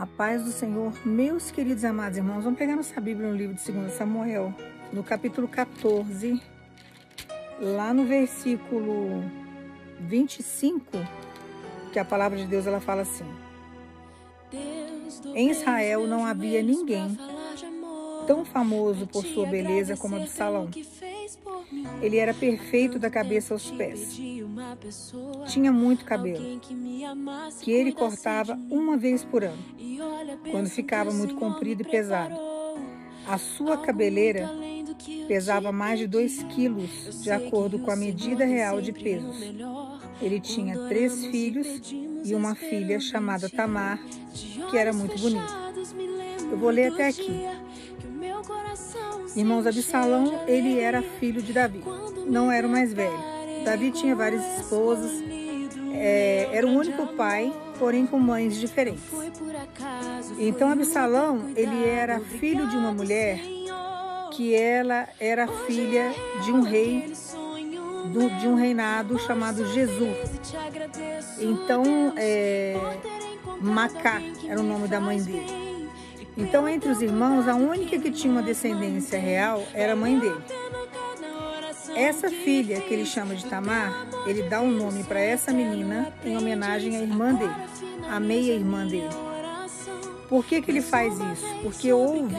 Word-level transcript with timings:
A 0.00 0.06
paz 0.06 0.42
do 0.42 0.50
Senhor, 0.50 0.94
meus 1.04 1.50
queridos 1.50 1.84
amados 1.84 2.16
irmãos, 2.16 2.42
vamos 2.42 2.58
pegar 2.58 2.74
nossa 2.74 2.98
Bíblia 3.02 3.28
no 3.28 3.36
livro 3.36 3.54
de 3.54 3.70
2 3.70 3.92
Samuel, 3.92 4.54
no 4.90 5.04
capítulo 5.04 5.46
14, 5.46 6.40
lá 7.60 7.92
no 7.92 8.06
versículo 8.06 9.22
25, 10.00 10.86
que 11.92 11.98
a 11.98 12.04
palavra 12.06 12.38
de 12.38 12.46
Deus 12.46 12.66
ela 12.66 12.80
fala 12.80 13.02
assim: 13.02 13.26
Em 15.34 15.50
Israel 15.50 16.06
não 16.06 16.24
havia 16.24 16.62
ninguém 16.62 17.18
tão 18.26 18.42
famoso 18.42 19.06
por 19.06 19.22
sua 19.22 19.44
beleza 19.44 19.98
como 19.98 20.16
Absalão. 20.16 20.70
Ele 22.02 22.16
era 22.16 22.32
perfeito 22.32 22.98
da 22.98 23.10
cabeça 23.10 23.54
aos 23.54 23.70
pés. 23.70 24.18
Tinha 25.46 25.72
muito 25.72 26.04
cabelo, 26.04 26.60
que 27.60 27.70
ele 27.70 27.92
cortava 27.92 28.58
uma 28.70 28.96
vez 28.96 29.24
por 29.24 29.44
ano, 29.44 29.62
quando 30.50 30.68
ficava 30.68 31.10
muito 31.10 31.34
comprido 31.34 31.82
e 31.82 31.84
pesado. 31.84 32.34
A 33.26 33.38
sua 33.38 33.76
cabeleira 33.76 34.50
pesava 35.26 35.70
mais 35.72 35.98
de 35.98 36.06
2 36.06 36.42
quilos, 36.54 37.22
de 37.22 37.30
acordo 37.30 37.78
com 37.78 37.90
a 37.90 37.96
medida 37.96 38.44
real 38.44 38.80
de 38.80 38.92
pesos. 38.92 39.36
Ele 40.20 40.40
tinha 40.40 40.78
três 40.88 41.24
filhos 41.26 41.92
e 42.24 42.34
uma 42.34 42.54
filha 42.54 43.00
chamada 43.00 43.48
Tamar, 43.48 43.98
que 44.70 44.76
era 44.76 44.92
muito 44.92 45.18
bonita. 45.18 45.60
Eu 46.50 46.58
vou 46.58 46.70
ler 46.70 46.92
até 46.92 47.08
aqui. 47.08 47.30
Irmãos, 49.36 49.66
Absalão, 49.66 50.44
ele 50.46 50.80
era 50.80 51.02
filho 51.02 51.40
de 51.40 51.52
Davi, 51.52 51.82
não 52.26 52.50
era 52.50 52.66
o 52.66 52.70
mais 52.70 52.92
velho. 52.92 53.18
Davi 53.64 53.90
tinha 53.92 54.14
várias 54.14 54.42
esposas, 54.58 55.12
é, 55.92 56.48
era 56.52 56.66
o 56.66 56.70
único 56.70 57.06
pai, 57.14 57.52
porém 57.78 58.06
com 58.06 58.18
mães 58.18 58.58
diferentes. 58.58 59.02
Então, 60.38 60.70
Absalão, 60.70 61.50
ele 61.54 61.84
era 61.84 62.20
filho 62.20 62.66
de 62.68 62.76
uma 62.76 62.92
mulher 62.92 63.40
que 64.32 64.54
ela 64.54 65.08
era 65.18 65.46
filha 65.46 66.12
de 66.42 66.50
um 66.50 66.62
rei 66.62 67.12
do, 68.12 68.30
de 68.38 68.48
um 68.48 68.54
reinado 68.54 69.18
chamado 69.18 69.64
Jesus. 69.72 70.16
Então, 71.38 71.82
é, 72.16 72.74
Macá 73.60 74.20
era 74.48 74.58
o 74.58 74.62
nome 74.62 74.88
da 74.88 75.00
mãe 75.00 75.22
dele. 75.22 75.69
Então, 76.36 76.68
entre 76.68 76.90
os 76.90 77.02
irmãos, 77.02 77.48
a 77.48 77.54
única 77.54 77.98
que 77.98 78.10
tinha 78.10 78.32
uma 78.32 78.42
descendência 78.42 79.18
real 79.18 79.62
era 79.74 79.92
a 79.92 79.96
mãe 79.96 80.18
dele. 80.18 80.40
Essa 81.94 82.30
filha, 82.30 82.80
que 82.80 82.94
ele 82.94 83.04
chama 83.04 83.34
de 83.34 83.44
Tamar, 83.46 84.06
ele 84.26 84.44
dá 84.44 84.60
um 84.60 84.70
nome 84.70 85.02
para 85.04 85.20
essa 85.20 85.52
menina 85.52 86.12
em 86.24 86.36
homenagem 86.36 86.96
à 86.96 87.00
irmã 87.00 87.34
dele, 87.34 87.54
a 88.08 88.20
meia-irmã 88.20 88.86
dele. 88.86 89.08
Por 90.28 90.44
que, 90.44 90.62
que 90.62 90.70
ele 90.70 90.80
faz 90.80 91.14
isso? 91.14 91.46
Porque 91.62 91.92
houve 91.92 92.36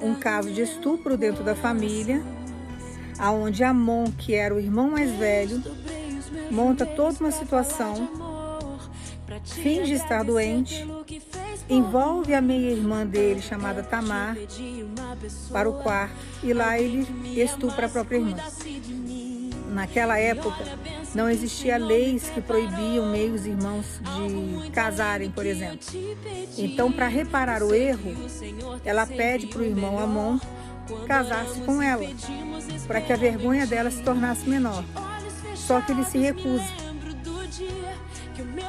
um 0.00 0.14
caso 0.14 0.50
de 0.50 0.62
estupro 0.62 1.16
dentro 1.16 1.44
da 1.44 1.54
família, 1.54 2.22
aonde 3.18 3.62
Amon, 3.62 4.10
que 4.18 4.34
era 4.34 4.54
o 4.54 4.58
irmão 4.58 4.90
mais 4.90 5.10
velho, 5.12 5.62
monta 6.50 6.84
toda 6.84 7.20
uma 7.20 7.30
situação, 7.30 8.10
finge 9.44 9.94
estar 9.94 10.24
doente 10.24 10.84
envolve 11.68 12.34
a 12.34 12.40
meia-irmã 12.40 13.06
dele, 13.06 13.42
chamada 13.42 13.82
Tamar, 13.82 14.36
para 15.50 15.68
o 15.68 15.74
quarto 15.74 16.14
e 16.42 16.52
lá 16.52 16.78
ele 16.78 17.06
estupra 17.40 17.86
a 17.86 17.88
própria 17.88 18.18
irmã. 18.18 18.36
Naquela 19.68 20.18
época, 20.18 20.64
não 21.14 21.28
existia 21.28 21.76
leis 21.76 22.30
que 22.30 22.40
proibiam 22.40 23.10
meios 23.10 23.44
irmãos 23.44 24.00
de 24.62 24.70
casarem, 24.70 25.30
por 25.30 25.44
exemplo. 25.44 25.86
Então, 26.56 26.90
para 26.90 27.08
reparar 27.08 27.62
o 27.62 27.74
erro, 27.74 28.14
ela 28.84 29.06
pede 29.06 29.48
para 29.48 29.60
o 29.60 29.64
irmão 29.64 29.98
Amon 29.98 30.38
casar-se 31.06 31.60
com 31.62 31.82
ela, 31.82 32.06
para 32.86 33.00
que 33.00 33.12
a 33.12 33.16
vergonha 33.16 33.66
dela 33.66 33.90
se 33.90 34.02
tornasse 34.02 34.48
menor. 34.48 34.84
Só 35.54 35.80
que 35.80 35.92
ele 35.92 36.04
se 36.04 36.16
recusa. 36.16 36.86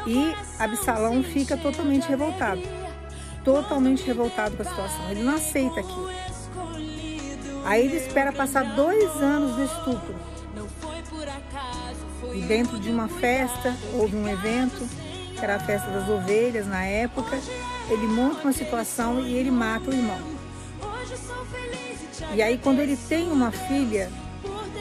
E 0.08 0.34
Absalão 0.60 1.24
fica 1.24 1.56
totalmente 1.56 2.08
revoltado 2.08 2.87
totalmente 3.48 4.04
revoltado 4.04 4.58
com 4.58 4.64
a 4.64 4.66
situação. 4.66 5.10
Ele 5.10 5.24
não 5.24 5.34
aceita 5.34 5.80
aquilo. 5.80 6.12
Aí 7.64 7.86
ele 7.86 7.96
espera 7.96 8.34
passar 8.34 8.76
dois 8.76 9.10
anos 9.22 9.56
do 9.56 9.64
estupro. 9.64 10.16
E 12.34 12.42
dentro 12.42 12.78
de 12.78 12.90
uma 12.90 13.08
festa, 13.08 13.74
houve 13.94 14.18
um 14.18 14.28
evento, 14.28 14.86
que 15.34 15.40
era 15.42 15.56
a 15.56 15.60
festa 15.60 15.90
das 15.90 16.10
ovelhas 16.10 16.68
na 16.68 16.84
época, 16.84 17.40
ele 17.90 18.06
monta 18.06 18.42
uma 18.42 18.52
situação 18.52 19.22
e 19.22 19.34
ele 19.36 19.50
mata 19.50 19.92
o 19.92 19.94
irmão. 19.94 20.20
E 22.36 22.42
aí 22.42 22.58
quando 22.58 22.82
ele 22.82 22.98
tem 22.98 23.32
uma 23.32 23.52
filha, 23.52 24.12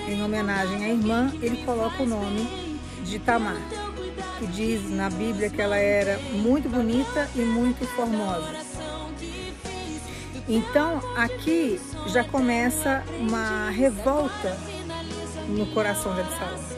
em 0.08 0.24
homenagem 0.24 0.84
à 0.84 0.88
irmã, 0.88 1.32
ele 1.40 1.62
coloca 1.64 2.02
o 2.02 2.06
nome 2.06 2.80
de 3.04 3.20
Tamar 3.20 3.85
que 4.38 4.46
diz 4.46 4.88
na 4.90 5.08
Bíblia 5.10 5.50
que 5.50 5.60
ela 5.60 5.76
era 5.76 6.18
muito 6.32 6.68
bonita 6.68 7.28
e 7.34 7.40
muito 7.40 7.86
formosa. 7.86 8.54
Então 10.48 11.00
aqui 11.16 11.80
já 12.08 12.22
começa 12.22 13.02
uma 13.18 13.70
revolta 13.70 14.56
no 15.48 15.66
coração 15.66 16.14
de 16.14 16.20
Absalão. 16.20 16.76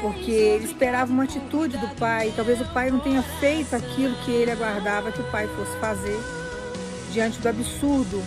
Porque 0.00 0.30
ele 0.30 0.64
esperava 0.64 1.12
uma 1.12 1.24
atitude 1.24 1.76
do 1.76 1.88
pai, 1.96 2.32
talvez 2.34 2.60
o 2.60 2.64
pai 2.72 2.90
não 2.90 3.00
tenha 3.00 3.22
feito 3.22 3.76
aquilo 3.76 4.14
que 4.24 4.30
ele 4.30 4.50
aguardava 4.50 5.12
que 5.12 5.20
o 5.20 5.30
pai 5.30 5.46
fosse 5.48 5.76
fazer, 5.78 6.18
diante 7.12 7.38
do 7.38 7.48
absurdo 7.48 8.22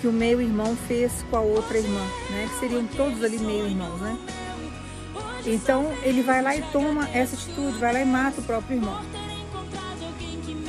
que 0.00 0.06
o 0.06 0.12
meio-irmão 0.12 0.76
fez 0.86 1.24
com 1.28 1.36
a 1.36 1.40
outra 1.40 1.76
irmã, 1.76 2.00
né? 2.30 2.48
Que 2.48 2.60
seriam 2.60 2.86
todos 2.86 3.22
ali 3.24 3.38
meio-irmãos, 3.38 4.00
né? 4.00 4.16
Então 5.48 5.90
ele 6.02 6.20
vai 6.22 6.42
lá 6.42 6.54
e 6.54 6.60
toma 6.70 7.08
essa 7.08 7.34
atitude, 7.34 7.78
vai 7.78 7.94
lá 7.94 8.00
e 8.00 8.04
mata 8.04 8.40
o 8.40 8.44
próprio 8.44 8.76
irmão. 8.76 9.00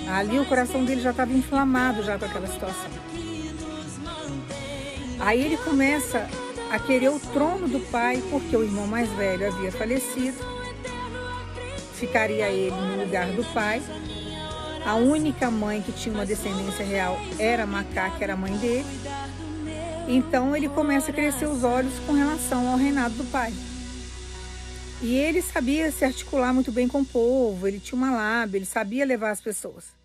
Ali 0.07 0.39
o 0.39 0.45
coração 0.45 0.85
dele 0.85 1.01
já 1.01 1.11
estava 1.11 1.33
inflamado 1.33 2.01
já 2.01 2.17
com 2.17 2.25
aquela 2.25 2.47
situação. 2.47 2.89
Aí 5.19 5.43
ele 5.43 5.57
começa 5.57 6.27
a 6.71 6.79
querer 6.79 7.09
o 7.09 7.19
trono 7.19 7.67
do 7.67 7.79
pai, 7.91 8.23
porque 8.31 8.55
o 8.55 8.63
irmão 8.63 8.87
mais 8.87 9.09
velho 9.09 9.47
havia 9.47 9.71
falecido. 9.71 10.37
Ficaria 11.95 12.47
ele 12.47 12.71
no 12.71 13.03
lugar 13.03 13.27
do 13.27 13.43
pai. 13.53 13.81
A 14.85 14.95
única 14.95 15.51
mãe 15.51 15.81
que 15.81 15.91
tinha 15.91 16.15
uma 16.15 16.25
descendência 16.25 16.85
real 16.85 17.19
era 17.37 17.67
Macá, 17.67 18.09
que 18.11 18.23
era 18.23 18.33
a 18.33 18.37
mãe 18.37 18.53
dele. 18.53 18.85
Então 20.07 20.55
ele 20.55 20.69
começa 20.69 21.11
a 21.11 21.13
crescer 21.13 21.47
os 21.47 21.65
olhos 21.65 21.93
com 22.07 22.13
relação 22.13 22.69
ao 22.69 22.77
reinado 22.77 23.15
do 23.15 23.25
pai. 23.25 23.53
E 25.01 25.15
ele 25.15 25.41
sabia 25.41 25.89
se 25.93 26.03
articular 26.03 26.53
muito 26.53 26.73
bem 26.73 26.85
com 26.85 27.01
o 27.01 27.05
povo, 27.05 27.65
ele 27.65 27.79
tinha 27.79 27.97
uma 27.97 28.11
lábia, 28.11 28.57
ele 28.57 28.65
sabia 28.65 29.05
levar 29.05 29.29
as 29.29 29.39
pessoas. 29.39 29.95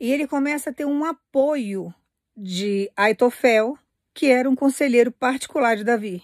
E 0.00 0.12
ele 0.12 0.26
começa 0.26 0.70
a 0.70 0.72
ter 0.72 0.84
um 0.84 1.04
apoio 1.04 1.94
de 2.36 2.90
Aitofel, 2.96 3.78
que 4.12 4.26
era 4.26 4.50
um 4.50 4.56
conselheiro 4.56 5.12
particular 5.12 5.76
de 5.76 5.84
Davi. 5.84 6.20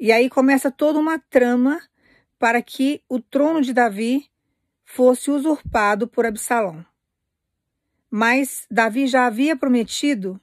E 0.00 0.10
aí 0.10 0.28
começa 0.28 0.68
toda 0.68 0.98
uma 0.98 1.16
trama 1.16 1.80
para 2.40 2.60
que 2.60 3.00
o 3.08 3.20
trono 3.20 3.62
de 3.62 3.72
Davi 3.72 4.28
fosse 4.84 5.30
usurpado 5.30 6.08
por 6.08 6.26
Absalão. 6.26 6.84
Mas 8.10 8.66
Davi 8.68 9.06
já 9.06 9.26
havia 9.26 9.54
prometido 9.54 10.40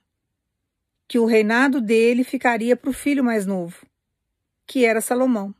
que 1.09 1.19
o 1.19 1.25
reinado 1.25 1.81
dele 1.81 2.23
ficaria 2.23 2.75
para 2.75 2.89
o 2.89 2.93
filho 2.93 3.23
mais 3.23 3.45
novo 3.45 3.85
que 4.65 4.85
era 4.85 5.01
Salomão. 5.01 5.53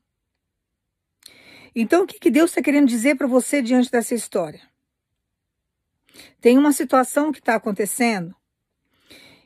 Então, 1.76 2.04
o 2.04 2.08
que 2.08 2.30
Deus 2.30 2.52
está 2.52 2.62
querendo 2.62 2.88
dizer 2.88 3.16
para 3.16 3.26
você 3.26 3.62
diante 3.62 3.90
dessa 3.90 4.14
história? 4.14 4.62
Tem 6.40 6.58
uma 6.58 6.72
situação 6.72 7.32
que 7.32 7.40
está 7.40 7.56
acontecendo, 7.56 8.36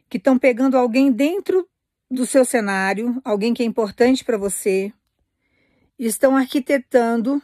que 0.09 0.17
estão 0.17 0.37
pegando 0.37 0.77
alguém 0.77 1.11
dentro 1.11 1.67
do 2.09 2.25
seu 2.25 2.43
cenário, 2.43 3.21
alguém 3.23 3.53
que 3.53 3.63
é 3.63 3.65
importante 3.65 4.25
para 4.25 4.37
você, 4.37 4.91
estão 5.97 6.35
arquitetando, 6.35 7.41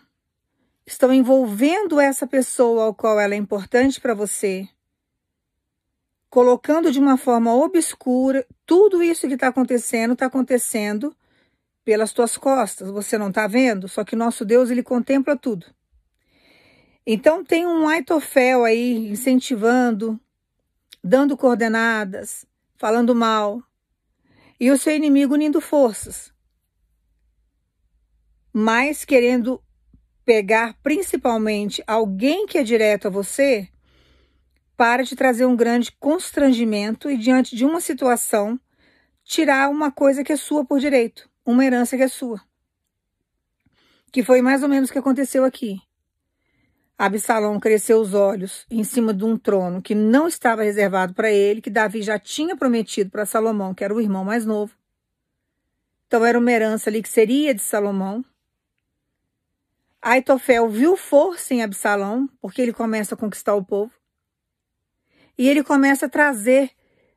estão 0.86 1.14
envolvendo 1.14 2.00
essa 2.00 2.28
pessoa 2.28 2.86
ao 2.86 2.94
qual 2.94 3.20
ela 3.20 3.34
é 3.34 3.38
importante 3.38 4.02
para 4.02 4.14
você, 4.14 4.68
colocando 6.30 6.92
de 6.92 7.00
uma 7.00 7.16
forma 7.16 7.54
obscura, 7.54 8.46
tudo 8.66 9.04
isso 9.04 9.28
que 9.28 9.36
está 9.36 9.48
acontecendo, 9.48 10.14
está 10.14 10.26
acontecendo 10.26 11.16
pelas 11.84 12.14
tuas 12.14 12.38
costas, 12.38 12.90
você 12.90 13.18
não 13.18 13.30
está 13.30 13.48
vendo? 13.48 13.88
Só 13.88 14.04
que 14.04 14.16
nosso 14.16 14.46
Deus, 14.46 14.70
ele 14.70 14.84
contempla 14.84 15.36
tudo. 15.36 15.66
Então 17.06 17.44
tem 17.44 17.68
um 17.68 17.88
Aitofel 17.88 18.64
aí 18.64 19.10
incentivando, 19.10 20.20
dando 21.04 21.36
coordenadas, 21.36 22.46
falando 22.78 23.14
mal, 23.14 23.62
e 24.60 24.72
o 24.72 24.78
seu 24.78 24.96
inimigo 24.96 25.34
unindo 25.34 25.60
forças, 25.60 26.34
mas 28.54 29.04
querendo 29.04 29.62
pegar 30.24 30.78
principalmente 30.82 31.84
alguém 31.86 32.46
que 32.46 32.58
é 32.58 32.64
direto 32.64 33.08
a 33.08 33.12
você 33.12 33.68
para 34.78 35.04
te 35.04 35.16
trazer 35.16 35.46
um 35.46 35.56
grande 35.56 35.92
constrangimento 36.00 37.10
e 37.10 37.18
diante 37.18 37.56
de 37.56 37.66
uma 37.66 37.82
situação 37.82 38.58
tirar 39.24 39.70
uma 39.70 39.92
coisa 39.92 40.24
que 40.24 40.32
é 40.32 40.38
sua 40.38 40.66
por 40.66 40.80
direito, 40.80 41.30
uma 41.46 41.66
herança 41.66 41.98
que 41.98 42.04
é 42.04 42.08
sua. 42.08 42.42
Que 44.12 44.24
foi 44.24 44.42
mais 44.42 44.64
ou 44.64 44.70
menos 44.70 44.90
o 44.90 44.94
que 44.94 45.00
aconteceu 45.00 45.44
aqui. 45.44 45.82
Absalão 46.98 47.60
cresceu 47.60 48.00
os 48.00 48.14
olhos 48.14 48.66
em 48.70 48.84
cima 48.84 49.14
de 49.14 49.26
um 49.26 49.38
trono 49.38 49.82
que 49.82 49.96
não 49.96 50.28
estava 50.28 50.64
reservado 50.64 51.14
para 51.14 51.32
ele, 51.32 51.62
que 51.62 51.70
Davi 51.70 52.02
já 52.02 52.20
tinha 52.20 52.56
prometido 52.56 53.10
para 53.10 53.26
Salomão, 53.26 53.74
que 53.74 53.84
era 53.84 53.94
o 53.94 54.00
irmão 54.00 54.24
mais 54.24 54.46
novo. 54.46 54.74
Então 56.08 56.24
era 56.24 56.38
uma 56.38 56.52
herança 56.52 56.90
ali 56.90 57.02
que 57.02 57.10
seria 57.10 57.54
de 57.54 57.62
Salomão. 57.62 58.24
Aitofel 60.02 60.70
viu 60.70 60.96
força 60.96 61.54
em 61.54 61.64
Absalão, 61.64 62.30
porque 62.40 62.62
ele 62.62 62.74
começa 62.74 63.16
a 63.16 63.18
conquistar 63.18 63.56
o 63.56 63.66
povo. 63.66 63.92
E 65.38 65.50
ele 65.50 65.64
começa 65.64 66.06
a 66.06 66.10
trazer 66.10 66.72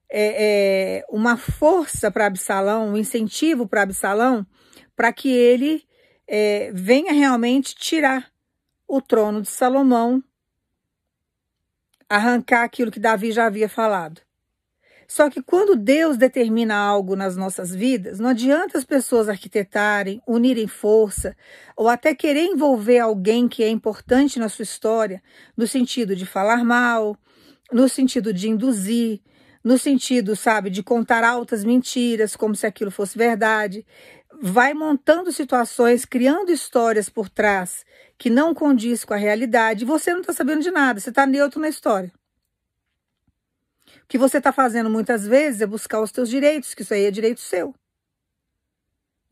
é, 0.08 1.00
é, 1.00 1.06
uma 1.10 1.36
força 1.36 2.10
para 2.10 2.26
Absalão, 2.26 2.88
um 2.88 2.96
incentivo 2.96 3.66
para 3.66 3.82
Absalão, 3.82 4.46
para 4.94 5.12
que 5.12 5.28
ele 5.28 5.84
é, 6.26 6.70
venha 6.72 7.12
realmente 7.12 7.74
tirar 7.74 8.30
o 8.88 9.00
trono 9.00 9.42
de 9.42 9.48
Salomão, 9.48 10.22
arrancar 12.08 12.62
aquilo 12.62 12.90
que 12.90 13.00
Davi 13.00 13.32
já 13.32 13.46
havia 13.46 13.68
falado. 13.68 14.20
Só 15.08 15.30
que 15.30 15.40
quando 15.40 15.76
Deus 15.76 16.16
determina 16.16 16.74
algo 16.74 17.14
nas 17.14 17.36
nossas 17.36 17.72
vidas, 17.72 18.18
não 18.18 18.30
adianta 18.30 18.76
as 18.76 18.84
pessoas 18.84 19.28
arquitetarem, 19.28 20.20
unirem 20.26 20.66
força 20.66 21.36
ou 21.76 21.88
até 21.88 22.12
querer 22.12 22.44
envolver 22.44 22.98
alguém 22.98 23.46
que 23.46 23.62
é 23.62 23.68
importante 23.68 24.38
na 24.38 24.48
sua 24.48 24.64
história, 24.64 25.22
no 25.56 25.66
sentido 25.66 26.16
de 26.16 26.26
falar 26.26 26.64
mal, 26.64 27.16
no 27.70 27.88
sentido 27.88 28.32
de 28.32 28.48
induzir, 28.48 29.20
no 29.66 29.76
sentido, 29.76 30.36
sabe, 30.36 30.70
de 30.70 30.80
contar 30.80 31.24
altas 31.24 31.64
mentiras, 31.64 32.36
como 32.36 32.54
se 32.54 32.68
aquilo 32.68 32.88
fosse 32.88 33.18
verdade. 33.18 33.84
Vai 34.40 34.72
montando 34.72 35.32
situações, 35.32 36.04
criando 36.04 36.52
histórias 36.52 37.08
por 37.08 37.28
trás 37.28 37.84
que 38.16 38.30
não 38.30 38.54
condiz 38.54 39.04
com 39.04 39.12
a 39.12 39.16
realidade 39.16 39.82
e 39.82 39.84
você 39.84 40.12
não 40.12 40.20
está 40.20 40.32
sabendo 40.32 40.62
de 40.62 40.70
nada, 40.70 41.00
você 41.00 41.10
está 41.10 41.26
neutro 41.26 41.60
na 41.60 41.68
história. 41.68 42.12
O 44.04 44.06
que 44.06 44.16
você 44.16 44.38
está 44.38 44.52
fazendo 44.52 44.88
muitas 44.88 45.26
vezes 45.26 45.60
é 45.60 45.66
buscar 45.66 46.00
os 46.00 46.12
teus 46.12 46.28
direitos, 46.28 46.72
que 46.72 46.82
isso 46.82 46.94
aí 46.94 47.04
é 47.04 47.10
direito 47.10 47.40
seu. 47.40 47.74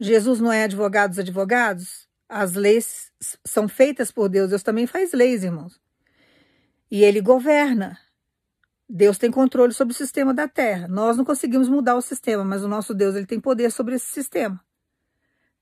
Jesus 0.01 0.41
não 0.41 0.53
é 0.53 0.65
advogado 0.65 1.11
dos 1.11 1.21
advogados? 1.21 2.09
As 2.29 2.55
leis 2.55 3.13
são 3.45 3.69
feitas 3.69 4.11
por 4.11 4.29
Deus. 4.29 4.51
Deus 4.51 4.65
também 4.65 4.89
faz 4.89 5.13
leis, 5.13 5.45
irmãos. 5.45 5.81
E 6.91 7.05
ele 7.05 7.21
governa. 7.21 8.04
Deus 8.89 9.17
tem 9.17 9.31
controle 9.31 9.73
sobre 9.73 9.93
o 9.95 9.97
sistema 9.97 10.35
da 10.35 10.47
Terra. 10.47 10.87
Nós 10.89 11.17
não 11.17 11.25
conseguimos 11.25 11.69
mudar 11.69 11.95
o 11.97 12.03
sistema, 12.03 12.45
mas 12.45 12.63
o 12.63 12.69
nosso 12.69 12.95
Deus 12.95 13.15
ele 13.15 13.27
tem 13.27 13.41
poder 13.41 13.71
sobre 13.71 13.95
esse 13.95 14.07
sistema. 14.07 14.63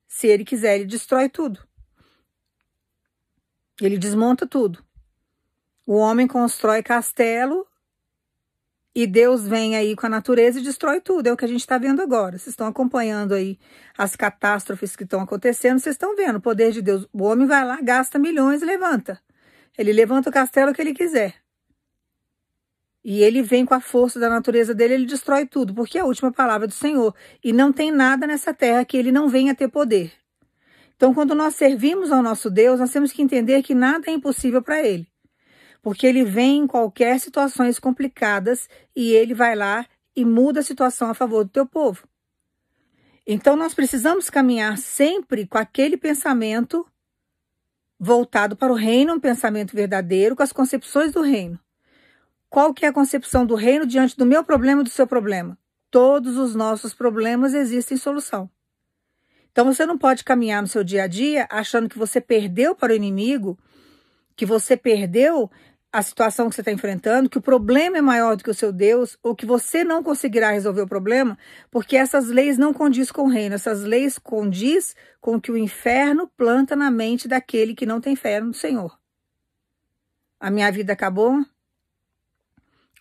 Se 0.08 0.26
ele 0.26 0.44
quiser, 0.44 0.76
ele 0.76 0.84
destrói 0.84 1.28
tudo. 1.28 1.60
Ele 3.80 3.96
desmonta 3.96 4.46
tudo. 4.46 4.84
O 5.86 5.94
homem 5.94 6.26
constrói 6.26 6.82
castelo 6.82 7.66
e 8.94 9.06
Deus 9.06 9.48
vem 9.48 9.74
aí 9.74 9.96
com 9.96 10.06
a 10.06 10.08
natureza 10.08 10.60
e 10.60 10.62
destrói 10.62 11.00
tudo. 11.00 11.26
É 11.26 11.32
o 11.32 11.36
que 11.36 11.44
a 11.44 11.48
gente 11.48 11.60
está 11.60 11.78
vendo 11.78 12.02
agora. 12.02 12.36
Vocês 12.36 12.48
estão 12.48 12.66
acompanhando 12.66 13.32
aí 13.32 13.58
as 13.96 14.14
catástrofes 14.14 14.94
que 14.94 15.04
estão 15.04 15.20
acontecendo. 15.20 15.78
Vocês 15.78 15.94
estão 15.94 16.14
vendo 16.14 16.36
o 16.36 16.40
poder 16.40 16.72
de 16.72 16.82
Deus. 16.82 17.08
O 17.12 17.22
homem 17.22 17.46
vai 17.46 17.64
lá, 17.64 17.80
gasta 17.80 18.18
milhões 18.18 18.62
e 18.62 18.66
levanta. 18.66 19.18
Ele 19.78 19.92
levanta 19.92 20.28
o 20.28 20.32
castelo 20.32 20.74
que 20.74 20.82
ele 20.82 20.92
quiser. 20.92 21.41
E 23.04 23.22
ele 23.22 23.42
vem 23.42 23.66
com 23.66 23.74
a 23.74 23.80
força 23.80 24.20
da 24.20 24.28
natureza 24.28 24.74
dele, 24.74 24.94
ele 24.94 25.06
destrói 25.06 25.46
tudo, 25.46 25.74
porque 25.74 25.98
é 25.98 26.02
a 26.02 26.06
última 26.06 26.30
palavra 26.30 26.66
do 26.66 26.72
Senhor. 26.72 27.14
E 27.42 27.52
não 27.52 27.72
tem 27.72 27.90
nada 27.90 28.26
nessa 28.26 28.54
terra 28.54 28.84
que 28.84 28.96
ele 28.96 29.10
não 29.10 29.28
venha 29.28 29.54
ter 29.54 29.68
poder. 29.68 30.12
Então, 30.96 31.12
quando 31.12 31.34
nós 31.34 31.56
servimos 31.56 32.12
ao 32.12 32.22
nosso 32.22 32.48
Deus, 32.48 32.78
nós 32.78 32.92
temos 32.92 33.12
que 33.12 33.22
entender 33.22 33.62
que 33.62 33.74
nada 33.74 34.08
é 34.08 34.12
impossível 34.12 34.62
para 34.62 34.80
ele 34.80 35.12
porque 35.82 36.06
ele 36.06 36.24
vem 36.24 36.60
em 36.60 36.66
qualquer 36.66 37.18
situações 37.18 37.78
complicadas 37.78 38.68
e 38.94 39.12
ele 39.12 39.34
vai 39.34 39.56
lá 39.56 39.84
e 40.14 40.24
muda 40.24 40.60
a 40.60 40.62
situação 40.62 41.10
a 41.10 41.14
favor 41.14 41.44
do 41.44 41.50
teu 41.50 41.66
povo. 41.66 42.06
Então 43.26 43.56
nós 43.56 43.74
precisamos 43.74 44.30
caminhar 44.30 44.78
sempre 44.78 45.46
com 45.46 45.58
aquele 45.58 45.96
pensamento 45.96 46.86
voltado 47.98 48.56
para 48.56 48.72
o 48.72 48.76
reino, 48.76 49.14
um 49.14 49.20
pensamento 49.20 49.74
verdadeiro, 49.74 50.36
com 50.36 50.42
as 50.42 50.52
concepções 50.52 51.12
do 51.12 51.20
reino. 51.20 51.58
Qual 52.52 52.74
que 52.74 52.84
é 52.84 52.88
a 52.88 52.92
concepção 52.92 53.46
do 53.46 53.54
reino 53.54 53.86
diante 53.86 54.14
do 54.14 54.26
meu 54.26 54.44
problema 54.44 54.82
e 54.82 54.84
do 54.84 54.90
seu 54.90 55.06
problema? 55.06 55.56
Todos 55.90 56.36
os 56.36 56.54
nossos 56.54 56.92
problemas 56.92 57.54
existem 57.54 57.96
solução. 57.96 58.50
Então 59.50 59.64
você 59.64 59.86
não 59.86 59.96
pode 59.96 60.22
caminhar 60.22 60.60
no 60.60 60.68
seu 60.68 60.84
dia 60.84 61.04
a 61.04 61.06
dia 61.06 61.48
achando 61.50 61.88
que 61.88 61.96
você 61.96 62.20
perdeu 62.20 62.74
para 62.74 62.92
o 62.92 62.94
inimigo, 62.94 63.58
que 64.36 64.44
você 64.44 64.76
perdeu 64.76 65.50
a 65.90 66.02
situação 66.02 66.50
que 66.50 66.54
você 66.54 66.60
está 66.60 66.70
enfrentando, 66.70 67.30
que 67.30 67.38
o 67.38 67.42
problema 67.42 67.96
é 67.96 68.02
maior 68.02 68.36
do 68.36 68.44
que 68.44 68.50
o 68.50 68.54
seu 68.54 68.70
Deus, 68.70 69.16
ou 69.22 69.34
que 69.34 69.46
você 69.46 69.82
não 69.82 70.02
conseguirá 70.02 70.50
resolver 70.50 70.82
o 70.82 70.86
problema, 70.86 71.38
porque 71.70 71.96
essas 71.96 72.28
leis 72.28 72.58
não 72.58 72.74
condiz 72.74 73.10
com 73.10 73.22
o 73.22 73.30
reino, 73.30 73.54
essas 73.54 73.82
leis 73.82 74.18
condiz 74.18 74.94
com 75.22 75.36
o 75.36 75.40
que 75.40 75.50
o 75.50 75.56
inferno 75.56 76.30
planta 76.36 76.76
na 76.76 76.90
mente 76.90 77.26
daquele 77.26 77.74
que 77.74 77.86
não 77.86 77.98
tem 77.98 78.14
fé 78.14 78.42
no 78.42 78.52
Senhor. 78.52 79.00
A 80.38 80.50
minha 80.50 80.70
vida 80.70 80.92
acabou, 80.92 81.42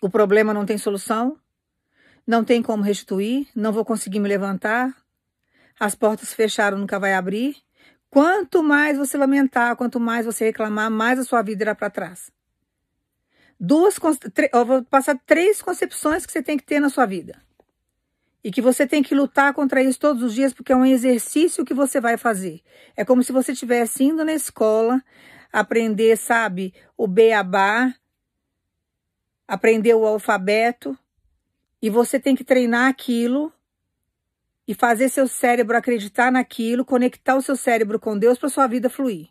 o 0.02 0.10
problema 0.10 0.52
não 0.52 0.66
tem 0.66 0.76
solução, 0.76 1.38
não 2.26 2.44
tem 2.44 2.60
como 2.62 2.82
restituir, 2.82 3.48
não 3.56 3.72
vou 3.72 3.84
conseguir 3.84 4.20
me 4.20 4.28
levantar, 4.28 4.94
as 5.80 5.94
portas 5.94 6.34
fecharam, 6.34 6.76
nunca 6.76 7.00
vai 7.00 7.14
abrir. 7.14 7.56
Quanto 8.10 8.62
mais 8.62 8.98
você 8.98 9.16
lamentar, 9.16 9.74
quanto 9.76 9.98
mais 9.98 10.26
você 10.26 10.44
reclamar, 10.44 10.90
mais 10.90 11.18
a 11.18 11.24
sua 11.24 11.40
vida 11.40 11.64
irá 11.64 11.74
para 11.74 11.88
trás 11.88 12.30
duas, 13.62 13.94
eu 14.52 14.66
vou 14.66 14.82
passar 14.82 15.16
três 15.24 15.62
concepções 15.62 16.26
que 16.26 16.32
você 16.32 16.42
tem 16.42 16.56
que 16.56 16.64
ter 16.64 16.80
na 16.80 16.90
sua 16.90 17.06
vida. 17.06 17.40
E 18.42 18.50
que 18.50 18.60
você 18.60 18.84
tem 18.84 19.04
que 19.04 19.14
lutar 19.14 19.54
contra 19.54 19.80
isso 19.80 20.00
todos 20.00 20.20
os 20.20 20.34
dias, 20.34 20.52
porque 20.52 20.72
é 20.72 20.76
um 20.76 20.84
exercício 20.84 21.64
que 21.64 21.72
você 21.72 22.00
vai 22.00 22.16
fazer. 22.16 22.60
É 22.96 23.04
como 23.04 23.22
se 23.22 23.30
você 23.30 23.52
estivesse 23.52 24.02
indo 24.02 24.24
na 24.24 24.32
escola, 24.32 25.00
aprender, 25.52 26.16
sabe, 26.16 26.74
o 26.96 27.06
beabá, 27.06 27.94
aprender 29.52 29.92
o 29.92 30.06
alfabeto, 30.06 30.98
e 31.82 31.90
você 31.90 32.18
tem 32.18 32.34
que 32.34 32.42
treinar 32.42 32.88
aquilo 32.88 33.52
e 34.66 34.72
fazer 34.72 35.10
seu 35.10 35.28
cérebro 35.28 35.76
acreditar 35.76 36.32
naquilo, 36.32 36.86
conectar 36.86 37.36
o 37.36 37.42
seu 37.42 37.54
cérebro 37.54 38.00
com 38.00 38.16
Deus 38.16 38.38
para 38.38 38.48
sua 38.48 38.66
vida 38.66 38.88
fluir. 38.88 39.28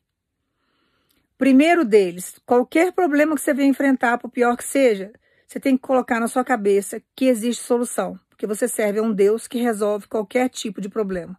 Primeiro 1.39 1.83
deles, 1.83 2.39
qualquer 2.45 2.91
problema 2.91 3.33
que 3.33 3.41
você 3.41 3.51
venha 3.51 3.67
enfrentar, 3.67 4.19
por 4.19 4.29
pior 4.29 4.55
que 4.55 4.63
seja, 4.63 5.11
você 5.47 5.59
tem 5.59 5.75
que 5.75 5.81
colocar 5.81 6.19
na 6.19 6.27
sua 6.27 6.43
cabeça 6.43 7.01
que 7.15 7.25
existe 7.25 7.63
solução, 7.63 8.19
porque 8.29 8.45
você 8.45 8.67
serve 8.67 8.99
a 8.99 9.01
um 9.01 9.11
Deus 9.11 9.47
que 9.47 9.57
resolve 9.57 10.07
qualquer 10.07 10.49
tipo 10.49 10.79
de 10.79 10.87
problema. 10.87 11.35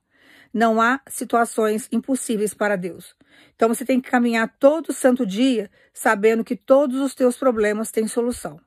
Não 0.53 0.81
há 0.81 1.01
situações 1.07 1.89
impossíveis 1.93 2.53
para 2.53 2.75
Deus. 2.75 3.15
Então 3.55 3.69
você 3.69 3.85
tem 3.85 4.01
que 4.01 4.11
caminhar 4.11 4.53
todo 4.59 4.93
santo 4.93 5.25
dia 5.25 5.71
sabendo 5.95 6.43
que 6.43 6.57
todos 6.57 7.01
os 7.01 7.15
teus 7.15 7.37
problemas 7.37 7.93
têm 7.93 8.09
solução. 8.09 8.61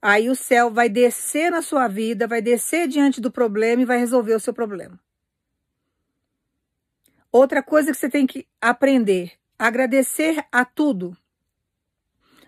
Aí 0.00 0.28
o 0.28 0.36
céu 0.36 0.70
vai 0.70 0.88
descer 0.88 1.50
na 1.50 1.62
sua 1.62 1.88
vida, 1.88 2.26
vai 2.26 2.40
descer 2.40 2.86
diante 2.86 3.20
do 3.20 3.30
problema 3.30 3.82
e 3.82 3.86
vai 3.86 3.98
resolver 3.98 4.34
o 4.34 4.40
seu 4.40 4.54
problema. 4.54 4.98
Outra 7.30 7.62
coisa 7.62 7.90
que 7.90 7.98
você 7.98 8.08
tem 8.08 8.26
que 8.26 8.46
aprender 8.60 9.38
agradecer 9.58 10.46
a 10.52 10.64
tudo, 10.64 11.16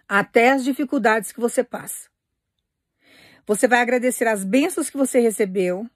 até 0.09 0.53
as 0.53 0.63
dificuldades 0.63 1.33
que 1.33 1.41
você 1.41 1.65
passa. 1.65 2.09
Você 3.47 3.67
vai 3.67 3.81
agradecer 3.81 4.29
as 4.29 4.45
bênçãos 4.45 4.89
que 4.89 4.97
você 4.97 5.19
recebeu, 5.19 5.91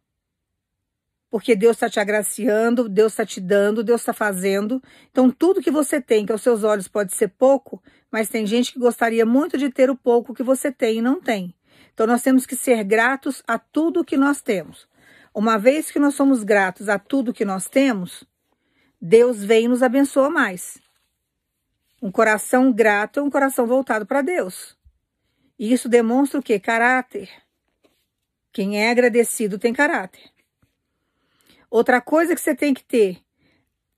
porque 1.34 1.56
Deus 1.56 1.74
está 1.74 1.90
te 1.90 1.98
agraciando, 1.98 2.88
Deus 2.88 3.10
está 3.10 3.26
te 3.26 3.40
dando, 3.40 3.82
Deus 3.82 4.02
está 4.02 4.12
fazendo. 4.12 4.80
Então, 5.10 5.28
tudo 5.32 5.60
que 5.60 5.68
você 5.68 6.00
tem, 6.00 6.24
que 6.24 6.30
aos 6.30 6.42
seus 6.42 6.62
olhos 6.62 6.86
pode 6.86 7.12
ser 7.12 7.26
pouco, 7.26 7.82
mas 8.08 8.28
tem 8.28 8.46
gente 8.46 8.72
que 8.72 8.78
gostaria 8.78 9.26
muito 9.26 9.58
de 9.58 9.68
ter 9.68 9.90
o 9.90 9.96
pouco 9.96 10.32
que 10.32 10.44
você 10.44 10.70
tem 10.70 10.98
e 10.98 11.02
não 11.02 11.20
tem. 11.20 11.52
Então, 11.92 12.06
nós 12.06 12.22
temos 12.22 12.46
que 12.46 12.54
ser 12.54 12.84
gratos 12.84 13.42
a 13.48 13.58
tudo 13.58 14.04
que 14.04 14.16
nós 14.16 14.40
temos. 14.40 14.86
Uma 15.34 15.58
vez 15.58 15.90
que 15.90 15.98
nós 15.98 16.14
somos 16.14 16.44
gratos 16.44 16.88
a 16.88 17.00
tudo 17.00 17.34
que 17.34 17.44
nós 17.44 17.68
temos, 17.68 18.22
Deus 19.02 19.42
vem 19.42 19.64
e 19.64 19.68
nos 19.68 19.82
abençoa 19.82 20.30
mais. 20.30 20.78
Um 22.00 22.12
coração 22.12 22.72
grato 22.72 23.18
é 23.18 23.22
um 23.24 23.28
coração 23.28 23.66
voltado 23.66 24.06
para 24.06 24.22
Deus. 24.22 24.76
E 25.58 25.72
isso 25.72 25.88
demonstra 25.88 26.38
o 26.38 26.42
quê? 26.44 26.60
Caráter. 26.60 27.28
Quem 28.52 28.80
é 28.80 28.88
agradecido 28.88 29.58
tem 29.58 29.72
caráter. 29.72 30.32
Outra 31.74 32.00
coisa 32.00 32.36
que 32.36 32.40
você 32.40 32.54
tem 32.54 32.72
que 32.72 32.84
ter, 32.84 33.18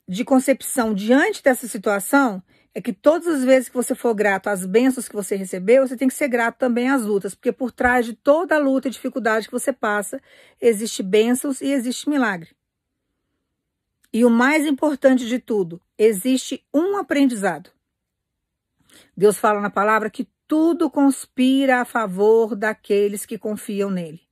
de 0.08 0.24
concepção 0.24 0.94
diante 0.94 1.42
dessa 1.42 1.68
situação 1.68 2.42
é 2.74 2.80
que 2.80 2.90
todas 2.90 3.26
as 3.26 3.44
vezes 3.44 3.68
que 3.68 3.74
você 3.74 3.94
for 3.94 4.14
grato 4.14 4.48
às 4.48 4.64
bênçãos 4.64 5.06
que 5.06 5.14
você 5.14 5.36
recebeu, 5.36 5.86
você 5.86 5.94
tem 5.94 6.08
que 6.08 6.14
ser 6.14 6.26
grato 6.28 6.56
também 6.56 6.88
às 6.88 7.04
lutas, 7.04 7.34
porque 7.34 7.52
por 7.52 7.70
trás 7.70 8.06
de 8.06 8.14
toda 8.14 8.54
a 8.56 8.58
luta 8.58 8.88
e 8.88 8.90
dificuldade 8.90 9.44
que 9.44 9.52
você 9.52 9.74
passa, 9.74 10.22
existe 10.58 11.02
bênçãos 11.02 11.60
e 11.60 11.66
existe 11.66 12.08
milagre. 12.08 12.56
E 14.10 14.24
o 14.24 14.30
mais 14.30 14.64
importante 14.64 15.26
de 15.26 15.38
tudo, 15.38 15.78
existe 15.98 16.64
um 16.72 16.96
aprendizado. 16.96 17.68
Deus 19.14 19.36
fala 19.36 19.60
na 19.60 19.68
palavra 19.68 20.08
que 20.08 20.26
tudo 20.48 20.90
conspira 20.90 21.82
a 21.82 21.84
favor 21.84 22.56
daqueles 22.56 23.26
que 23.26 23.36
confiam 23.36 23.90
nele. 23.90 24.25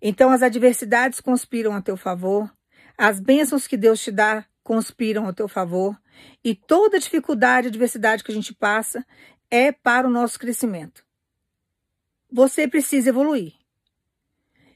Então 0.00 0.30
as 0.30 0.42
adversidades 0.42 1.20
conspiram 1.20 1.74
a 1.74 1.82
teu 1.82 1.96
favor, 1.96 2.50
as 2.96 3.20
bênçãos 3.20 3.66
que 3.66 3.76
Deus 3.76 4.00
te 4.00 4.10
dá 4.10 4.44
conspiram 4.62 5.26
a 5.26 5.32
teu 5.32 5.48
favor, 5.48 6.00
e 6.44 6.54
toda 6.54 6.98
dificuldade 6.98 7.66
e 7.66 7.70
adversidade 7.70 8.22
que 8.22 8.30
a 8.30 8.34
gente 8.34 8.54
passa 8.54 9.04
é 9.50 9.72
para 9.72 10.06
o 10.06 10.10
nosso 10.10 10.38
crescimento. 10.38 11.04
Você 12.30 12.68
precisa 12.68 13.08
evoluir. 13.08 13.54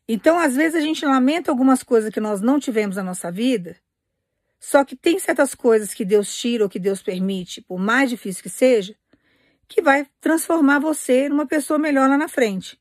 Então, 0.08 0.38
às 0.38 0.56
vezes, 0.56 0.74
a 0.74 0.80
gente 0.80 1.04
lamenta 1.04 1.50
algumas 1.50 1.82
coisas 1.82 2.12
que 2.12 2.20
nós 2.20 2.40
não 2.40 2.58
tivemos 2.58 2.96
na 2.96 3.02
nossa 3.02 3.30
vida, 3.30 3.76
só 4.58 4.84
que 4.84 4.96
tem 4.96 5.18
certas 5.18 5.54
coisas 5.54 5.94
que 5.94 6.04
Deus 6.04 6.34
tira 6.34 6.64
ou 6.64 6.70
que 6.70 6.78
Deus 6.78 7.02
permite, 7.02 7.60
por 7.60 7.78
mais 7.78 8.10
difícil 8.10 8.42
que 8.42 8.48
seja, 8.48 8.96
que 9.68 9.82
vai 9.82 10.06
transformar 10.20 10.78
você 10.78 11.28
numa 11.28 11.46
pessoa 11.46 11.78
melhor 11.78 12.08
lá 12.08 12.16
na 12.16 12.28
frente. 12.28 12.80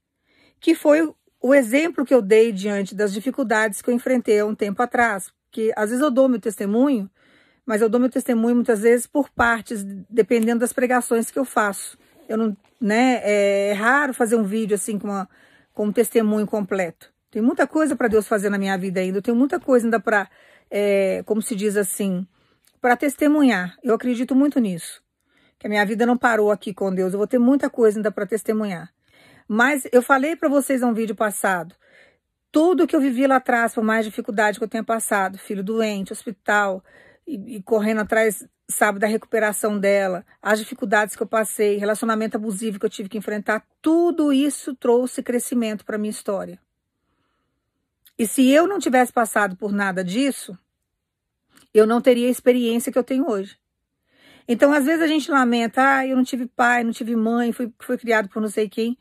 Que 0.60 0.74
foi 0.74 1.14
o 1.44 1.54
exemplo 1.54 2.04
que 2.04 2.14
eu 2.14 2.22
dei 2.22 2.52
diante 2.52 2.96
das 2.96 3.14
dificuldades 3.14 3.82
que 3.82 3.90
eu 3.92 3.94
enfrentei 3.94 4.40
há 4.40 4.46
um 4.46 4.56
tempo 4.56 4.82
atrás. 4.82 5.32
Que 5.52 5.72
às 5.76 5.90
vezes 5.92 6.02
eu 6.02 6.10
dou 6.10 6.28
meu 6.28 6.40
testemunho 6.40 7.08
mas 7.66 7.82
eu 7.82 7.90
dou 7.90 8.00
meu 8.00 8.10
testemunho 8.10 8.56
muitas 8.56 8.82
vezes 8.82 9.08
por 9.08 9.30
partes, 9.30 9.84
dependendo 10.10 10.60
das 10.60 10.74
pregações 10.74 11.32
que 11.32 11.40
eu 11.40 11.46
faço. 11.46 11.98
Eu 12.28 12.38
não, 12.38 12.58
né, 12.80 13.22
é, 13.24 13.70
é 13.70 13.74
raro 13.74 14.14
fazer 14.14 14.36
um 14.36 14.44
vídeo 14.44 14.76
assim 14.76 15.00
com, 15.00 15.08
uma, 15.08 15.30
com 15.74 15.86
um 15.86 15.92
testemunho 15.92 16.46
completo. 16.46 17.12
Tem 17.32 17.42
muita 17.42 17.66
coisa 17.66 17.96
para 17.96 18.08
Deus 18.08 18.28
fazer 18.28 18.50
na 18.50 18.58
minha 18.58 18.78
vida 18.78 19.00
ainda. 19.00 19.18
Eu 19.18 19.22
tenho 19.22 19.38
muita 19.38 19.60
coisa 19.60 19.86
ainda 19.86 20.00
para, 20.00 20.30
é, 20.70 21.24
como 21.26 21.42
se 21.42 21.56
diz 21.56 21.78
assim, 21.78 22.28
para 22.82 22.96
testemunhar. 22.96 23.76
Eu 23.82 23.96
acredito 23.96 24.36
muito 24.36 24.60
nisso. 24.60 25.02
Que 25.58 25.68
a 25.68 25.70
minha 25.70 25.86
vida 25.86 26.06
não 26.06 26.18
parou 26.18 26.52
aqui 26.52 26.74
com 26.74 26.94
Deus. 26.94 27.14
Eu 27.14 27.18
vou 27.18 27.28
ter 27.28 27.40
muita 27.40 27.70
coisa 27.70 27.98
ainda 27.98 28.12
para 28.12 28.26
testemunhar. 28.26 28.92
Mas 29.54 29.88
eu 29.92 30.02
falei 30.02 30.36
para 30.36 30.50
vocês 30.50 30.82
num 30.82 30.96
vídeo 30.96 31.14
passado, 31.14 31.76
tudo 32.52 32.88
que 32.88 32.96
eu 32.96 33.00
vivi 33.00 33.28
lá 33.28 33.36
atrás, 33.36 33.76
por 33.76 33.84
mais 33.84 34.04
dificuldade 34.04 34.58
que 34.58 34.64
eu 34.64 34.68
tenha 34.68 34.84
passado, 34.84 35.38
filho 35.38 35.64
doente, 35.64 36.12
hospital, 36.12 36.84
e, 37.28 37.58
e, 37.58 37.62
correndo 37.62 38.02
atrás, 38.02 38.44
sabe, 38.68 38.98
da 38.98 39.06
recuperação 39.06 39.78
dela, 39.78 40.26
as 40.42 40.58
dificuldades 40.58 41.16
que 41.16 41.22
eu 41.22 41.28
passei, 41.28 41.78
relacionamento 41.78 42.36
abusivo 42.36 42.80
que 42.80 42.86
eu 42.88 42.90
tive 42.90 43.08
que 43.08 43.18
enfrentar, 43.20 43.64
tudo 43.80 44.34
isso 44.34 44.76
trouxe 44.76 45.22
crescimento 45.22 45.86
para 45.86 46.00
minha 46.00 46.10
história. 46.10 46.60
E 48.18 48.26
se 48.26 48.50
eu 48.50 48.66
não 48.66 48.80
tivesse 48.80 49.14
passado 49.14 49.56
por 49.56 49.72
nada 49.72 50.04
disso, 50.04 50.58
eu 51.72 51.86
não 51.86 52.02
teria 52.02 52.28
a 52.28 52.32
experiência 52.32 52.92
que 52.92 52.98
eu 52.98 53.04
tenho 53.04 53.30
hoje. 53.30 53.56
Então, 54.48 54.74
às 54.74 54.86
vezes 54.86 55.04
a 55.04 55.08
gente 55.08 55.30
lamenta, 55.30 55.98
ah, 55.98 56.08
eu 56.08 56.16
não 56.16 56.24
tive 56.24 56.48
pai, 56.48 56.84
não 56.84 56.92
tive 56.92 57.16
mãe, 57.16 57.52
fui, 57.52 57.72
fui 57.78 58.00
criado 58.00 58.28
por 58.30 58.42
não 58.42 58.50
sei 58.50 58.68
quem. 58.68 58.98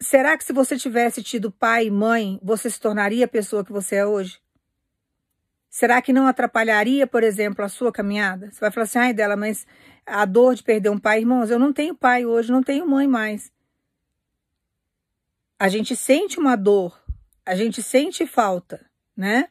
Será 0.00 0.36
que 0.36 0.44
se 0.44 0.52
você 0.52 0.76
tivesse 0.76 1.22
tido 1.22 1.50
pai 1.50 1.86
e 1.86 1.90
mãe, 1.90 2.38
você 2.42 2.68
se 2.68 2.78
tornaria 2.78 3.24
a 3.24 3.28
pessoa 3.28 3.64
que 3.64 3.72
você 3.72 3.96
é 3.96 4.06
hoje? 4.06 4.38
Será 5.70 6.00
que 6.00 6.12
não 6.12 6.26
atrapalharia, 6.26 7.06
por 7.06 7.22
exemplo, 7.22 7.64
a 7.64 7.68
sua 7.68 7.92
caminhada? 7.92 8.50
Você 8.50 8.60
vai 8.60 8.70
falar 8.70 8.84
assim, 8.84 8.98
ai 8.98 9.14
dela, 9.14 9.36
mas 9.36 9.66
a 10.06 10.24
dor 10.24 10.54
de 10.54 10.62
perder 10.62 10.90
um 10.90 10.98
pai, 10.98 11.20
irmãos, 11.20 11.50
eu 11.50 11.58
não 11.58 11.72
tenho 11.72 11.94
pai 11.94 12.24
hoje, 12.24 12.52
não 12.52 12.62
tenho 12.62 12.86
mãe 12.86 13.06
mais. 13.06 13.52
A 15.58 15.68
gente 15.68 15.96
sente 15.96 16.38
uma 16.38 16.56
dor, 16.56 16.98
a 17.44 17.54
gente 17.54 17.82
sente 17.82 18.26
falta, 18.26 18.84
né? 19.16 19.48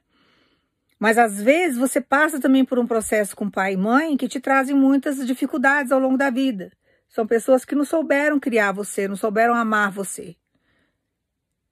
Mas 1.00 1.18
às 1.18 1.42
vezes 1.42 1.78
você 1.78 2.00
passa 2.00 2.40
também 2.40 2.64
por 2.64 2.80
um 2.80 2.88
processo 2.88 3.36
com 3.36 3.50
pai 3.50 3.74
e 3.74 3.78
mãe 3.78 4.16
que 4.16 4.28
te 4.28 4.40
trazem 4.40 4.76
muitas 4.76 5.26
dificuldades 5.26 5.92
ao 5.92 6.00
longo 6.00 6.18
da 6.18 6.30
vida. 6.30 6.72
São 7.16 7.26
pessoas 7.26 7.64
que 7.64 7.76
não 7.76 7.86
souberam 7.86 8.38
criar 8.42 8.74
você, 8.74 9.08
não 9.08 9.16
souberam 9.16 9.56
amar 9.56 9.90
você. 9.90 10.36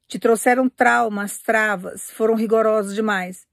Te 0.08 0.18
trouxeram 0.18 0.70
traumas, 0.70 1.40
travas, 1.40 2.10
foram 2.12 2.34
rigorosos 2.34 2.96
demais. 2.96 3.46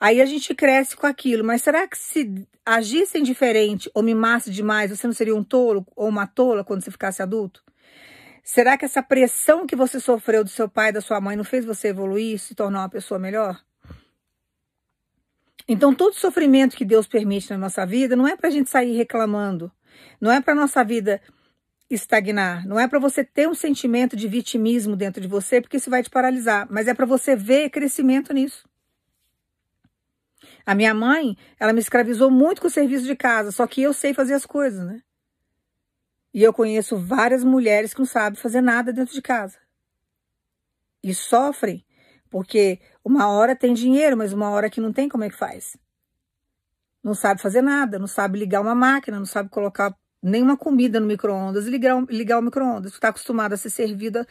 Aí 0.00 0.20
a 0.20 0.26
gente 0.26 0.52
cresce 0.56 0.96
com 0.96 1.06
aquilo, 1.06 1.44
mas 1.44 1.62
será 1.62 1.86
que 1.86 1.96
se 1.96 2.44
agissem 2.66 3.22
diferente 3.22 3.88
ou 3.94 4.02
mimasse 4.02 4.50
demais, 4.50 4.90
você 4.90 5.06
não 5.06 5.14
seria 5.14 5.36
um 5.36 5.44
tolo 5.44 5.86
ou 5.94 6.08
uma 6.08 6.26
tola 6.26 6.64
quando 6.64 6.82
você 6.82 6.90
ficasse 6.90 7.22
adulto? 7.22 7.62
Será 8.42 8.76
que 8.76 8.84
essa 8.84 9.00
pressão 9.00 9.68
que 9.68 9.76
você 9.76 10.00
sofreu 10.00 10.42
do 10.42 10.50
seu 10.50 10.68
pai 10.68 10.88
e 10.88 10.94
da 10.94 11.00
sua 11.00 11.20
mãe 11.20 11.36
não 11.36 11.44
fez 11.44 11.64
você 11.64 11.88
evoluir 11.88 12.40
se 12.40 12.56
tornar 12.56 12.80
uma 12.80 12.88
pessoa 12.88 13.20
melhor? 13.20 13.56
Então, 15.68 15.94
todo 15.94 16.14
sofrimento 16.14 16.76
que 16.76 16.84
Deus 16.84 17.06
permite 17.06 17.50
na 17.50 17.58
nossa 17.58 17.86
vida 17.86 18.16
não 18.16 18.26
é 18.26 18.34
para 18.34 18.48
a 18.48 18.50
gente 18.50 18.68
sair 18.68 18.96
reclamando, 18.96 19.70
não 20.20 20.30
é 20.30 20.40
para 20.40 20.54
nossa 20.54 20.82
vida 20.84 21.20
estagnar, 21.90 22.66
não 22.66 22.78
é 22.78 22.86
para 22.86 22.98
você 22.98 23.24
ter 23.24 23.48
um 23.48 23.54
sentimento 23.54 24.14
de 24.14 24.28
vitimismo 24.28 24.94
dentro 24.94 25.20
de 25.20 25.28
você, 25.28 25.60
porque 25.60 25.78
isso 25.78 25.90
vai 25.90 26.02
te 26.02 26.10
paralisar, 26.10 26.66
mas 26.70 26.86
é 26.86 26.94
para 26.94 27.06
você 27.06 27.34
ver 27.34 27.70
crescimento 27.70 28.32
nisso. 28.34 28.68
A 30.66 30.74
minha 30.74 30.92
mãe, 30.92 31.36
ela 31.58 31.72
me 31.72 31.80
escravizou 31.80 32.30
muito 32.30 32.60
com 32.60 32.66
o 32.66 32.70
serviço 32.70 33.06
de 33.06 33.16
casa, 33.16 33.50
só 33.50 33.66
que 33.66 33.82
eu 33.82 33.94
sei 33.94 34.12
fazer 34.12 34.34
as 34.34 34.44
coisas, 34.44 34.86
né? 34.86 35.02
E 36.32 36.42
eu 36.42 36.52
conheço 36.52 36.96
várias 36.96 37.42
mulheres 37.42 37.94
que 37.94 38.00
não 38.00 38.06
sabem 38.06 38.38
fazer 38.38 38.60
nada 38.60 38.92
dentro 38.92 39.14
de 39.14 39.22
casa. 39.22 39.58
E 41.02 41.14
sofrem, 41.14 41.84
porque 42.28 42.80
uma 43.02 43.28
hora 43.28 43.56
tem 43.56 43.72
dinheiro, 43.72 44.16
mas 44.16 44.32
uma 44.32 44.50
hora 44.50 44.68
que 44.68 44.80
não 44.80 44.92
tem, 44.92 45.08
como 45.08 45.24
é 45.24 45.30
que 45.30 45.36
faz? 45.36 45.76
Não 47.02 47.14
sabe 47.14 47.40
fazer 47.40 47.62
nada, 47.62 47.98
não 47.98 48.06
sabe 48.06 48.38
ligar 48.38 48.60
uma 48.60 48.74
máquina, 48.74 49.18
não 49.18 49.26
sabe 49.26 49.48
colocar 49.48 49.94
nenhuma 50.22 50.56
comida 50.56 50.98
no 50.98 51.06
micro-ondas 51.06 51.66
ligar, 51.66 52.04
ligar 52.08 52.38
o 52.38 52.42
micro-ondas. 52.42 52.92
Está 52.92 53.08
acostumada 53.08 53.54
a 53.54 53.58
ser 53.58 53.70
servida, 53.70 54.26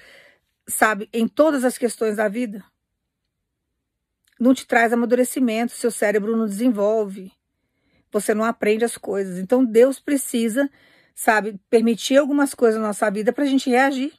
sabe, 0.68 1.10
em 1.14 1.28
todas 1.28 1.64
as 1.64 1.78
questões 1.78 2.18
da 2.18 2.28
vida 2.28 2.64
não 4.40 4.54
te 4.54 4.66
traz 4.66 4.94
amadurecimento, 4.94 5.72
seu 5.72 5.92
cérebro 5.92 6.36
não 6.38 6.46
desenvolve, 6.46 7.32
você 8.12 8.34
não 8.34 8.46
aprende 8.46 8.86
as 8.86 8.98
coisas. 8.98 9.38
Então 9.40 9.66
Deus 9.66 10.00
precisa, 10.00 10.70
sabe, 11.16 11.60
permitir 11.70 12.18
algumas 12.18 12.54
coisas 12.54 12.80
na 12.80 12.88
nossa 12.88 13.10
vida 13.10 13.34
para 13.34 13.44
a 13.44 13.48
gente 13.48 13.70
reagir. 13.70 14.14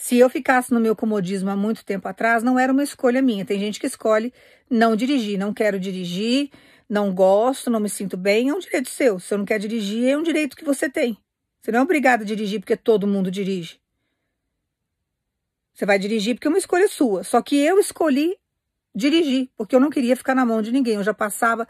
Se 0.00 0.16
eu 0.16 0.30
ficasse 0.30 0.72
no 0.72 0.80
meu 0.80 0.96
comodismo 0.96 1.50
há 1.50 1.54
muito 1.54 1.84
tempo 1.84 2.08
atrás, 2.08 2.42
não 2.42 2.58
era 2.58 2.72
uma 2.72 2.82
escolha 2.82 3.20
minha. 3.20 3.44
Tem 3.44 3.60
gente 3.60 3.78
que 3.78 3.86
escolhe 3.86 4.32
não 4.68 4.96
dirigir, 4.96 5.38
não 5.38 5.52
quero 5.52 5.78
dirigir, 5.78 6.50
não 6.88 7.14
gosto, 7.14 7.68
não 7.68 7.78
me 7.78 7.88
sinto 7.90 8.16
bem, 8.16 8.48
é 8.48 8.54
um 8.54 8.58
direito 8.58 8.88
seu. 8.88 9.20
Se 9.20 9.34
eu 9.34 9.36
não 9.36 9.44
quer 9.44 9.58
dirigir, 9.58 10.08
é 10.08 10.16
um 10.16 10.22
direito 10.22 10.56
que 10.56 10.64
você 10.64 10.88
tem. 10.88 11.18
Você 11.60 11.70
não 11.70 11.80
é 11.80 11.82
obrigado 11.82 12.22
a 12.22 12.24
dirigir 12.24 12.60
porque 12.60 12.78
todo 12.78 13.06
mundo 13.06 13.30
dirige. 13.30 13.78
Você 15.74 15.84
vai 15.84 15.98
dirigir 15.98 16.34
porque 16.34 16.48
é 16.48 16.50
uma 16.50 16.56
escolha 16.56 16.88
sua. 16.88 17.22
Só 17.22 17.42
que 17.42 17.56
eu 17.56 17.78
escolhi 17.78 18.38
dirigir, 18.94 19.50
porque 19.54 19.76
eu 19.76 19.80
não 19.80 19.90
queria 19.90 20.16
ficar 20.16 20.34
na 20.34 20.46
mão 20.46 20.62
de 20.62 20.72
ninguém. 20.72 20.94
Eu 20.94 21.04
já 21.04 21.12
passava 21.12 21.68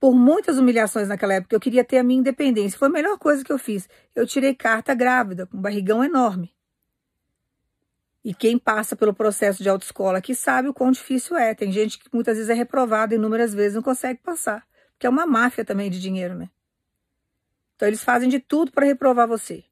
por 0.00 0.14
muitas 0.14 0.56
humilhações 0.56 1.08
naquela 1.08 1.34
época. 1.34 1.54
Eu 1.54 1.60
queria 1.60 1.84
ter 1.84 1.98
a 1.98 2.02
minha 2.02 2.20
independência. 2.20 2.78
Foi 2.78 2.88
a 2.88 2.90
melhor 2.90 3.18
coisa 3.18 3.44
que 3.44 3.52
eu 3.52 3.58
fiz. 3.58 3.86
Eu 4.14 4.26
tirei 4.26 4.54
carta 4.54 4.94
grávida, 4.94 5.46
com 5.46 5.58
um 5.58 5.60
barrigão 5.60 6.02
enorme. 6.02 6.55
E 8.26 8.34
quem 8.34 8.58
passa 8.58 8.96
pelo 8.96 9.14
processo 9.14 9.62
de 9.62 9.68
autoescola 9.68 10.18
aqui 10.18 10.34
sabe 10.34 10.66
o 10.66 10.74
quão 10.74 10.90
difícil 10.90 11.36
é. 11.36 11.54
Tem 11.54 11.70
gente 11.70 11.96
que 11.96 12.08
muitas 12.12 12.36
vezes 12.36 12.50
é 12.50 12.54
reprovada, 12.54 13.14
inúmeras 13.14 13.54
vezes 13.54 13.76
não 13.76 13.82
consegue 13.82 14.18
passar. 14.20 14.66
Porque 14.90 15.06
é 15.06 15.08
uma 15.08 15.24
máfia 15.24 15.64
também 15.64 15.88
de 15.88 16.00
dinheiro, 16.00 16.34
né? 16.34 16.50
Então 17.76 17.86
eles 17.86 18.02
fazem 18.02 18.28
de 18.28 18.40
tudo 18.40 18.72
para 18.72 18.84
reprovar 18.84 19.28
você. 19.28 19.62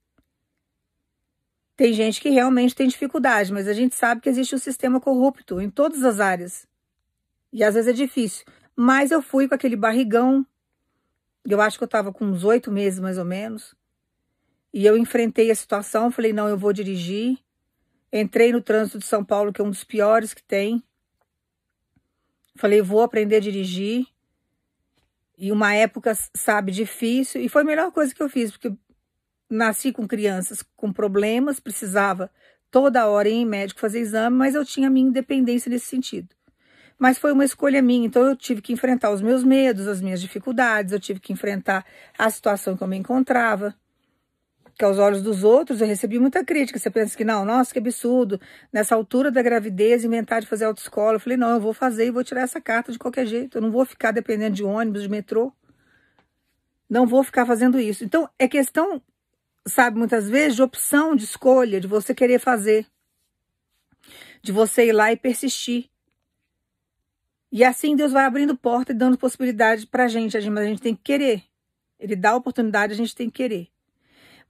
Tem 1.76 1.92
gente 1.92 2.20
que 2.20 2.28
realmente 2.28 2.76
tem 2.76 2.86
dificuldade, 2.86 3.52
mas 3.52 3.66
a 3.66 3.72
gente 3.72 3.96
sabe 3.96 4.20
que 4.20 4.28
existe 4.28 4.54
um 4.54 4.58
sistema 4.58 5.00
corrupto 5.00 5.60
em 5.60 5.68
todas 5.68 6.04
as 6.04 6.20
áreas. 6.20 6.64
E 7.52 7.64
às 7.64 7.74
vezes 7.74 7.90
é 7.90 7.92
difícil. 7.92 8.44
Mas 8.76 9.10
eu 9.10 9.20
fui 9.20 9.48
com 9.48 9.56
aquele 9.56 9.74
barrigão, 9.74 10.46
eu 11.44 11.60
acho 11.60 11.76
que 11.76 11.82
eu 11.82 11.86
estava 11.86 12.12
com 12.12 12.24
uns 12.24 12.44
oito 12.44 12.70
meses 12.70 13.00
mais 13.00 13.18
ou 13.18 13.24
menos. 13.24 13.74
E 14.72 14.86
eu 14.86 14.96
enfrentei 14.96 15.50
a 15.50 15.56
situação, 15.56 16.08
falei, 16.12 16.32
não, 16.32 16.48
eu 16.48 16.56
vou 16.56 16.72
dirigir. 16.72 17.36
Entrei 18.16 18.52
no 18.52 18.62
trânsito 18.62 19.00
de 19.00 19.06
São 19.06 19.24
Paulo, 19.24 19.52
que 19.52 19.60
é 19.60 19.64
um 19.64 19.70
dos 19.70 19.82
piores 19.82 20.32
que 20.32 20.42
tem. 20.42 20.80
Falei, 22.56 22.80
vou 22.80 23.02
aprender 23.02 23.36
a 23.36 23.40
dirigir. 23.40 24.06
E 25.36 25.50
uma 25.50 25.74
época, 25.74 26.16
sabe, 26.32 26.70
difícil. 26.70 27.42
E 27.42 27.48
foi 27.48 27.62
a 27.62 27.64
melhor 27.64 27.90
coisa 27.90 28.14
que 28.14 28.22
eu 28.22 28.28
fiz, 28.28 28.52
porque 28.52 28.72
nasci 29.50 29.92
com 29.92 30.06
crianças 30.06 30.62
com 30.76 30.92
problemas, 30.92 31.58
precisava 31.58 32.30
toda 32.70 33.08
hora 33.08 33.28
ir 33.28 33.34
em 33.34 33.44
médico 33.44 33.80
fazer 33.80 33.98
exame, 33.98 34.36
mas 34.36 34.54
eu 34.54 34.64
tinha 34.64 34.88
minha 34.88 35.08
independência 35.08 35.68
nesse 35.68 35.86
sentido. 35.86 36.28
mas 36.98 37.18
foi 37.18 37.32
uma 37.32 37.44
escolha 37.44 37.82
minha. 37.82 38.06
Então 38.06 38.22
eu 38.24 38.36
tive 38.36 38.62
que 38.62 38.72
enfrentar 38.72 39.10
os 39.10 39.20
meus 39.20 39.42
medos, 39.44 39.88
as 39.88 40.00
minhas 40.00 40.20
dificuldades, 40.20 40.92
eu 40.92 41.00
tive 41.00 41.20
que 41.20 41.32
enfrentar 41.32 41.84
a 42.16 42.30
situação 42.30 42.76
que 42.76 42.82
eu 42.82 42.88
me 42.88 42.96
encontrava. 42.96 43.74
Que 44.76 44.84
aos 44.84 44.98
olhos 44.98 45.22
dos 45.22 45.44
outros 45.44 45.80
eu 45.80 45.86
recebi 45.86 46.18
muita 46.18 46.44
crítica. 46.44 46.78
Você 46.78 46.90
pensa 46.90 47.16
que 47.16 47.24
não, 47.24 47.44
nossa, 47.44 47.72
que 47.72 47.78
absurdo. 47.78 48.40
Nessa 48.72 48.94
altura 48.94 49.30
da 49.30 49.40
gravidez, 49.40 50.04
inventar 50.04 50.40
de 50.40 50.46
fazer 50.46 50.64
autoescola. 50.64 51.16
Eu 51.16 51.20
falei, 51.20 51.36
não, 51.36 51.50
eu 51.50 51.60
vou 51.60 51.72
fazer 51.72 52.06
e 52.06 52.10
vou 52.10 52.24
tirar 52.24 52.42
essa 52.42 52.60
carta 52.60 52.90
de 52.90 52.98
qualquer 52.98 53.26
jeito. 53.26 53.58
Eu 53.58 53.62
não 53.62 53.70
vou 53.70 53.84
ficar 53.84 54.10
dependendo 54.10 54.56
de 54.56 54.64
ônibus, 54.64 55.02
de 55.02 55.08
metrô. 55.08 55.52
Não 56.90 57.06
vou 57.06 57.22
ficar 57.22 57.46
fazendo 57.46 57.78
isso. 57.78 58.04
Então, 58.04 58.28
é 58.38 58.48
questão, 58.48 59.00
sabe, 59.66 59.96
muitas 59.98 60.28
vezes, 60.28 60.56
de 60.56 60.62
opção, 60.62 61.14
de 61.14 61.24
escolha, 61.24 61.80
de 61.80 61.86
você 61.86 62.14
querer 62.14 62.38
fazer. 62.38 62.86
De 64.42 64.52
você 64.52 64.88
ir 64.88 64.92
lá 64.92 65.12
e 65.12 65.16
persistir. 65.16 65.88
E 67.50 67.62
assim 67.62 67.94
Deus 67.94 68.10
vai 68.10 68.24
abrindo 68.24 68.56
porta 68.56 68.90
e 68.90 68.94
dando 68.96 69.16
possibilidade 69.16 69.86
para 69.86 70.08
gente, 70.08 70.36
mas 70.50 70.64
a 70.64 70.66
gente 70.66 70.82
tem 70.82 70.92
que 70.92 71.04
querer. 71.04 71.44
Ele 72.00 72.16
dá 72.16 72.30
a 72.30 72.36
oportunidade, 72.36 72.92
a 72.92 72.96
gente 72.96 73.14
tem 73.14 73.30
que 73.30 73.36
querer. 73.36 73.68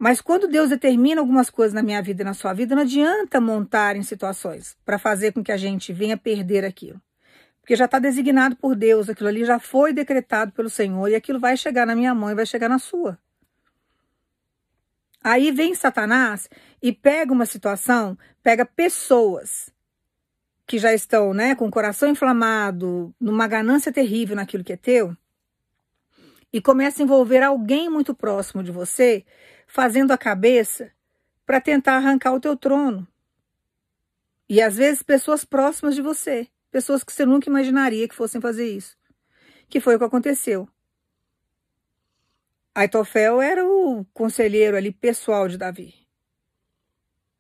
Mas 0.04 0.20
quando 0.20 0.46
Deus 0.46 0.68
determina 0.68 1.22
algumas 1.22 1.48
coisas 1.48 1.72
na 1.72 1.82
minha 1.82 2.02
vida 2.02 2.20
e 2.20 2.26
na 2.26 2.34
sua 2.34 2.52
vida, 2.52 2.74
não 2.74 2.82
adianta 2.82 3.40
montar 3.40 3.96
em 3.96 4.02
situações 4.02 4.76
para 4.84 4.98
fazer 4.98 5.32
com 5.32 5.42
que 5.42 5.50
a 5.50 5.56
gente 5.56 5.94
venha 5.94 6.14
perder 6.14 6.62
aquilo. 6.62 7.00
Porque 7.58 7.74
já 7.74 7.86
está 7.86 7.98
designado 7.98 8.54
por 8.54 8.76
Deus, 8.76 9.08
aquilo 9.08 9.30
ali 9.30 9.46
já 9.46 9.58
foi 9.58 9.94
decretado 9.94 10.52
pelo 10.52 10.68
Senhor 10.68 11.08
e 11.08 11.14
aquilo 11.14 11.40
vai 11.40 11.56
chegar 11.56 11.86
na 11.86 11.96
minha 11.96 12.14
mão 12.14 12.30
e 12.30 12.34
vai 12.34 12.44
chegar 12.44 12.68
na 12.68 12.78
sua. 12.78 13.18
Aí 15.22 15.50
vem 15.50 15.74
Satanás 15.74 16.50
e 16.82 16.92
pega 16.92 17.32
uma 17.32 17.46
situação, 17.46 18.14
pega 18.42 18.66
pessoas 18.66 19.70
que 20.66 20.78
já 20.78 20.92
estão 20.92 21.32
né, 21.32 21.54
com 21.54 21.66
o 21.66 21.70
coração 21.70 22.10
inflamado, 22.10 23.14
numa 23.18 23.46
ganância 23.48 23.90
terrível 23.90 24.36
naquilo 24.36 24.64
que 24.64 24.74
é 24.74 24.76
teu, 24.76 25.16
e 26.52 26.60
começa 26.60 27.02
a 27.02 27.04
envolver 27.04 27.42
alguém 27.42 27.88
muito 27.88 28.14
próximo 28.14 28.62
de 28.62 28.70
você, 28.70 29.24
fazendo 29.74 30.12
a 30.12 30.16
cabeça 30.16 30.92
para 31.44 31.60
tentar 31.60 31.96
arrancar 31.96 32.32
o 32.32 32.38
teu 32.38 32.56
trono. 32.56 33.04
E 34.48 34.62
às 34.62 34.76
vezes 34.76 35.02
pessoas 35.02 35.44
próximas 35.44 35.96
de 35.96 36.00
você, 36.00 36.46
pessoas 36.70 37.02
que 37.02 37.12
você 37.12 37.26
nunca 37.26 37.50
imaginaria 37.50 38.06
que 38.06 38.14
fossem 38.14 38.40
fazer 38.40 38.68
isso. 38.68 38.96
Que 39.68 39.80
foi 39.80 39.96
o 39.96 39.98
que 39.98 40.04
aconteceu. 40.04 40.68
Aitofel 42.72 43.42
era 43.42 43.66
o 43.66 44.04
conselheiro 44.14 44.76
ali 44.76 44.92
pessoal 44.92 45.48
de 45.48 45.58
Davi. 45.58 46.06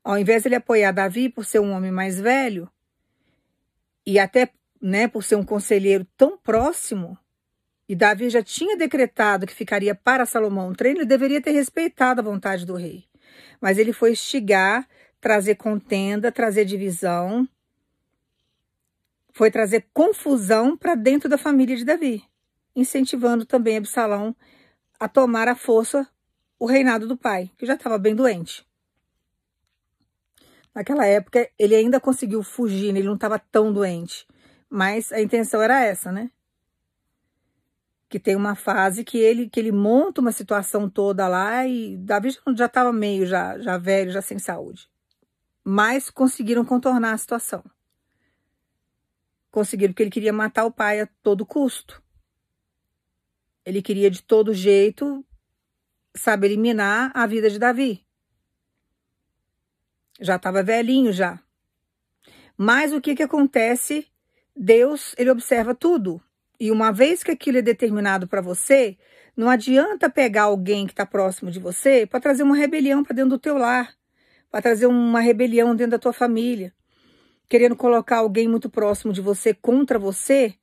Ao 0.02 0.18
invés 0.18 0.42
de 0.42 0.48
ele 0.48 0.56
apoiar 0.56 0.90
Davi 0.90 1.28
por 1.28 1.44
ser 1.44 1.60
um 1.60 1.70
homem 1.70 1.92
mais 1.92 2.18
velho, 2.18 2.68
e 4.04 4.18
até 4.18 4.52
né, 4.82 5.06
por 5.06 5.22
ser 5.22 5.36
um 5.36 5.44
conselheiro 5.44 6.04
tão 6.16 6.36
próximo, 6.36 7.16
e 7.88 7.94
Davi 7.94 8.30
já 8.30 8.42
tinha 8.42 8.76
decretado 8.76 9.46
que 9.46 9.54
ficaria 9.54 9.94
para 9.94 10.26
Salomão 10.26 10.70
um 10.70 10.74
treino, 10.74 11.00
ele 11.00 11.06
deveria 11.06 11.40
ter 11.40 11.52
respeitado 11.52 12.20
a 12.20 12.24
vontade 12.24 12.64
do 12.64 12.74
rei. 12.74 13.04
Mas 13.60 13.78
ele 13.78 13.92
foi 13.92 14.12
estigar, 14.12 14.88
trazer 15.20 15.56
contenda, 15.56 16.32
trazer 16.32 16.64
divisão, 16.64 17.48
foi 19.32 19.50
trazer 19.50 19.86
confusão 19.92 20.76
para 20.76 20.94
dentro 20.94 21.28
da 21.28 21.36
família 21.36 21.76
de 21.76 21.84
Davi, 21.84 22.24
incentivando 22.74 23.44
também 23.44 23.76
Absalão 23.76 24.34
a 24.98 25.08
tomar 25.08 25.48
à 25.48 25.54
força 25.54 26.08
o 26.58 26.66
reinado 26.66 27.06
do 27.06 27.16
pai, 27.16 27.50
que 27.58 27.66
já 27.66 27.74
estava 27.74 27.98
bem 27.98 28.14
doente. 28.14 28.66
Naquela 30.74 31.04
época, 31.06 31.48
ele 31.58 31.74
ainda 31.74 32.00
conseguiu 32.00 32.42
fugir, 32.42 32.88
ele 32.88 33.02
não 33.02 33.14
estava 33.14 33.38
tão 33.38 33.72
doente. 33.72 34.26
Mas 34.68 35.12
a 35.12 35.20
intenção 35.20 35.62
era 35.62 35.84
essa, 35.84 36.10
né? 36.10 36.30
Que 38.14 38.20
tem 38.20 38.36
uma 38.36 38.54
fase 38.54 39.02
que 39.02 39.18
ele 39.18 39.50
que 39.50 39.58
ele 39.58 39.72
monta 39.72 40.20
uma 40.20 40.30
situação 40.30 40.88
toda 40.88 41.26
lá 41.26 41.66
e 41.66 41.96
Davi 41.96 42.30
já 42.54 42.66
estava 42.66 42.92
meio 42.92 43.26
já, 43.26 43.58
já 43.58 43.76
velho, 43.76 44.12
já 44.12 44.22
sem 44.22 44.38
saúde. 44.38 44.88
Mas 45.64 46.10
conseguiram 46.10 46.64
contornar 46.64 47.12
a 47.12 47.18
situação. 47.18 47.64
Conseguiram 49.50 49.92
porque 49.92 50.04
ele 50.04 50.12
queria 50.12 50.32
matar 50.32 50.64
o 50.64 50.70
pai 50.70 51.00
a 51.00 51.08
todo 51.24 51.44
custo. 51.44 52.00
Ele 53.64 53.82
queria 53.82 54.08
de 54.08 54.22
todo 54.22 54.54
jeito, 54.54 55.26
sabe, 56.14 56.46
eliminar 56.46 57.10
a 57.16 57.26
vida 57.26 57.50
de 57.50 57.58
Davi. 57.58 58.06
Já 60.20 60.36
estava 60.36 60.62
velhinho 60.62 61.12
já. 61.12 61.42
Mas 62.56 62.92
o 62.92 63.00
que 63.00 63.16
que 63.16 63.24
acontece? 63.24 64.06
Deus, 64.54 65.16
ele 65.18 65.32
observa 65.32 65.74
tudo. 65.74 66.22
E 66.58 66.70
uma 66.70 66.92
vez 66.92 67.22
que 67.22 67.30
aquilo 67.30 67.58
é 67.58 67.62
determinado 67.62 68.26
para 68.28 68.40
você, 68.40 68.96
não 69.36 69.48
adianta 69.48 70.08
pegar 70.08 70.44
alguém 70.44 70.86
que 70.86 70.92
está 70.92 71.04
próximo 71.04 71.50
de 71.50 71.58
você 71.58 72.06
para 72.06 72.20
trazer 72.20 72.42
uma 72.42 72.56
rebelião 72.56 73.02
para 73.02 73.14
dentro 73.14 73.30
do 73.30 73.38
teu 73.38 73.58
lar, 73.58 73.94
para 74.50 74.62
trazer 74.62 74.86
uma 74.86 75.20
rebelião 75.20 75.74
dentro 75.74 75.92
da 75.92 75.98
tua 75.98 76.12
família, 76.12 76.72
querendo 77.48 77.76
colocar 77.76 78.18
alguém 78.18 78.46
muito 78.46 78.70
próximo 78.70 79.12
de 79.12 79.20
você 79.20 79.52
contra 79.52 79.98
você 79.98 80.54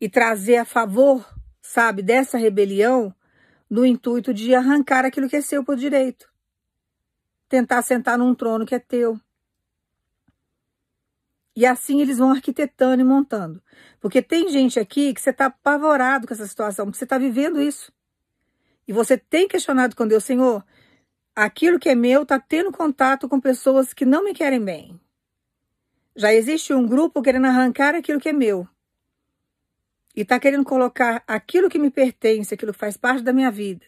e 0.00 0.08
trazer 0.08 0.56
a 0.56 0.64
favor, 0.64 1.26
sabe, 1.60 2.02
dessa 2.02 2.38
rebelião 2.38 3.14
no 3.68 3.84
intuito 3.84 4.32
de 4.32 4.54
arrancar 4.54 5.04
aquilo 5.04 5.28
que 5.28 5.36
é 5.36 5.40
seu 5.40 5.62
por 5.64 5.76
direito 5.76 6.34
tentar 7.54 7.82
sentar 7.82 8.18
num 8.18 8.34
trono 8.34 8.66
que 8.66 8.74
é 8.74 8.80
teu. 8.80 9.16
E 11.56 11.64
assim 11.64 12.00
eles 12.00 12.18
vão 12.18 12.32
arquitetando 12.32 13.00
e 13.00 13.04
montando. 13.04 13.62
Porque 14.00 14.20
tem 14.20 14.48
gente 14.48 14.78
aqui 14.78 15.14
que 15.14 15.20
você 15.20 15.30
está 15.30 15.46
apavorado 15.46 16.26
com 16.26 16.34
essa 16.34 16.46
situação, 16.46 16.86
porque 16.86 16.98
você 16.98 17.04
está 17.04 17.16
vivendo 17.16 17.60
isso. 17.60 17.92
E 18.86 18.92
você 18.92 19.16
tem 19.16 19.48
questionado 19.48 19.96
com 19.96 20.06
Deus, 20.06 20.24
Senhor, 20.24 20.64
aquilo 21.34 21.78
que 21.78 21.88
é 21.88 21.94
meu 21.94 22.22
está 22.22 22.38
tendo 22.38 22.70
contato 22.70 23.28
com 23.28 23.40
pessoas 23.40 23.94
que 23.94 24.04
não 24.04 24.24
me 24.24 24.34
querem 24.34 24.62
bem. 24.62 25.00
Já 26.16 26.32
existe 26.32 26.72
um 26.72 26.86
grupo 26.86 27.22
querendo 27.22 27.46
arrancar 27.46 27.94
aquilo 27.94 28.20
que 28.20 28.28
é 28.28 28.32
meu. 28.32 28.68
E 30.14 30.20
está 30.20 30.38
querendo 30.38 30.64
colocar 30.64 31.24
aquilo 31.26 31.68
que 31.68 31.78
me 31.78 31.90
pertence, 31.90 32.54
aquilo 32.54 32.72
que 32.72 32.78
faz 32.78 32.96
parte 32.96 33.24
da 33.24 33.32
minha 33.32 33.50
vida, 33.50 33.84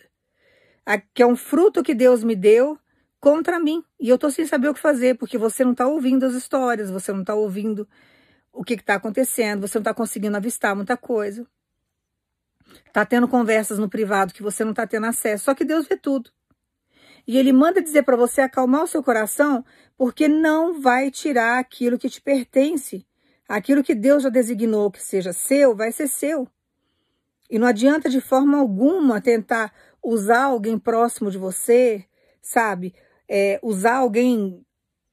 que 1.14 1.22
é 1.22 1.26
um 1.26 1.36
fruto 1.36 1.84
que 1.84 1.94
Deus 1.94 2.24
me 2.24 2.34
deu, 2.34 2.76
contra 3.26 3.58
mim. 3.58 3.82
E 3.98 4.08
eu 4.08 4.16
tô 4.16 4.30
sem 4.30 4.46
saber 4.46 4.68
o 4.68 4.74
que 4.74 4.78
fazer, 4.78 5.18
porque 5.18 5.36
você 5.36 5.64
não 5.64 5.74
tá 5.74 5.84
ouvindo 5.84 6.24
as 6.24 6.34
histórias, 6.34 6.92
você 6.92 7.12
não 7.12 7.24
tá 7.24 7.34
ouvindo 7.34 7.88
o 8.52 8.62
que 8.62 8.74
está 8.74 8.94
acontecendo, 8.94 9.66
você 9.66 9.78
não 9.78 9.82
está 9.82 9.92
conseguindo 9.92 10.36
avistar 10.36 10.76
muita 10.76 10.96
coisa. 10.96 11.44
Tá 12.92 13.04
tendo 13.04 13.26
conversas 13.26 13.80
no 13.80 13.88
privado 13.88 14.32
que 14.32 14.44
você 14.44 14.62
não 14.62 14.70
está 14.70 14.86
tendo 14.86 15.06
acesso, 15.06 15.46
só 15.46 15.56
que 15.56 15.64
Deus 15.64 15.88
vê 15.88 15.96
tudo. 15.96 16.30
E 17.26 17.36
ele 17.36 17.52
manda 17.52 17.82
dizer 17.82 18.04
para 18.04 18.14
você 18.14 18.42
acalmar 18.42 18.84
o 18.84 18.86
seu 18.86 19.02
coração, 19.02 19.64
porque 19.96 20.28
não 20.28 20.80
vai 20.80 21.10
tirar 21.10 21.58
aquilo 21.58 21.98
que 21.98 22.08
te 22.08 22.20
pertence. 22.20 23.04
Aquilo 23.48 23.82
que 23.82 23.96
Deus 23.96 24.22
já 24.22 24.28
designou 24.28 24.88
que 24.88 25.02
seja 25.02 25.32
seu, 25.32 25.74
vai 25.74 25.90
ser 25.90 26.06
seu. 26.06 26.46
E 27.50 27.58
não 27.58 27.66
adianta 27.66 28.08
de 28.08 28.20
forma 28.20 28.56
alguma 28.56 29.20
tentar 29.20 29.74
usar 30.00 30.44
alguém 30.44 30.78
próximo 30.78 31.28
de 31.28 31.38
você, 31.38 32.04
sabe? 32.40 32.94
É, 33.28 33.58
usar 33.62 33.96
alguém 33.96 34.64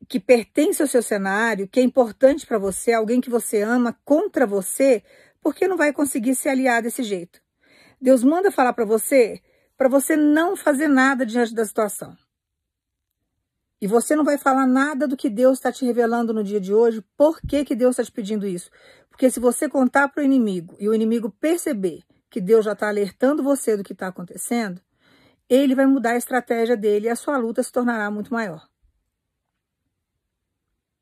que 0.08 0.19
pertence 0.19 0.82
ao 0.82 0.88
seu 0.88 1.02
cenário, 1.02 1.67
que 1.67 1.80
é 1.80 1.84
importante 1.84 2.45
para 2.45 2.58
você, 2.58 2.93
alguém 2.93 3.21
que 3.21 3.30
você 3.30 3.62
ama 3.62 3.97
contra 4.04 4.45
você, 4.45 5.04
porque 5.41 5.67
não 5.67 5.78
vai 5.78 5.93
conseguir 5.93 6.36
se 6.36 6.49
aliar 6.49 6.82
desse 6.82 7.04
jeito. 7.04 7.41
Deus 8.02 8.23
manda 8.23 8.52
falar 8.52 8.73
para 8.73 8.86
você, 8.86 9.41
para 9.78 9.89
você 9.89 10.15
não 10.15 10.56
fazer 10.56 10.88
nada 10.88 11.26
diante 11.26 11.54
da 11.54 11.65
situação. 11.65 12.15
E 13.82 13.88
você 13.88 14.15
não 14.15 14.23
vai 14.23 14.38
falar 14.38 14.65
nada 14.65 15.08
do 15.08 15.17
que 15.17 15.30
Deus 15.30 15.58
está 15.58 15.71
te 15.71 15.86
revelando 15.86 16.34
no 16.34 16.43
dia 16.43 16.60
de 16.60 16.73
hoje. 16.73 17.04
Por 17.17 17.41
que, 17.41 17.65
que 17.65 17.76
Deus 17.76 17.91
está 17.91 18.04
te 18.04 18.12
pedindo 18.12 18.47
isso? 18.47 18.69
Porque 19.10 19.30
se 19.30 19.39
você 19.39 19.67
contar 19.67 20.08
para 20.08 20.21
o 20.21 20.26
inimigo 20.26 20.76
e 20.80 20.88
o 20.88 20.93
inimigo 20.93 21.30
perceber 21.30 22.02
que 22.30 22.39
Deus 22.39 22.65
já 22.65 22.71
está 22.71 22.88
alertando 22.88 23.43
você 23.43 23.76
do 23.76 23.84
que 23.84 23.91
está 23.93 24.08
acontecendo, 24.08 24.82
ele 25.49 25.75
vai 25.75 25.86
mudar 25.86 26.12
a 26.12 26.17
estratégia 26.17 26.75
dele 26.77 27.08
e 27.08 27.10
a 27.10 27.15
sua 27.15 27.38
luta 27.38 27.62
se 27.62 27.71
tornará 27.71 28.10
muito 28.10 28.34
maior. 28.34 28.67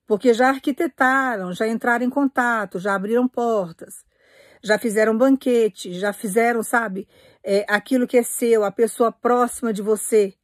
Porque 0.06 0.34
já 0.34 0.50
arquitetaram, 0.50 1.54
já 1.54 1.68
entraram 1.68 2.06
em 2.06 2.10
contato, 2.10 2.80
já 2.80 2.96
abriram 2.96 3.28
portas, 3.28 4.04
já 4.62 4.78
fizeram 4.78 5.18
banquete, 5.18 5.94
já 5.94 6.12
fizeram, 6.12 6.62
sabe, 6.64 7.08
é, 7.44 7.66
aquilo 7.68 8.08
que 8.08 8.18
é 8.18 8.24
seu, 8.24 8.64
a 8.64 8.72
pessoa 8.72 9.12
próxima 9.12 9.72
de 9.72 9.82
você, 9.82 10.36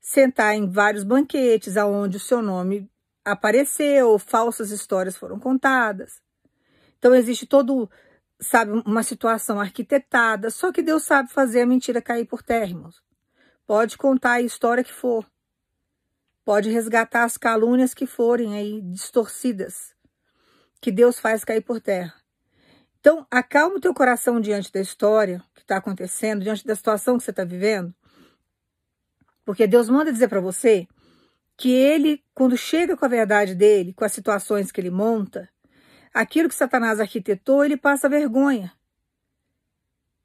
sentar 0.00 0.54
em 0.56 0.68
vários 0.68 1.04
banquetes 1.04 1.76
aonde 1.76 2.16
o 2.16 2.20
seu 2.20 2.42
nome 2.42 2.90
apareceu, 3.24 4.18
falsas 4.18 4.70
histórias 4.70 5.16
foram 5.16 5.38
contadas. 5.38 6.20
Então 6.98 7.14
existe 7.14 7.46
todo, 7.46 7.88
sabe, 8.42 8.82
uma 8.84 9.02
situação 9.02 9.60
arquitetada, 9.60 10.50
só 10.50 10.72
que 10.72 10.82
Deus 10.82 11.04
sabe 11.04 11.30
fazer 11.32 11.62
a 11.62 11.66
mentira 11.66 12.02
cair 12.02 12.26
por 12.26 12.42
terra, 12.42 12.66
irmãos. 12.66 13.02
Pode 13.66 13.96
contar 13.96 14.32
a 14.32 14.42
história 14.42 14.84
que 14.84 14.92
for. 14.92 15.26
Pode 16.44 16.68
resgatar 16.70 17.24
as 17.24 17.36
calúnias 17.36 17.94
que 17.94 18.06
forem 18.06 18.54
aí 18.56 18.80
distorcidas. 18.82 19.94
que 20.80 20.90
Deus 20.90 21.20
faz 21.20 21.44
cair 21.44 21.60
por 21.60 21.80
terra. 21.80 22.12
Então, 22.98 23.24
acalma 23.30 23.76
o 23.76 23.80
teu 23.80 23.94
coração 23.94 24.40
diante 24.40 24.72
da 24.72 24.80
história 24.80 25.40
que 25.54 25.62
está 25.62 25.76
acontecendo, 25.76 26.42
diante 26.42 26.66
da 26.66 26.74
situação 26.74 27.16
que 27.18 27.24
você 27.24 27.30
está 27.30 27.44
vivendo, 27.44 27.94
porque 29.44 29.66
Deus 29.66 29.88
manda 29.88 30.12
dizer 30.12 30.28
para 30.28 30.40
você 30.40 30.88
que 31.56 31.70
ele, 31.70 32.20
quando 32.34 32.56
chega 32.56 32.96
com 32.96 33.04
a 33.04 33.08
verdade 33.08 33.54
dele, 33.54 33.92
com 33.92 34.04
as 34.04 34.12
situações 34.12 34.72
que 34.72 34.80
ele 34.80 34.90
monta, 34.90 35.48
aquilo 36.12 36.48
que 36.48 36.54
Satanás 36.54 37.00
arquitetou, 37.00 37.64
ele 37.64 37.76
passa 37.76 38.08
vergonha. 38.08 38.72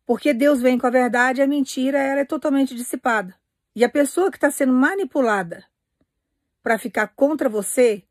Porque 0.05 0.33
Deus 0.33 0.61
vem 0.61 0.77
com 0.77 0.87
a 0.87 0.91
verdade 0.91 1.41
e 1.41 1.43
a 1.43 1.47
mentira 1.47 1.97
ela 1.97 2.21
é 2.21 2.25
totalmente 2.25 2.73
dissipada. 2.73 3.35
E 3.75 3.83
a 3.83 3.89
pessoa 3.89 4.31
que 4.31 4.37
está 4.37 4.49
sendo 4.49 4.73
manipulada 4.73 5.63
para 6.63 6.77
ficar 6.77 7.07
contra 7.09 7.47
você, 7.47 8.03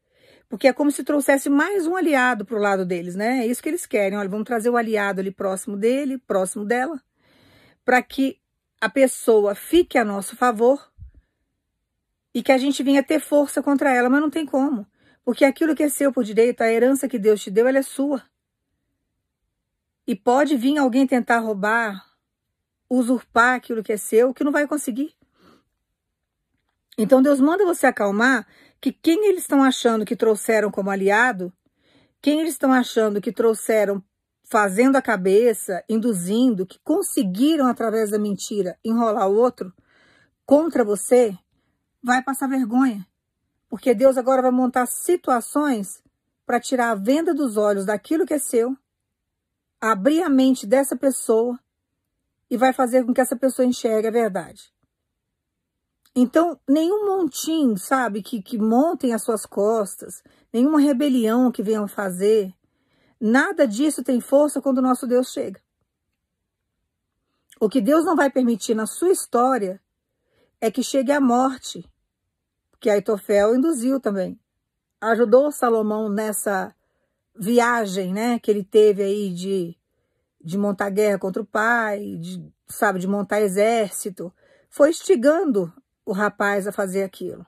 porque 0.49 0.69
é 0.69 0.73
como 0.73 0.91
se 0.91 1.03
trouxesse 1.03 1.49
mais 1.49 1.87
um 1.87 1.97
aliado 1.97 2.45
para 2.45 2.57
o 2.57 2.61
lado 2.61 2.85
deles, 2.85 3.15
né? 3.15 3.41
É 3.41 3.47
isso 3.47 3.63
que 3.63 3.69
eles 3.69 3.87
querem. 3.87 4.17
Olha, 4.17 4.29
vamos 4.29 4.47
trazer 4.47 4.71
o 4.71 4.77
aliado 4.77 5.21
ali 5.21 5.31
próximo 5.31 5.77
dele, 5.77 6.19
próximo 6.19 6.65
dela, 6.65 7.03
para 7.85 8.03
que 8.03 8.39
a 8.81 8.89
pessoa 8.89 9.55
fique 9.55 9.99
a 9.99 10.05
nosso 10.05 10.37
favor 10.37 10.91
e 12.33 12.43
que 12.43 12.53
a 12.53 12.59
gente 12.59 12.83
venha 12.83 13.03
ter 13.03 13.19
força 13.19 13.63
contra 13.63 13.93
ela, 13.93 14.09
mas 14.09 14.21
não 14.21 14.31
tem 14.31 14.45
como. 14.45 14.87
Porque 15.27 15.45
aquilo 15.45 15.75
que 15.75 15.83
é 15.83 15.89
seu 15.89 16.13
por 16.13 16.23
direito, 16.23 16.61
a 16.61 16.71
herança 16.73 17.09
que 17.09 17.19
Deus 17.19 17.43
te 17.43 17.51
deu, 17.51 17.67
ela 17.67 17.79
é 17.79 17.83
sua. 17.83 18.23
E 20.07 20.15
pode 20.15 20.57
vir 20.57 20.79
alguém 20.79 21.05
tentar 21.05 21.41
roubar, 21.41 22.01
usurpar 22.89 23.57
aquilo 23.57 23.83
que 23.83 23.93
é 23.93 23.97
seu, 23.97 24.33
que 24.33 24.45
não 24.45 24.53
vai 24.53 24.69
conseguir. 24.69 25.17
Então 26.97 27.21
Deus 27.21 27.41
manda 27.41 27.65
você 27.65 27.89
acalmar 27.89 28.47
que 28.81 28.93
quem 28.93 29.27
eles 29.27 29.41
estão 29.41 29.65
achando 29.65 30.05
que 30.05 30.15
trouxeram 30.15 30.71
como 30.71 30.91
aliado, 30.91 31.53
quem 32.23 32.39
eles 32.39 32.53
estão 32.53 32.73
achando 32.73 33.21
que 33.21 33.33
trouxeram 33.33 34.01
fazendo 34.45 34.95
a 34.95 35.03
cabeça, 35.03 35.83
induzindo, 35.89 36.65
que 36.65 36.79
conseguiram 36.85 37.67
através 37.67 38.11
da 38.11 38.19
mentira 38.19 38.79
enrolar 38.85 39.29
o 39.29 39.35
outro 39.35 39.75
contra 40.47 40.85
você, 40.85 41.37
vai 42.01 42.23
passar 42.23 42.47
vergonha. 42.49 43.05
Porque 43.69 43.95
Deus 43.95 44.17
agora 44.17 44.43
vai 44.43 44.51
montar 44.51 44.87
situações 44.87 46.03
para 46.45 46.61
tirar 46.61 46.91
a 46.91 46.95
venda 46.95 47.35
dos 47.35 47.57
olhos 47.57 47.85
daquilo 47.85 48.25
que 48.25 48.35
é 48.35 48.39
seu 48.39 48.77
abrir 49.81 50.23
a 50.23 50.29
mente 50.29 50.67
dessa 50.67 50.97
pessoa 50.97 51.59
e 52.51 52.57
vai 52.57 52.73
fazer 52.73 53.05
com 53.05 53.13
que 53.13 53.21
essa 53.21 53.37
pessoa 53.37 53.67
enxergue 53.67 54.09
a 54.09 54.11
verdade. 54.11 54.73
Então, 56.15 56.59
nenhum 56.67 57.07
montinho, 57.07 57.77
sabe, 57.77 58.23
que, 58.23 58.41
que 58.41 58.57
montem 58.57 59.13
as 59.13 59.23
suas 59.23 59.45
costas, 59.45 60.23
nenhuma 60.53 60.81
rebelião 60.81 61.53
que 61.53 61.63
venham 61.63 61.87
fazer, 61.87 62.55
nada 63.21 63.67
disso 63.67 64.03
tem 64.03 64.21
força 64.21 64.63
quando 64.63 64.79
o 64.79 64.83
nosso 64.83 65.07
Deus 65.07 65.31
chega. 65.31 65.61
O 67.61 67.69
que 67.69 67.81
Deus 67.81 68.05
não 68.05 68.17
vai 68.17 68.31
permitir 68.31 68.75
na 68.75 68.87
sua 68.87 69.11
história 69.11 69.81
é 70.61 70.71
que 70.71 70.83
chegue 70.83 71.13
a 71.13 71.21
morte, 71.21 71.85
que 72.87 72.91
Aitofel 72.91 73.57
induziu 73.57 73.99
também. 73.99 74.39
Ajudou 75.01 75.51
Salomão 75.51 76.09
nessa 76.09 76.73
viagem, 77.35 78.15
né, 78.15 78.39
que 78.39 78.49
ele 78.49 78.63
teve 78.63 79.03
aí 79.03 79.35
de, 79.35 79.77
de 80.41 80.57
montar 80.57 80.91
guerra 80.91 81.19
contra 81.19 81.43
o 81.43 81.45
pai, 81.45 82.17
de, 82.17 82.49
sabe, 82.69 83.01
de 83.01 83.09
montar 83.09 83.41
exército, 83.41 84.33
foi 84.71 84.91
instigando 84.91 85.73
o 86.05 86.13
rapaz 86.13 86.69
a 86.69 86.71
fazer 86.71 87.03
aquilo. 87.03 87.45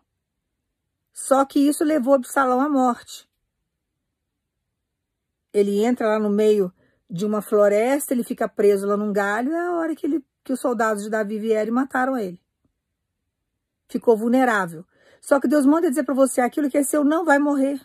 Só 1.12 1.44
que 1.44 1.60
isso 1.60 1.84
levou 1.84 2.14
Absalão 2.14 2.60
à 2.60 2.68
morte. 2.68 3.30
Ele 5.52 5.84
entra 5.84 6.08
lá 6.08 6.18
no 6.18 6.30
meio 6.30 6.72
de 7.08 7.24
uma 7.24 7.40
floresta, 7.40 8.12
ele 8.12 8.24
fica 8.24 8.48
preso 8.48 8.88
lá 8.88 8.96
num 8.96 9.12
galho, 9.12 9.52
é 9.52 9.68
a 9.68 9.72
hora 9.74 9.94
que, 9.94 10.04
ele, 10.04 10.24
que 10.42 10.52
os 10.52 10.58
soldados 10.58 11.04
de 11.04 11.10
Davi 11.10 11.38
vieram 11.38 11.68
e 11.68 11.74
mataram 11.74 12.18
ele. 12.18 12.42
Ficou 13.88 14.16
vulnerável. 14.16 14.84
Só 15.20 15.40
que 15.40 15.48
Deus 15.48 15.66
manda 15.66 15.88
dizer 15.88 16.04
para 16.04 16.14
você, 16.14 16.40
aquilo 16.40 16.70
que 16.70 16.78
é 16.78 16.82
seu 16.82 17.04
não 17.04 17.24
vai 17.24 17.38
morrer. 17.38 17.80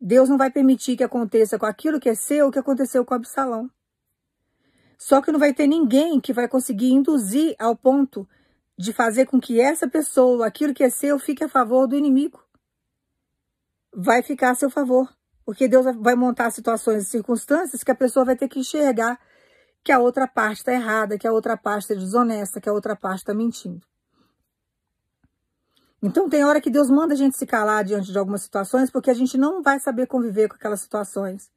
Deus 0.00 0.28
não 0.28 0.36
vai 0.36 0.50
permitir 0.50 0.96
que 0.96 1.04
aconteça 1.04 1.58
com 1.58 1.66
aquilo 1.66 1.98
que 1.98 2.08
é 2.08 2.14
seu 2.14 2.48
o 2.48 2.52
que 2.52 2.58
aconteceu 2.58 3.04
com 3.04 3.14
Absalão. 3.14 3.70
Só 4.98 5.20
que 5.20 5.32
não 5.32 5.38
vai 5.38 5.52
ter 5.52 5.66
ninguém 5.66 6.20
que 6.20 6.32
vai 6.32 6.48
conseguir 6.48 6.90
induzir 6.90 7.54
ao 7.58 7.76
ponto 7.76 8.28
de 8.78 8.92
fazer 8.92 9.26
com 9.26 9.40
que 9.40 9.60
essa 9.60 9.88
pessoa, 9.88 10.46
aquilo 10.46 10.74
que 10.74 10.84
é 10.84 10.90
seu, 10.90 11.18
fique 11.18 11.44
a 11.44 11.48
favor 11.48 11.86
do 11.86 11.96
inimigo. 11.96 12.42
Vai 13.92 14.22
ficar 14.22 14.50
a 14.50 14.54
seu 14.54 14.70
favor. 14.70 15.08
Porque 15.44 15.68
Deus 15.68 15.86
vai 15.98 16.14
montar 16.16 16.50
situações 16.50 17.04
e 17.04 17.10
circunstâncias 17.10 17.84
que 17.84 17.90
a 17.90 17.94
pessoa 17.94 18.24
vai 18.24 18.36
ter 18.36 18.48
que 18.48 18.58
enxergar 18.58 19.18
que 19.82 19.92
a 19.92 19.98
outra 20.00 20.26
parte 20.26 20.58
está 20.58 20.72
errada, 20.72 21.16
que 21.16 21.28
a 21.28 21.32
outra 21.32 21.56
parte 21.56 21.82
está 21.82 21.94
desonesta, 21.94 22.60
que 22.60 22.68
a 22.68 22.72
outra 22.72 22.96
parte 22.96 23.18
está 23.18 23.32
mentindo. 23.32 23.86
Então 26.02 26.28
tem 26.28 26.44
hora 26.44 26.60
que 26.60 26.70
Deus 26.70 26.90
manda 26.90 27.14
a 27.14 27.16
gente 27.16 27.36
se 27.36 27.46
calar 27.46 27.82
diante 27.84 28.12
de 28.12 28.18
algumas 28.18 28.42
situações, 28.42 28.90
porque 28.90 29.10
a 29.10 29.14
gente 29.14 29.38
não 29.38 29.62
vai 29.62 29.80
saber 29.80 30.06
conviver 30.06 30.48
com 30.48 30.54
aquelas 30.54 30.80
situações. 30.80 31.50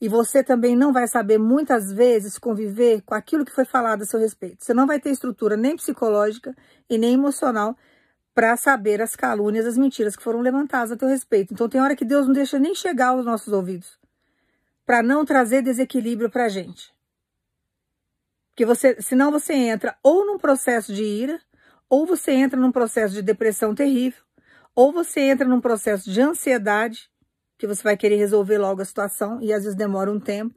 E 0.00 0.08
você 0.08 0.42
também 0.42 0.74
não 0.74 0.92
vai 0.92 1.06
saber 1.06 1.38
muitas 1.38 1.92
vezes 1.92 2.38
conviver 2.38 3.02
com 3.02 3.14
aquilo 3.14 3.44
que 3.44 3.52
foi 3.52 3.66
falado 3.66 4.02
a 4.02 4.06
seu 4.06 4.18
respeito. 4.18 4.64
Você 4.64 4.72
não 4.72 4.86
vai 4.86 4.98
ter 4.98 5.10
estrutura 5.10 5.56
nem 5.56 5.76
psicológica 5.76 6.56
e 6.88 6.96
nem 6.96 7.14
emocional 7.14 7.76
para 8.34 8.56
saber 8.56 9.02
as 9.02 9.14
calúnias, 9.14 9.66
as 9.66 9.76
mentiras 9.76 10.16
que 10.16 10.22
foram 10.22 10.40
levantadas 10.40 10.92
a 10.92 10.96
teu 10.96 11.08
respeito. 11.08 11.52
Então 11.52 11.68
tem 11.68 11.80
hora 11.80 11.94
que 11.94 12.04
Deus 12.04 12.26
não 12.26 12.32
deixa 12.32 12.58
nem 12.58 12.74
chegar 12.74 13.08
aos 13.08 13.26
nossos 13.26 13.52
ouvidos, 13.52 13.98
para 14.86 15.02
não 15.02 15.24
trazer 15.24 15.60
desequilíbrio 15.60 16.30
para 16.30 16.46
a 16.46 16.48
gente. 16.48 16.94
Porque 18.50 18.64
você, 18.64 19.00
senão 19.02 19.30
você 19.30 19.52
entra 19.52 19.96
ou 20.02 20.24
num 20.24 20.38
processo 20.38 20.94
de 20.94 21.04
ira, 21.04 21.40
ou 21.90 22.06
você 22.06 22.30
entra 22.30 22.58
num 22.58 22.70
processo 22.70 23.12
de 23.12 23.20
depressão 23.20 23.74
terrível, 23.74 24.22
ou 24.76 24.92
você 24.92 25.22
entra 25.22 25.46
num 25.46 25.60
processo 25.60 26.08
de 26.08 26.20
ansiedade, 26.20 27.10
que 27.58 27.66
você 27.66 27.82
vai 27.82 27.96
querer 27.96 28.16
resolver 28.16 28.58
logo 28.58 28.80
a 28.80 28.84
situação 28.84 29.42
e 29.42 29.52
às 29.52 29.64
vezes 29.64 29.76
demora 29.76 30.10
um 30.10 30.20
tempo. 30.20 30.54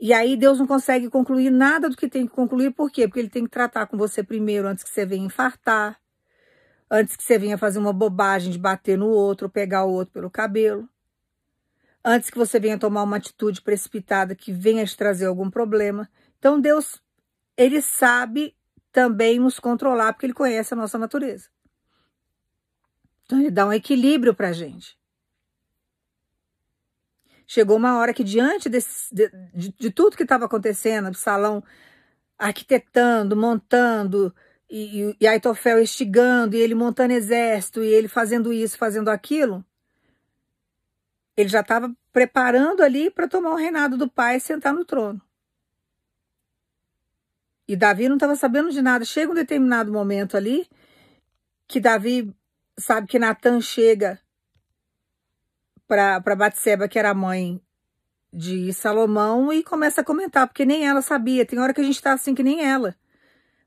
E 0.00 0.12
aí 0.12 0.36
Deus 0.36 0.58
não 0.58 0.66
consegue 0.66 1.08
concluir 1.08 1.50
nada 1.50 1.88
do 1.88 1.96
que 1.96 2.08
tem 2.08 2.26
que 2.26 2.32
concluir, 2.32 2.72
por 2.72 2.90
quê? 2.90 3.06
Porque 3.06 3.20
ele 3.20 3.28
tem 3.28 3.44
que 3.44 3.50
tratar 3.50 3.86
com 3.86 3.96
você 3.96 4.24
primeiro 4.24 4.66
antes 4.66 4.82
que 4.82 4.90
você 4.90 5.04
venha 5.04 5.26
infartar, 5.26 6.00
antes 6.90 7.14
que 7.14 7.22
você 7.22 7.38
venha 7.38 7.58
fazer 7.58 7.78
uma 7.78 7.92
bobagem 7.92 8.50
de 8.50 8.58
bater 8.58 8.98
no 8.98 9.08
outro, 9.08 9.48
pegar 9.48 9.84
o 9.84 9.92
outro 9.92 10.14
pelo 10.14 10.30
cabelo, 10.30 10.88
antes 12.04 12.30
que 12.30 12.38
você 12.38 12.58
venha 12.58 12.78
tomar 12.78 13.02
uma 13.02 13.16
atitude 13.16 13.62
precipitada 13.62 14.34
que 14.34 14.50
venha 14.50 14.84
te 14.84 14.96
trazer 14.96 15.26
algum 15.26 15.50
problema. 15.50 16.10
Então 16.38 16.60
Deus, 16.60 17.00
ele 17.56 17.80
sabe 17.80 18.56
também 18.94 19.40
nos 19.40 19.58
controlar, 19.58 20.12
porque 20.12 20.24
ele 20.24 20.32
conhece 20.32 20.72
a 20.72 20.76
nossa 20.76 20.96
natureza. 20.96 21.48
Então, 23.24 23.40
ele 23.40 23.50
dá 23.50 23.66
um 23.66 23.72
equilíbrio 23.72 24.32
para 24.32 24.50
a 24.50 24.52
gente. 24.52 24.96
Chegou 27.44 27.76
uma 27.76 27.98
hora 27.98 28.14
que, 28.14 28.22
diante 28.22 28.68
desse, 28.68 29.12
de, 29.12 29.28
de, 29.52 29.72
de 29.72 29.90
tudo 29.90 30.16
que 30.16 30.22
estava 30.22 30.44
acontecendo, 30.44 31.10
o 31.10 31.14
salão 31.14 31.62
arquitetando, 32.38 33.36
montando, 33.36 34.32
e, 34.70 35.02
e, 35.02 35.16
e 35.20 35.26
Aitofel 35.26 35.80
estigando, 35.80 36.54
e 36.54 36.60
ele 36.60 36.76
montando 36.76 37.14
exército, 37.14 37.82
e 37.82 37.88
ele 37.88 38.06
fazendo 38.06 38.52
isso, 38.52 38.78
fazendo 38.78 39.08
aquilo, 39.08 39.64
ele 41.36 41.48
já 41.48 41.60
estava 41.60 41.92
preparando 42.12 42.80
ali 42.80 43.10
para 43.10 43.26
tomar 43.26 43.50
o 43.50 43.56
reinado 43.56 43.96
do 43.96 44.08
pai 44.08 44.36
e 44.36 44.40
sentar 44.40 44.72
no 44.72 44.84
trono. 44.84 45.20
E 47.66 47.76
Davi 47.76 48.08
não 48.08 48.16
estava 48.16 48.36
sabendo 48.36 48.70
de 48.70 48.82
nada. 48.82 49.04
Chega 49.04 49.32
um 49.32 49.34
determinado 49.34 49.90
momento 49.90 50.36
ali 50.36 50.68
que 51.66 51.80
Davi 51.80 52.34
sabe 52.78 53.06
que 53.06 53.18
Natan 53.18 53.60
chega 53.60 54.20
para 55.86 56.36
Batseba, 56.36 56.88
que 56.88 56.98
era 56.98 57.10
a 57.10 57.14
mãe 57.14 57.60
de 58.32 58.72
Salomão, 58.72 59.52
e 59.52 59.62
começa 59.62 60.00
a 60.00 60.04
comentar, 60.04 60.46
porque 60.46 60.64
nem 60.64 60.86
ela 60.86 61.00
sabia. 61.00 61.46
Tem 61.46 61.58
hora 61.58 61.72
que 61.72 61.80
a 61.80 61.84
gente 61.84 61.96
está 61.96 62.12
assim 62.12 62.34
que 62.34 62.42
nem 62.42 62.64
ela. 62.64 62.96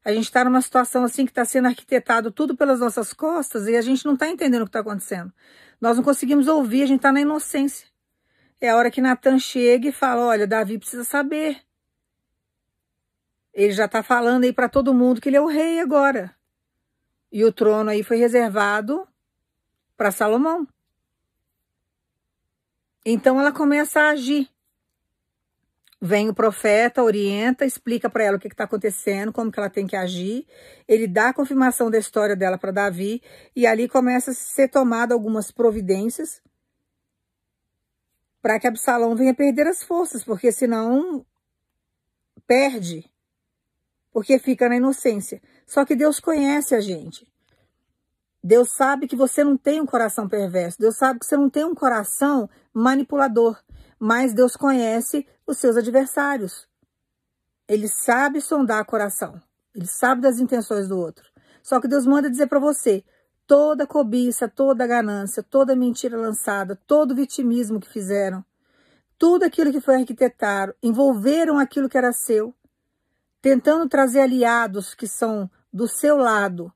A 0.04 0.12
gente 0.14 0.26
está 0.26 0.44
numa 0.44 0.62
situação 0.62 1.04
assim 1.04 1.26
que 1.26 1.32
está 1.32 1.44
sendo 1.44 1.68
arquitetado 1.68 2.32
tudo 2.32 2.56
pelas 2.56 2.80
nossas 2.80 3.14
costas 3.14 3.68
e 3.68 3.76
a 3.76 3.82
gente 3.82 4.06
não 4.06 4.14
está 4.14 4.28
entendendo 4.30 4.62
o 4.62 4.66
que 4.66 4.70
está 4.70 4.80
acontecendo. 4.80 5.34
Nós 5.82 5.98
não 5.98 6.04
conseguimos 6.04 6.48
ouvir, 6.48 6.84
a 6.84 6.86
gente 6.86 7.00
está 7.00 7.12
na 7.12 7.22
inocência. 7.22 7.88
É 8.60 8.70
a 8.70 8.78
hora 8.78 8.90
que 8.90 9.02
Natan 9.02 9.38
chega 9.38 9.90
e 9.90 9.92
fala: 9.92 10.26
Olha, 10.26 10.48
Davi 10.48 10.78
precisa 10.78 11.04
saber. 11.04 11.62
Ele 13.58 13.74
já 13.74 13.86
está 13.86 14.04
falando 14.04 14.43
aí 14.43 14.54
para 14.54 14.70
todo 14.70 14.93
mundo 14.93 15.20
que 15.20 15.30
ele 15.30 15.36
é 15.36 15.41
o 15.41 15.48
rei 15.48 15.80
agora. 15.80 16.32
E 17.32 17.43
o 17.43 17.52
trono 17.52 17.89
aí 17.89 18.04
foi 18.04 18.17
reservado 18.17 19.08
para 19.98 20.12
Salomão. 20.12 20.67
Então 23.04 23.39
ela 23.39 23.52
começa 23.52 24.00
a 24.00 24.10
agir. 24.12 24.48
Vem 26.00 26.30
o 26.30 26.36
profeta, 26.36 27.02
orienta, 27.02 27.65
explica 27.65 28.08
para 28.08 28.26
ela 28.26 28.38
o 28.38 28.39
que 28.39 28.48
está 28.48 28.65
acontecendo, 28.65 29.34
como 29.34 29.52
que 29.52 29.58
ela 29.60 29.72
tem 29.72 29.88
que 29.88 29.96
agir. 29.96 30.46
Ele 30.88 31.08
dá 31.08 31.30
a 31.30 31.34
confirmação 31.34 31.89
da 31.89 31.98
história 31.98 32.36
dela 32.36 32.60
para 32.60 32.72
Davi 32.72 33.24
e 33.56 33.65
ali 33.65 33.89
começa 33.89 34.30
a 34.30 34.36
ser 34.36 34.67
tomada 34.67 35.15
algumas 35.15 35.50
providências 35.50 36.43
para 38.39 38.60
que 38.60 38.67
Absalão 38.67 39.15
venha 39.15 39.34
perder 39.34 39.65
as 39.65 39.82
forças, 39.82 40.24
porque 40.24 40.52
senão 40.52 41.26
perde, 42.46 43.10
porque 44.17 44.39
fica 44.39 44.67
na 44.67 44.77
inocência. 44.77 45.39
Só 45.67 45.86
que 45.86 45.95
Deus 45.95 46.19
conhece 46.19 46.73
a 46.73 46.80
gente. 46.82 47.32
Deus 48.43 48.71
sabe 48.71 49.08
que 49.08 49.15
você 49.15 49.43
não 49.43 49.56
tem 49.56 49.80
um 49.80 49.86
coração 49.86 50.27
perverso. 50.27 50.80
Deus 50.80 50.97
sabe 50.97 51.19
que 51.19 51.25
você 51.27 51.38
não 51.38 51.51
tem 51.51 51.63
um 51.63 51.75
coração 51.75 52.49
manipulador. 52.73 53.62
Mas 53.99 54.34
Deus 54.34 54.56
conhece 54.56 55.23
os 55.45 55.60
seus 55.60 55.77
adversários. 55.77 56.67
Ele 57.67 57.88
sabe 57.88 58.41
sondar 58.41 58.84
coração. 58.86 59.39
Ele 59.75 59.86
sabe 59.86 60.19
das 60.19 60.39
intenções 60.39 60.88
do 60.88 60.97
outro. 60.97 61.30
Só 61.62 61.80
que 61.80 61.88
Deus 61.88 62.08
manda 62.08 62.27
dizer 62.27 62.47
para 62.47 62.58
você: 62.58 63.03
toda 63.45 63.86
cobiça, 63.86 64.47
toda 64.47 64.88
ganância, 64.88 65.43
toda 65.43 65.75
mentira 65.75 66.17
lançada, 66.17 66.75
todo 66.88 67.13
vitimismo 67.13 67.80
que 67.80 67.88
fizeram, 67.88 68.43
tudo 69.15 69.43
aquilo 69.43 69.71
que 69.71 69.80
foi 69.80 69.97
arquitetado, 69.97 70.73
envolveram 70.82 71.60
aquilo 71.60 71.88
que 71.88 71.99
era 71.99 72.12
seu, 72.12 72.51
tentando 73.41 73.88
trazer 73.88 74.21
aliados 74.21 74.93
que 74.93 75.08
são 75.08 75.50
do 75.71 75.88
seu 75.88 76.17
lado 76.17 76.71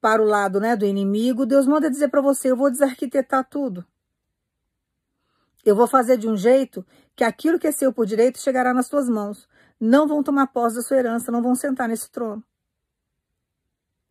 para 0.00 0.22
o 0.22 0.26
lado 0.26 0.60
né, 0.60 0.76
do 0.76 0.86
inimigo, 0.86 1.46
Deus 1.46 1.66
manda 1.66 1.90
dizer 1.90 2.08
para 2.08 2.20
você: 2.20 2.50
eu 2.50 2.56
vou 2.56 2.70
desarquitetar 2.70 3.48
tudo. 3.48 3.84
Eu 5.64 5.74
vou 5.74 5.88
fazer 5.88 6.16
de 6.16 6.28
um 6.28 6.36
jeito 6.36 6.86
que 7.16 7.24
aquilo 7.24 7.58
que 7.58 7.66
é 7.66 7.72
seu 7.72 7.92
por 7.92 8.06
direito 8.06 8.38
chegará 8.38 8.72
nas 8.72 8.86
suas 8.86 9.08
mãos. 9.08 9.48
Não 9.80 10.06
vão 10.06 10.22
tomar 10.22 10.46
posse 10.46 10.76
da 10.76 10.82
sua 10.82 10.96
herança, 10.96 11.32
não 11.32 11.42
vão 11.42 11.56
sentar 11.56 11.88
nesse 11.88 12.08
trono. 12.08 12.42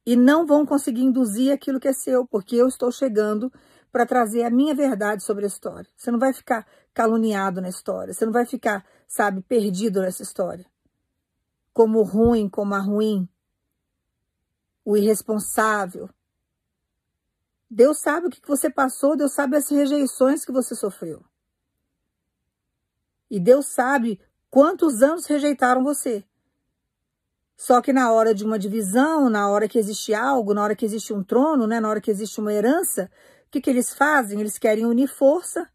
E 0.06 0.16
não 0.16 0.46
vão 0.46 0.66
conseguir 0.66 1.04
induzir 1.04 1.54
aquilo 1.54 1.80
que 1.80 1.88
é 1.88 1.94
seu, 1.94 2.28
porque 2.28 2.56
eu 2.56 2.68
estou 2.68 2.92
chegando 2.92 3.52
para 3.90 4.06
trazer 4.06 4.44
a 4.44 4.50
minha 4.50 4.76
verdade 4.76 5.24
sobre 5.24 5.46
a 5.46 5.48
história. 5.48 5.90
Você 5.96 6.12
não 6.12 6.20
vai 6.20 6.34
ficar 6.34 6.68
caluniado 6.94 7.62
na 7.62 7.70
história, 7.70 8.14
você 8.14 8.26
não 8.26 8.34
vai 8.34 8.46
ficar, 8.46 8.86
sabe, 9.08 9.42
perdido 9.42 10.02
nessa 10.02 10.22
história. 10.22 10.66
Como 11.76 12.04
ruim, 12.04 12.48
como 12.48 12.74
a 12.74 12.80
ruim, 12.80 13.28
o 14.86 14.96
irresponsável. 14.96 16.10
Deus 17.70 18.00
sabe 18.00 18.28
o 18.28 18.30
que 18.30 18.40
você 18.48 18.70
passou, 18.70 19.18
Deus 19.18 19.34
sabe 19.34 19.58
as 19.58 19.70
rejeições 19.70 20.46
que 20.46 20.54
você 20.54 20.74
sofreu. 20.74 21.22
E 23.30 23.42
Deus 23.42 23.66
sabe 23.66 24.22
quantos 24.50 25.04
anos 25.04 25.26
rejeitaram 25.26 25.84
você. 25.84 26.24
Só 27.58 27.82
que 27.82 27.92
na 27.92 28.10
hora 28.10 28.34
de 28.34 28.46
uma 28.46 28.58
divisão, 28.58 29.30
na 29.30 29.50
hora 29.50 29.68
que 29.68 29.78
existe 29.78 30.14
algo, 30.14 30.54
na 30.54 30.64
hora 30.64 30.78
que 30.78 30.86
existe 30.86 31.12
um 31.12 31.26
trono, 31.26 31.68
né, 31.68 31.82
na 31.82 31.90
hora 31.90 32.00
que 32.00 32.10
existe 32.10 32.40
uma 32.40 32.54
herança, 32.54 33.12
o 33.48 33.52
que, 33.52 33.60
que 33.60 33.70
eles 33.70 33.94
fazem? 33.94 34.40
Eles 34.40 34.58
querem 34.58 34.86
unir 34.86 35.10
força. 35.10 35.70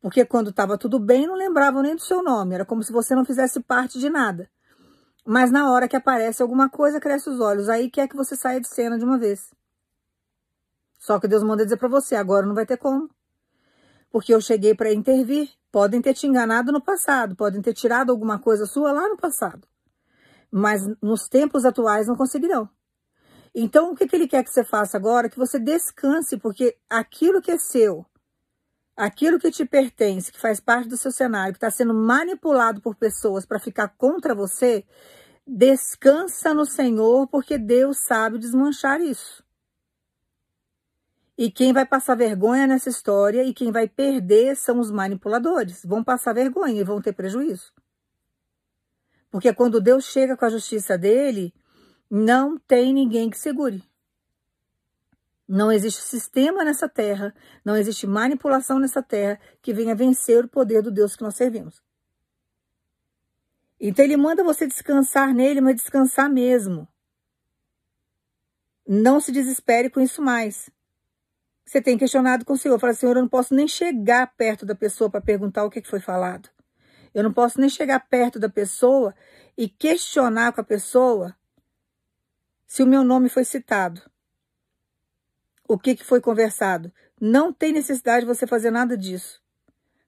Porque 0.00 0.24
quando 0.24 0.50
estava 0.50 0.78
tudo 0.78 1.00
bem, 1.00 1.26
não 1.26 1.34
lembravam 1.34 1.82
nem 1.82 1.96
do 1.96 2.00
seu 2.00 2.22
nome. 2.22 2.54
Era 2.54 2.64
como 2.64 2.84
se 2.84 2.92
você 2.92 3.12
não 3.16 3.24
fizesse 3.24 3.58
parte 3.58 3.98
de 3.98 4.08
nada. 4.08 4.48
Mas 5.26 5.50
na 5.50 5.70
hora 5.70 5.88
que 5.88 5.96
aparece 5.96 6.42
alguma 6.42 6.68
coisa, 6.68 7.00
cresce 7.00 7.28
os 7.28 7.40
olhos. 7.40 7.68
Aí 7.68 7.90
quer 7.90 8.08
que 8.08 8.16
você 8.16 8.34
saia 8.34 8.60
de 8.60 8.68
cena 8.68 8.98
de 8.98 9.04
uma 9.04 9.18
vez. 9.18 9.52
Só 10.98 11.20
que 11.20 11.28
Deus 11.28 11.42
manda 11.42 11.64
dizer 11.64 11.76
para 11.76 11.88
você, 11.88 12.16
agora 12.16 12.46
não 12.46 12.54
vai 12.54 12.66
ter 12.66 12.76
como. 12.76 13.10
Porque 14.10 14.32
eu 14.32 14.40
cheguei 14.40 14.74
para 14.74 14.92
intervir. 14.92 15.50
Podem 15.70 16.00
ter 16.00 16.14
te 16.14 16.26
enganado 16.26 16.72
no 16.72 16.80
passado, 16.80 17.36
podem 17.36 17.60
ter 17.60 17.74
tirado 17.74 18.10
alguma 18.10 18.38
coisa 18.38 18.64
sua 18.64 18.90
lá 18.90 19.06
no 19.06 19.18
passado. 19.18 19.68
Mas 20.50 20.82
nos 21.02 21.28
tempos 21.28 21.66
atuais 21.66 22.06
não 22.06 22.16
conseguirão. 22.16 22.68
Então, 23.54 23.92
o 23.92 23.94
que, 23.94 24.06
que 24.06 24.16
ele 24.16 24.26
quer 24.26 24.42
que 24.42 24.50
você 24.50 24.64
faça 24.64 24.96
agora? 24.96 25.28
Que 25.28 25.36
você 25.36 25.58
descanse, 25.58 26.38
porque 26.38 26.78
aquilo 26.88 27.42
que 27.42 27.50
é 27.50 27.58
seu, 27.58 28.06
aquilo 28.98 29.38
que 29.38 29.50
te 29.50 29.64
pertence, 29.64 30.32
que 30.32 30.40
faz 30.40 30.58
parte 30.58 30.88
do 30.88 30.96
seu 30.96 31.12
cenário, 31.12 31.52
que 31.52 31.58
está 31.58 31.70
sendo 31.70 31.94
manipulado 31.94 32.80
por 32.80 32.96
pessoas 32.96 33.46
para 33.46 33.60
ficar 33.60 33.88
contra 33.96 34.34
você, 34.34 34.84
descansa 35.46 36.52
no 36.52 36.66
Senhor, 36.66 37.28
porque 37.28 37.56
Deus 37.56 37.98
sabe 37.98 38.38
desmanchar 38.38 39.00
isso. 39.00 39.44
E 41.38 41.48
quem 41.52 41.72
vai 41.72 41.86
passar 41.86 42.16
vergonha 42.16 42.66
nessa 42.66 42.88
história 42.88 43.44
e 43.44 43.54
quem 43.54 43.70
vai 43.70 43.88
perder 43.88 44.56
são 44.56 44.80
os 44.80 44.90
manipuladores. 44.90 45.84
Vão 45.84 46.02
passar 46.02 46.32
vergonha 46.32 46.80
e 46.80 46.84
vão 46.84 47.00
ter 47.00 47.12
prejuízo. 47.12 47.72
Porque 49.30 49.54
quando 49.54 49.80
Deus 49.80 50.06
chega 50.06 50.36
com 50.36 50.44
a 50.44 50.50
justiça 50.50 50.98
dele, 50.98 51.54
não 52.10 52.58
tem 52.58 52.92
ninguém 52.92 53.30
que 53.30 53.38
segure. 53.38 53.84
Não 55.48 55.72
existe 55.72 56.02
sistema 56.02 56.62
nessa 56.62 56.86
terra, 56.86 57.34
não 57.64 57.74
existe 57.74 58.06
manipulação 58.06 58.78
nessa 58.78 59.02
terra 59.02 59.40
que 59.62 59.72
venha 59.72 59.94
vencer 59.94 60.44
o 60.44 60.48
poder 60.48 60.82
do 60.82 60.90
Deus 60.90 61.16
que 61.16 61.22
nós 61.22 61.36
servimos. 61.36 61.82
Então 63.80 64.04
ele 64.04 64.18
manda 64.18 64.44
você 64.44 64.66
descansar 64.66 65.32
nele, 65.32 65.62
mas 65.62 65.76
descansar 65.76 66.28
mesmo. 66.28 66.86
Não 68.86 69.20
se 69.20 69.32
desespere 69.32 69.88
com 69.88 70.00
isso 70.00 70.20
mais. 70.20 70.68
Você 71.64 71.80
tem 71.80 71.96
questionado 71.96 72.44
com 72.44 72.52
o 72.52 72.58
Senhor, 72.58 72.78
fala, 72.78 72.92
Senhor, 72.92 73.16
eu 73.16 73.22
não 73.22 73.28
posso 73.28 73.54
nem 73.54 73.66
chegar 73.66 74.26
perto 74.36 74.66
da 74.66 74.74
pessoa 74.74 75.08
para 75.08 75.20
perguntar 75.20 75.64
o 75.64 75.70
que 75.70 75.80
foi 75.82 76.00
falado. 76.00 76.50
Eu 77.14 77.22
não 77.22 77.32
posso 77.32 77.58
nem 77.58 77.70
chegar 77.70 78.00
perto 78.00 78.38
da 78.38 78.50
pessoa 78.50 79.14
e 79.56 79.66
questionar 79.66 80.52
com 80.52 80.60
a 80.60 80.64
pessoa 80.64 81.34
se 82.66 82.82
o 82.82 82.86
meu 82.86 83.02
nome 83.02 83.30
foi 83.30 83.44
citado 83.44 84.02
o 85.68 85.78
que, 85.78 85.94
que 85.94 86.04
foi 86.04 86.20
conversado. 86.20 86.90
Não 87.20 87.52
tem 87.52 87.72
necessidade 87.72 88.26
de 88.26 88.34
você 88.34 88.46
fazer 88.46 88.70
nada 88.70 88.96
disso. 88.96 89.40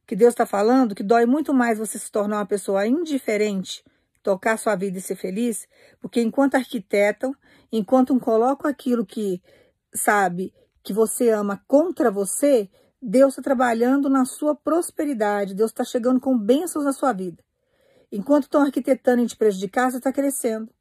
Que 0.06 0.16
Deus 0.16 0.32
está 0.32 0.46
falando 0.46 0.94
que 0.94 1.02
dói 1.02 1.26
muito 1.26 1.52
mais 1.52 1.78
você 1.78 1.98
se 1.98 2.10
tornar 2.10 2.38
uma 2.38 2.46
pessoa 2.46 2.86
indiferente, 2.86 3.84
tocar 4.22 4.58
sua 4.58 4.74
vida 4.74 4.98
e 4.98 5.02
ser 5.02 5.16
feliz, 5.16 5.68
porque 6.00 6.20
enquanto 6.22 6.54
arquitetam, 6.54 7.36
enquanto 7.70 8.18
colocam 8.18 8.68
aquilo 8.68 9.04
que, 9.04 9.40
sabe, 9.94 10.52
que 10.82 10.92
você 10.92 11.28
ama 11.28 11.62
contra 11.68 12.10
você, 12.10 12.68
Deus 13.00 13.32
está 13.32 13.42
trabalhando 13.42 14.08
na 14.08 14.24
sua 14.24 14.54
prosperidade, 14.54 15.54
Deus 15.54 15.70
está 15.70 15.84
chegando 15.84 16.18
com 16.18 16.36
bênçãos 16.36 16.84
na 16.84 16.92
sua 16.92 17.12
vida. 17.12 17.44
Enquanto 18.10 18.44
estão 18.44 18.62
arquitetando 18.62 19.22
em 19.22 19.26
te 19.26 19.36
prejudicar, 19.36 19.90
você 19.90 19.98
está 19.98 20.12
crescendo. 20.12 20.72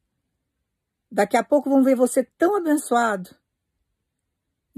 Daqui 1.11 1.37
a 1.37 1.43
pouco 1.43 1.69
vão 1.69 1.83
ver 1.83 1.95
você 1.95 2.23
tão 2.23 2.55
abençoado 2.55 3.29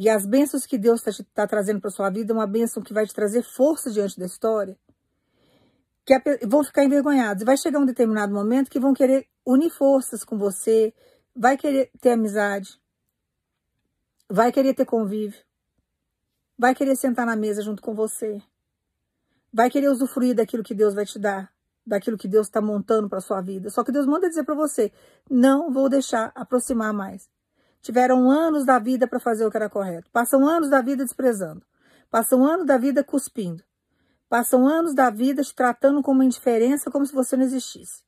e 0.01 0.09
as 0.09 0.25
bênçãos 0.25 0.65
que 0.65 0.79
Deus 0.79 1.05
está 1.05 1.23
tá 1.31 1.45
trazendo 1.45 1.79
para 1.79 1.91
sua 1.91 2.09
vida 2.09 2.33
é 2.33 2.35
uma 2.35 2.47
bênção 2.47 2.81
que 2.81 2.91
vai 2.91 3.05
te 3.05 3.13
trazer 3.13 3.43
força 3.43 3.91
diante 3.91 4.19
da 4.19 4.25
história, 4.25 4.75
que 6.03 6.19
vão 6.47 6.63
ficar 6.63 6.83
envergonhados. 6.83 7.43
Vai 7.43 7.55
chegar 7.55 7.77
um 7.77 7.85
determinado 7.85 8.33
momento 8.33 8.71
que 8.71 8.79
vão 8.79 8.95
querer 8.95 9.27
unir 9.45 9.69
forças 9.69 10.23
com 10.23 10.39
você, 10.39 10.91
vai 11.35 11.55
querer 11.55 11.91
ter 12.01 12.13
amizade, 12.13 12.81
vai 14.27 14.51
querer 14.51 14.73
ter 14.73 14.87
convívio, 14.87 15.39
vai 16.57 16.73
querer 16.73 16.95
sentar 16.95 17.27
na 17.27 17.35
mesa 17.35 17.61
junto 17.61 17.79
com 17.79 17.93
você, 17.93 18.41
vai 19.53 19.69
querer 19.69 19.89
usufruir 19.89 20.33
daquilo 20.33 20.63
que 20.63 20.73
Deus 20.73 20.95
vai 20.95 21.05
te 21.05 21.19
dar, 21.19 21.53
daquilo 21.85 22.17
que 22.17 22.27
Deus 22.27 22.47
está 22.47 22.59
montando 22.59 23.07
para 23.07 23.21
sua 23.21 23.39
vida. 23.39 23.69
Só 23.69 23.83
que 23.83 23.91
Deus 23.91 24.07
manda 24.07 24.27
dizer 24.27 24.45
para 24.45 24.55
você: 24.55 24.91
não 25.29 25.71
vou 25.71 25.87
deixar 25.87 26.31
aproximar 26.33 26.91
mais. 26.91 27.29
Tiveram 27.81 28.29
anos 28.29 28.65
da 28.65 28.77
vida 28.77 29.07
para 29.07 29.19
fazer 29.19 29.45
o 29.45 29.51
que 29.51 29.57
era 29.57 29.69
correto. 29.69 30.09
Passam 30.11 30.47
anos 30.47 30.69
da 30.69 30.81
vida 30.81 31.03
desprezando. 31.03 31.65
Passam 32.09 32.45
anos 32.45 32.65
da 32.65 32.77
vida 32.77 33.03
cuspindo. 33.03 33.63
Passam 34.29 34.67
anos 34.67 34.93
da 34.93 35.09
vida 35.09 35.43
te 35.43 35.53
tratando 35.53 36.01
como 36.01 36.23
indiferença, 36.23 36.91
como 36.91 37.05
se 37.05 37.13
você 37.13 37.35
não 37.35 37.43
existisse. 37.43 38.03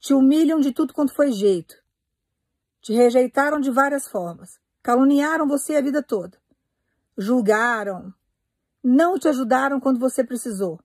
Te 0.00 0.12
humilham 0.12 0.60
de 0.60 0.72
tudo 0.72 0.92
quanto 0.92 1.14
foi 1.14 1.30
jeito. 1.32 1.76
Te 2.80 2.92
rejeitaram 2.92 3.60
de 3.60 3.70
várias 3.70 4.08
formas. 4.08 4.58
Caluniaram 4.82 5.46
você 5.46 5.76
a 5.76 5.80
vida 5.80 6.02
toda. 6.02 6.38
Julgaram. 7.16 8.12
Não 8.82 9.18
te 9.18 9.28
ajudaram 9.28 9.80
quando 9.80 9.98
você 9.98 10.24
precisou. 10.24 10.80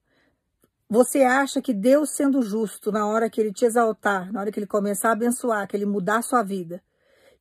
Você 0.88 1.22
acha 1.22 1.60
que 1.60 1.72
Deus, 1.72 2.10
sendo 2.10 2.42
justo, 2.42 2.92
na 2.92 3.06
hora 3.06 3.30
que 3.30 3.40
Ele 3.40 3.52
te 3.52 3.64
exaltar, 3.64 4.32
na 4.32 4.40
hora 4.40 4.52
que 4.52 4.58
Ele 4.58 4.66
começar 4.66 5.10
a 5.10 5.12
abençoar, 5.12 5.66
que 5.66 5.76
Ele 5.76 5.86
mudar 5.86 6.18
a 6.18 6.22
sua 6.22 6.42
vida, 6.42 6.82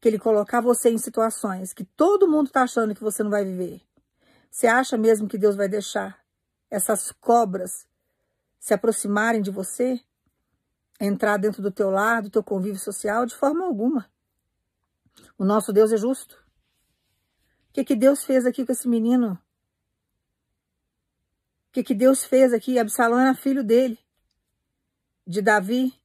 que 0.03 0.09
ele 0.09 0.19
colocar 0.19 0.59
você 0.59 0.89
em 0.89 0.97
situações 0.97 1.71
que 1.71 1.85
todo 1.85 2.27
mundo 2.27 2.47
está 2.47 2.63
achando 2.63 2.93
que 2.93 3.01
você 3.01 3.23
não 3.23 3.31
vai 3.31 3.45
viver. 3.45 3.81
Você 4.51 4.67
acha 4.67 4.97
mesmo 4.97 5.29
que 5.29 5.37
Deus 5.37 5.55
vai 5.55 5.69
deixar 5.69 6.21
essas 6.69 7.13
cobras 7.13 7.87
se 8.59 8.73
aproximarem 8.73 9.41
de 9.41 9.49
você? 9.49 9.97
Entrar 10.99 11.37
dentro 11.37 11.61
do 11.61 11.71
teu 11.71 11.89
lar, 11.89 12.21
do 12.21 12.29
teu 12.29 12.43
convívio 12.43 12.81
social? 12.81 13.25
De 13.25 13.33
forma 13.33 13.63
alguma. 13.63 14.11
O 15.37 15.45
nosso 15.45 15.71
Deus 15.71 15.93
é 15.93 15.95
justo. 15.95 16.35
O 17.69 17.71
que, 17.71 17.85
que 17.85 17.95
Deus 17.95 18.25
fez 18.25 18.45
aqui 18.45 18.65
com 18.65 18.73
esse 18.73 18.89
menino? 18.89 19.39
O 21.69 21.71
que, 21.71 21.81
que 21.81 21.95
Deus 21.95 22.25
fez 22.25 22.51
aqui? 22.51 22.77
Absalão 22.77 23.21
era 23.21 23.33
filho 23.33 23.63
dele, 23.63 23.97
de 25.25 25.41
Davi. 25.41 25.97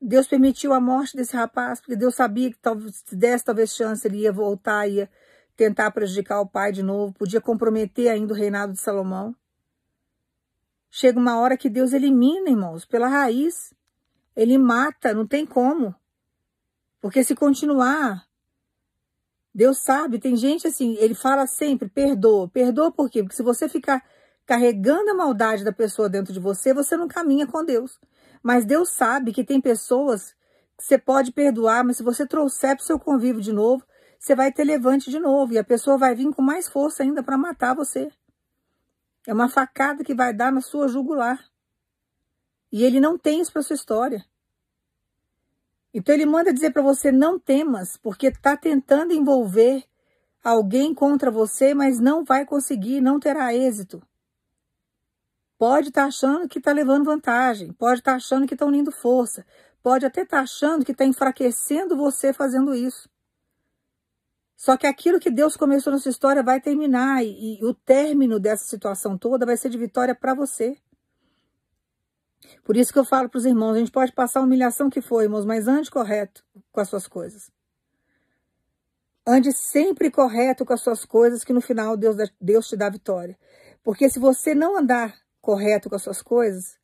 Deus 0.00 0.28
permitiu 0.28 0.72
a 0.72 0.80
morte 0.80 1.16
desse 1.16 1.34
rapaz, 1.36 1.80
porque 1.80 1.96
Deus 1.96 2.14
sabia 2.14 2.50
que 2.50 2.58
talvez, 2.58 3.02
se 3.04 3.16
desse 3.16 3.44
talvez 3.44 3.74
chance, 3.74 4.06
ele 4.06 4.18
ia 4.18 4.32
voltar, 4.32 4.86
ia 4.86 5.10
tentar 5.56 5.90
prejudicar 5.90 6.40
o 6.40 6.46
pai 6.46 6.70
de 6.70 6.82
novo, 6.82 7.12
podia 7.12 7.40
comprometer 7.40 8.08
ainda 8.08 8.32
o 8.32 8.36
reinado 8.36 8.72
de 8.72 8.80
Salomão. 8.80 9.34
Chega 10.90 11.18
uma 11.18 11.38
hora 11.38 11.56
que 11.56 11.68
Deus 11.68 11.92
elimina, 11.92 12.48
irmãos, 12.48 12.84
pela 12.84 13.08
raiz. 13.08 13.74
Ele 14.34 14.56
mata, 14.56 15.12
não 15.12 15.26
tem 15.26 15.44
como. 15.44 15.94
Porque 17.00 17.22
se 17.24 17.34
continuar, 17.34 18.26
Deus 19.52 19.78
sabe, 19.78 20.18
tem 20.18 20.36
gente 20.36 20.68
assim, 20.68 20.94
ele 20.98 21.14
fala 21.14 21.46
sempre, 21.46 21.88
perdoa. 21.88 22.48
Perdoa 22.48 22.92
por 22.92 23.10
quê? 23.10 23.22
Porque 23.22 23.36
se 23.36 23.42
você 23.42 23.68
ficar 23.68 24.04
carregando 24.46 25.10
a 25.10 25.14
maldade 25.14 25.64
da 25.64 25.72
pessoa 25.72 26.08
dentro 26.08 26.32
de 26.32 26.40
você, 26.40 26.72
você 26.72 26.96
não 26.96 27.08
caminha 27.08 27.46
com 27.46 27.64
Deus. 27.64 28.00
Mas 28.42 28.64
Deus 28.64 28.90
sabe 28.90 29.32
que 29.32 29.44
tem 29.44 29.60
pessoas 29.60 30.34
que 30.76 30.84
você 30.84 30.98
pode 30.98 31.32
perdoar, 31.32 31.84
mas 31.84 31.96
se 31.96 32.02
você 32.02 32.26
trouxer 32.26 32.76
para 32.76 32.82
o 32.82 32.86
seu 32.86 32.98
convívio 32.98 33.42
de 33.42 33.52
novo, 33.52 33.84
você 34.18 34.34
vai 34.34 34.52
ter 34.52 34.64
levante 34.64 35.10
de 35.10 35.18
novo. 35.18 35.52
E 35.52 35.58
a 35.58 35.64
pessoa 35.64 35.98
vai 35.98 36.14
vir 36.14 36.32
com 36.32 36.42
mais 36.42 36.68
força 36.68 37.02
ainda 37.02 37.22
para 37.22 37.36
matar 37.36 37.74
você. 37.74 38.10
É 39.26 39.32
uma 39.32 39.48
facada 39.48 40.04
que 40.04 40.14
vai 40.14 40.32
dar 40.32 40.52
na 40.52 40.60
sua 40.60 40.88
jugular. 40.88 41.44
E 42.70 42.84
ele 42.84 43.00
não 43.00 43.18
tem 43.18 43.40
isso 43.40 43.52
para 43.52 43.62
sua 43.62 43.74
história. 43.74 44.24
Então 45.92 46.14
ele 46.14 46.26
manda 46.26 46.52
dizer 46.52 46.70
para 46.70 46.82
você 46.82 47.10
não 47.10 47.38
temas, 47.38 47.96
porque 47.96 48.28
está 48.28 48.56
tentando 48.56 49.12
envolver 49.12 49.84
alguém 50.44 50.94
contra 50.94 51.30
você, 51.30 51.74
mas 51.74 51.98
não 51.98 52.24
vai 52.24 52.44
conseguir, 52.44 53.00
não 53.00 53.18
terá 53.18 53.54
êxito. 53.54 54.02
Pode 55.58 55.88
estar 55.88 56.02
tá 56.02 56.06
achando 56.06 56.48
que 56.48 56.58
está 56.58 56.70
levando 56.70 57.04
vantagem, 57.04 57.72
pode 57.72 57.98
estar 57.98 58.12
tá 58.12 58.16
achando 58.16 58.46
que 58.46 58.54
está 58.54 58.64
unindo 58.64 58.92
força, 58.92 59.44
pode 59.82 60.06
até 60.06 60.22
estar 60.22 60.36
tá 60.36 60.42
achando 60.44 60.84
que 60.84 60.92
está 60.92 61.04
enfraquecendo 61.04 61.96
você 61.96 62.32
fazendo 62.32 62.72
isso. 62.74 63.10
Só 64.56 64.76
que 64.76 64.86
aquilo 64.86 65.20
que 65.20 65.30
Deus 65.30 65.56
começou 65.56 65.92
nessa 65.92 66.08
história 66.08 66.42
vai 66.42 66.60
terminar 66.60 67.24
e, 67.24 67.60
e 67.60 67.64
o 67.64 67.74
término 67.74 68.38
dessa 68.38 68.64
situação 68.64 69.18
toda 69.18 69.44
vai 69.44 69.56
ser 69.56 69.68
de 69.68 69.78
vitória 69.78 70.14
para 70.14 70.34
você. 70.34 70.76
Por 72.64 72.76
isso 72.76 72.92
que 72.92 72.98
eu 72.98 73.04
falo 73.04 73.28
para 73.28 73.38
os 73.38 73.44
irmãos, 73.44 73.74
a 73.74 73.78
gente 73.78 73.90
pode 73.90 74.12
passar 74.12 74.40
a 74.40 74.42
humilhação 74.42 74.88
que 74.88 75.00
for, 75.00 75.22
irmãos, 75.22 75.44
mas 75.44 75.66
ande 75.66 75.90
correto 75.90 76.44
com 76.70 76.80
as 76.80 76.88
suas 76.88 77.06
coisas. 77.06 77.50
Ande 79.26 79.52
sempre 79.52 80.10
correto 80.10 80.64
com 80.64 80.72
as 80.72 80.80
suas 80.80 81.04
coisas, 81.04 81.44
que 81.44 81.52
no 81.52 81.60
final 81.60 81.96
Deus, 81.96 82.16
Deus 82.40 82.68
te 82.68 82.76
dá 82.76 82.88
vitória. 82.88 83.38
Porque 83.82 84.08
se 84.08 84.18
você 84.18 84.54
não 84.54 84.76
andar 84.76 85.14
correto 85.48 85.88
com 85.88 85.96
as 85.96 86.02
suas 86.02 86.20
coisas, 86.20 86.78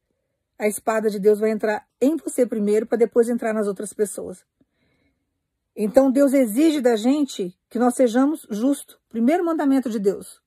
a 0.59 0.67
espada 0.67 1.11
de 1.11 1.19
Deus 1.19 1.39
vai 1.39 1.51
entrar 1.51 1.87
em 2.01 2.17
você 2.17 2.47
primeiro, 2.47 2.87
para 2.87 2.97
depois 2.97 3.29
entrar 3.29 3.53
nas 3.53 3.67
outras 3.67 3.93
pessoas. 3.93 4.43
Então 5.77 6.11
Deus 6.11 6.33
exige 6.33 6.81
da 6.81 6.97
gente 6.97 7.55
que 7.69 7.79
nós 7.79 7.95
sejamos 7.95 8.47
justos. 8.49 8.99
Primeiro 9.11 9.45
mandamento 9.45 9.91
de 9.91 9.99
Deus. 9.99 10.41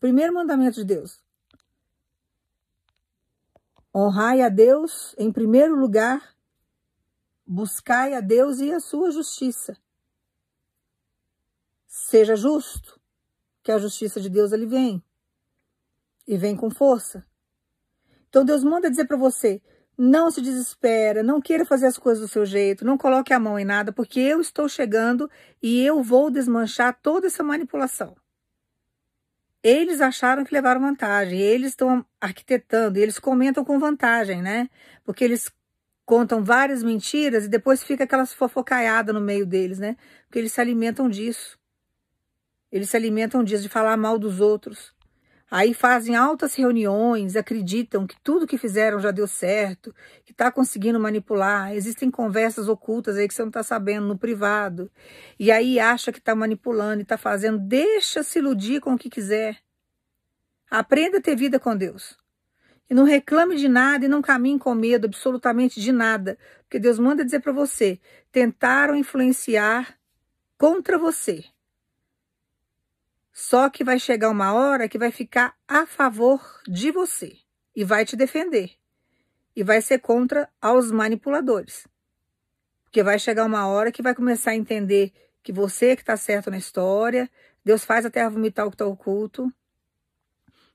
Primeiro 0.00 0.32
mandamento 0.32 0.76
de 0.76 0.84
Deus. 0.86 1.22
Honrai 3.94 4.40
a 4.40 4.48
Deus 4.48 5.14
em 5.18 5.30
primeiro 5.30 5.76
lugar, 5.76 6.34
buscai 7.46 8.14
a 8.14 8.22
Deus 8.22 8.60
e 8.60 8.72
a 8.72 8.80
sua 8.80 9.10
justiça. 9.10 9.76
Seja 11.86 12.34
justo, 12.34 12.98
que 13.62 13.70
a 13.70 13.76
justiça 13.76 14.22
de 14.22 14.30
Deus 14.30 14.54
ali 14.54 14.64
vem. 14.64 15.04
E 16.30 16.36
vem 16.36 16.54
com 16.54 16.70
força. 16.70 17.26
Então 18.28 18.44
Deus 18.44 18.62
manda 18.62 18.88
dizer 18.88 19.04
para 19.06 19.16
você, 19.16 19.60
não 19.98 20.30
se 20.30 20.40
desespera, 20.40 21.24
não 21.24 21.40
queira 21.40 21.66
fazer 21.66 21.86
as 21.86 21.98
coisas 21.98 22.22
do 22.22 22.30
seu 22.30 22.46
jeito, 22.46 22.84
não 22.84 22.96
coloque 22.96 23.32
a 23.32 23.40
mão 23.40 23.58
em 23.58 23.64
nada, 23.64 23.92
porque 23.92 24.20
eu 24.20 24.40
estou 24.40 24.68
chegando 24.68 25.28
e 25.60 25.84
eu 25.84 26.04
vou 26.04 26.30
desmanchar 26.30 26.96
toda 27.02 27.26
essa 27.26 27.42
manipulação. 27.42 28.16
Eles 29.60 30.00
acharam 30.00 30.44
que 30.44 30.54
levaram 30.54 30.80
vantagem, 30.80 31.40
eles 31.40 31.70
estão 31.70 32.06
arquitetando, 32.20 33.00
eles 33.00 33.18
comentam 33.18 33.64
com 33.64 33.80
vantagem, 33.80 34.40
né? 34.40 34.70
Porque 35.04 35.24
eles 35.24 35.50
contam 36.06 36.44
várias 36.44 36.84
mentiras 36.84 37.46
e 37.46 37.48
depois 37.48 37.82
fica 37.82 38.04
aquelas 38.04 38.32
fofocaiadas 38.32 39.12
no 39.12 39.20
meio 39.20 39.44
deles, 39.44 39.80
né? 39.80 39.96
Porque 40.26 40.38
eles 40.38 40.52
se 40.52 40.60
alimentam 40.60 41.08
disso. 41.08 41.58
Eles 42.70 42.88
se 42.88 42.96
alimentam 42.96 43.42
disso, 43.42 43.64
de 43.64 43.68
falar 43.68 43.96
mal 43.96 44.16
dos 44.16 44.40
outros. 44.40 44.94
Aí 45.50 45.74
fazem 45.74 46.14
altas 46.14 46.54
reuniões, 46.54 47.34
acreditam 47.34 48.06
que 48.06 48.14
tudo 48.22 48.46
que 48.46 48.56
fizeram 48.56 49.00
já 49.00 49.10
deu 49.10 49.26
certo, 49.26 49.92
que 50.24 50.30
está 50.30 50.48
conseguindo 50.52 51.00
manipular. 51.00 51.74
Existem 51.74 52.08
conversas 52.08 52.68
ocultas 52.68 53.16
aí 53.16 53.26
que 53.26 53.34
você 53.34 53.42
não 53.42 53.48
está 53.48 53.64
sabendo 53.64 54.06
no 54.06 54.16
privado. 54.16 54.88
E 55.38 55.50
aí 55.50 55.80
acha 55.80 56.12
que 56.12 56.20
está 56.20 56.36
manipulando 56.36 57.00
e 57.00 57.02
está 57.02 57.18
fazendo. 57.18 57.58
Deixa 57.58 58.22
se 58.22 58.38
iludir 58.38 58.80
com 58.80 58.94
o 58.94 58.98
que 58.98 59.10
quiser. 59.10 59.58
Aprenda 60.70 61.18
a 61.18 61.20
ter 61.20 61.34
vida 61.34 61.58
com 61.58 61.76
Deus. 61.76 62.16
E 62.88 62.94
não 62.94 63.02
reclame 63.02 63.56
de 63.56 63.68
nada 63.68 64.04
e 64.04 64.08
não 64.08 64.22
caminhe 64.22 64.58
com 64.58 64.72
medo 64.72 65.06
absolutamente 65.06 65.80
de 65.80 65.90
nada. 65.90 66.38
Porque 66.62 66.78
Deus 66.78 66.96
manda 66.96 67.24
dizer 67.24 67.40
para 67.40 67.52
você: 67.52 67.98
tentaram 68.30 68.94
influenciar 68.94 69.98
contra 70.56 70.96
você. 70.96 71.44
Só 73.40 73.70
que 73.70 73.82
vai 73.82 73.98
chegar 73.98 74.28
uma 74.28 74.52
hora 74.52 74.86
que 74.86 74.98
vai 74.98 75.10
ficar 75.10 75.56
a 75.66 75.86
favor 75.86 76.60
de 76.68 76.92
você 76.92 77.38
e 77.74 77.82
vai 77.82 78.04
te 78.04 78.14
defender. 78.14 78.72
E 79.56 79.64
vai 79.64 79.80
ser 79.80 79.98
contra 80.00 80.46
aos 80.60 80.92
manipuladores. 80.92 81.88
Porque 82.84 83.02
vai 83.02 83.18
chegar 83.18 83.46
uma 83.46 83.66
hora 83.66 83.90
que 83.90 84.02
vai 84.02 84.14
começar 84.14 84.50
a 84.50 84.56
entender 84.56 85.14
que 85.42 85.52
você 85.52 85.96
que 85.96 86.02
está 86.02 86.18
certo 86.18 86.50
na 86.50 86.58
história, 86.58 87.30
Deus 87.64 87.82
faz 87.82 88.04
a 88.04 88.10
terra 88.10 88.28
vomitar 88.28 88.66
o 88.66 88.70
que 88.70 88.74
está 88.74 88.84
oculto, 88.84 89.50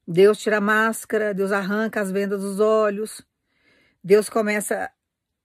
Deus 0.07 0.39
tira 0.39 0.57
a 0.57 0.61
máscara, 0.61 1.35
Deus 1.35 1.51
arranca 1.51 2.01
as 2.01 2.09
vendas 2.09 2.41
dos 2.41 2.59
olhos, 2.59 3.21
Deus 4.03 4.27
começa 4.27 4.91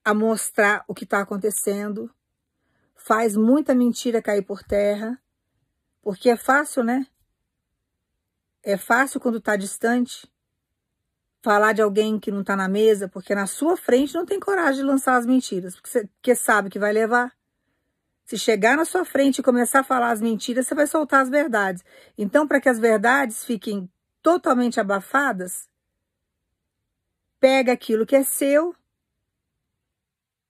a 0.03 0.13
mostrar 0.15 0.83
o 0.87 0.95
que 0.95 1.03
está 1.03 1.19
acontecendo, 1.19 2.09
faz 2.95 3.37
muita 3.37 3.75
mentira 3.75 4.23
cair 4.23 4.41
por 4.41 4.63
terra, 4.63 5.21
porque 6.01 6.27
é 6.27 6.35
fácil, 6.35 6.83
né? 6.83 7.05
É 8.63 8.77
fácil 8.77 9.19
quando 9.19 9.39
está 9.39 9.55
distante 9.55 10.31
falar 11.41 11.73
de 11.73 11.81
alguém 11.81 12.19
que 12.19 12.31
não 12.31 12.41
está 12.41 12.55
na 12.55 12.67
mesa, 12.67 13.07
porque 13.07 13.33
na 13.33 13.47
sua 13.47 13.75
frente 13.75 14.13
não 14.13 14.25
tem 14.25 14.39
coragem 14.39 14.81
de 14.81 14.83
lançar 14.83 15.15
as 15.15 15.25
mentiras, 15.25 15.75
porque, 15.75 15.89
você, 15.89 16.07
porque 16.07 16.35
sabe 16.35 16.69
que 16.69 16.77
vai 16.77 16.93
levar. 16.93 17.35
Se 18.25 18.37
chegar 18.37 18.77
na 18.77 18.85
sua 18.85 19.03
frente 19.03 19.39
e 19.39 19.43
começar 19.43 19.79
a 19.79 19.83
falar 19.83 20.11
as 20.11 20.21
mentiras, 20.21 20.67
você 20.67 20.75
vai 20.75 20.85
soltar 20.85 21.21
as 21.21 21.29
verdades. 21.29 21.83
Então, 22.17 22.47
para 22.47 22.61
que 22.61 22.69
as 22.69 22.79
verdades 22.79 23.43
fiquem 23.43 23.89
totalmente 24.21 24.79
abafadas, 24.79 25.67
pega 27.39 27.71
aquilo 27.71 28.05
que 28.05 28.15
é 28.15 28.23
seu, 28.23 28.75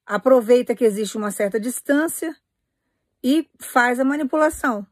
aproveita 0.05 0.75
que 0.75 0.83
existe 0.83 1.17
uma 1.17 1.31
certa 1.31 1.57
distância 1.57 2.35
e 3.23 3.49
faz 3.57 3.97
a 3.99 4.03
manipulação. 4.03 4.85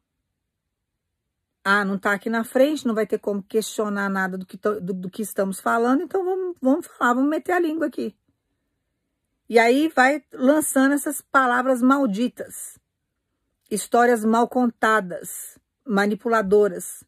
Ah, 1.64 1.84
não 1.84 1.96
está 1.96 2.14
aqui 2.14 2.30
na 2.30 2.44
frente, 2.44 2.88
não 2.88 2.96
vai 2.96 3.06
ter 3.06 3.20
como 3.20 3.44
questionar 3.44 4.10
nada 4.10 4.38
do 4.38 4.46
que, 4.46 4.58
do, 4.58 4.80
do 4.80 5.10
que 5.10 5.22
estamos 5.22 5.60
falando, 5.60 6.02
então 6.02 6.24
vamos, 6.24 6.56
vamos 6.62 6.88
falar, 6.88 7.14
vamos 7.14 7.30
meter 7.30 7.52
a 7.52 7.60
língua 7.60 7.88
aqui. 7.88 8.16
E 9.50 9.58
aí 9.58 9.90
vai 9.90 10.24
lançando 10.32 10.94
essas 10.94 11.22
palavras 11.22 11.82
malditas, 11.82 12.80
histórias 13.70 14.24
mal 14.24 14.48
contadas, 14.48 15.58
manipuladoras. 15.84 17.04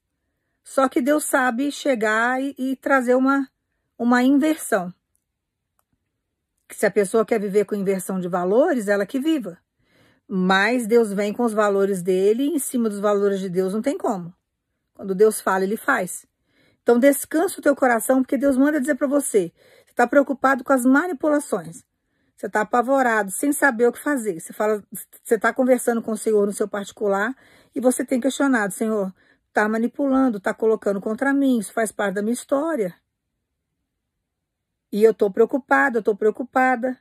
Só 0.64 0.90
que 0.90 1.02
Deus 1.02 1.24
sabe 1.24 1.72
chegar 1.72 2.42
e, 2.42 2.56
e 2.58 2.76
trazer 2.76 3.16
uma, 3.16 3.48
uma 3.98 4.24
inversão. 4.24 4.92
Que 6.68 6.76
se 6.76 6.86
a 6.86 6.92
pessoa 6.92 7.26
quer 7.26 7.40
viver 7.40 7.66
com 7.66 7.76
inversão 7.76 8.20
de 8.20 8.28
valores, 8.28 8.88
ela 8.88 9.06
que 9.06 9.20
viva. 9.20 9.60
Mas 10.28 10.88
Deus 10.88 11.14
vem 11.14 11.34
com 11.34 11.44
os 11.44 11.54
valores 11.54 12.02
dele 12.02 12.44
e 12.44 12.56
em 12.56 12.60
cima 12.60 12.90
dos 12.90 13.00
valores 13.00 13.40
de 13.40 13.50
Deus 13.50 13.74
não 13.74 13.82
tem 13.82 13.98
como. 13.98 14.34
Quando 15.02 15.16
Deus 15.16 15.42
fala, 15.42 15.64
ele 15.64 15.78
faz. 15.78 16.28
Então 16.84 17.00
descansa 17.00 17.58
o 17.58 17.62
teu 17.64 17.76
coração, 17.76 18.22
porque 18.22 18.38
Deus 18.38 18.56
manda 18.56 18.80
dizer 18.80 18.94
para 18.94 19.08
você. 19.08 19.52
Você 19.84 19.90
está 19.94 20.06
preocupado 20.06 20.64
com 20.64 20.72
as 20.72 20.86
manipulações. 20.86 21.84
Você 22.38 22.46
está 22.46 22.62
apavorado, 22.62 23.32
sem 23.32 23.52
saber 23.52 23.88
o 23.88 23.92
que 23.92 23.98
fazer. 23.98 24.40
Você 24.40 24.54
fala, 24.54 24.84
você 25.24 25.34
está 25.34 25.52
conversando 25.52 26.04
com 26.04 26.12
o 26.12 26.18
Senhor 26.18 26.46
no 26.46 26.54
seu 26.54 26.68
particular 26.68 27.36
e 27.74 27.82
você 27.82 28.06
tem 28.06 28.20
questionado, 28.20 28.76
Senhor, 28.76 29.12
está 29.48 29.68
manipulando, 29.68 30.38
está 30.38 30.54
colocando 30.54 31.02
contra 31.02 31.34
mim, 31.34 31.58
isso 31.58 31.74
faz 31.74 31.92
parte 31.92 32.14
da 32.14 32.22
minha 32.22 32.34
história. 32.34 32.94
E 34.92 35.04
eu 35.04 35.14
estou 35.14 35.32
preocupado, 35.32 35.98
eu 35.98 36.02
estou 36.02 36.16
preocupada. 36.16 36.96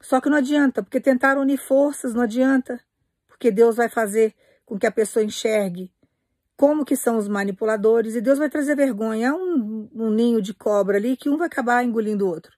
Só 0.00 0.18
que 0.18 0.30
não 0.30 0.38
adianta, 0.38 0.82
porque 0.82 0.98
tentar 0.98 1.36
unir 1.36 1.58
forças 1.58 2.14
não 2.14 2.22
adianta, 2.22 2.80
porque 3.28 3.50
Deus 3.50 3.76
vai 3.76 3.90
fazer 3.90 4.34
com 4.64 4.78
que 4.78 4.86
a 4.86 4.90
pessoa 4.90 5.22
enxergue 5.22 5.94
como 6.56 6.84
que 6.84 6.96
são 6.96 7.16
os 7.18 7.28
manipuladores, 7.28 8.14
e 8.14 8.20
Deus 8.20 8.38
vai 8.38 8.48
trazer 8.48 8.74
vergonha. 8.74 9.28
É 9.28 9.32
um, 9.32 9.88
um 9.94 10.10
ninho 10.10 10.40
de 10.40 10.54
cobra 10.54 10.96
ali 10.96 11.16
que 11.16 11.28
um 11.28 11.36
vai 11.36 11.46
acabar 11.46 11.84
engolindo 11.84 12.24
o 12.24 12.28
outro. 12.28 12.52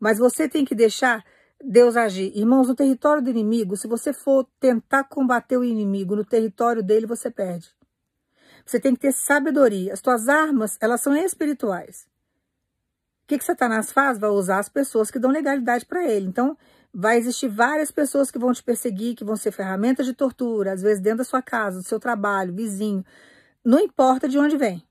Mas 0.00 0.18
você 0.18 0.48
tem 0.48 0.64
que 0.64 0.74
deixar 0.74 1.24
Deus 1.62 1.96
agir. 1.96 2.32
Irmãos, 2.34 2.68
no 2.68 2.74
território 2.74 3.22
do 3.22 3.30
inimigo, 3.30 3.76
se 3.76 3.86
você 3.86 4.12
for 4.12 4.46
tentar 4.58 5.04
combater 5.04 5.56
o 5.56 5.64
inimigo 5.64 6.16
no 6.16 6.24
território 6.24 6.82
dele, 6.82 7.06
você 7.06 7.30
perde. 7.30 7.70
Você 8.64 8.80
tem 8.80 8.94
que 8.94 9.00
ter 9.00 9.12
sabedoria. 9.12 9.92
As 9.92 10.00
tuas 10.00 10.28
armas, 10.28 10.78
elas 10.80 11.00
são 11.00 11.14
espirituais. 11.16 12.06
que, 13.26 13.38
que 13.38 13.44
Satanás 13.44 13.92
faz? 13.92 14.18
Vai 14.18 14.30
usar 14.30 14.58
as 14.58 14.68
pessoas 14.68 15.10
que 15.10 15.18
dão 15.18 15.30
legalidade 15.30 15.86
para 15.86 16.04
ele. 16.04 16.26
Então, 16.26 16.56
vai 16.92 17.16
existir 17.16 17.48
várias 17.48 17.90
pessoas 17.90 18.30
que 18.30 18.38
vão 18.38 18.52
te 18.52 18.62
perseguir, 18.62 19.14
que 19.14 19.24
vão 19.24 19.36
ser 19.36 19.52
ferramentas 19.52 20.04
de 20.06 20.12
tortura, 20.12 20.72
às 20.72 20.82
vezes 20.82 21.00
dentro 21.00 21.18
da 21.18 21.24
sua 21.24 21.40
casa, 21.40 21.78
do 21.78 21.84
seu 21.84 21.98
trabalho, 21.98 22.54
vizinho. 22.54 23.04
Não 23.64 23.78
importa 23.78 24.28
de 24.28 24.38
onde 24.38 24.56
vem. 24.56 24.86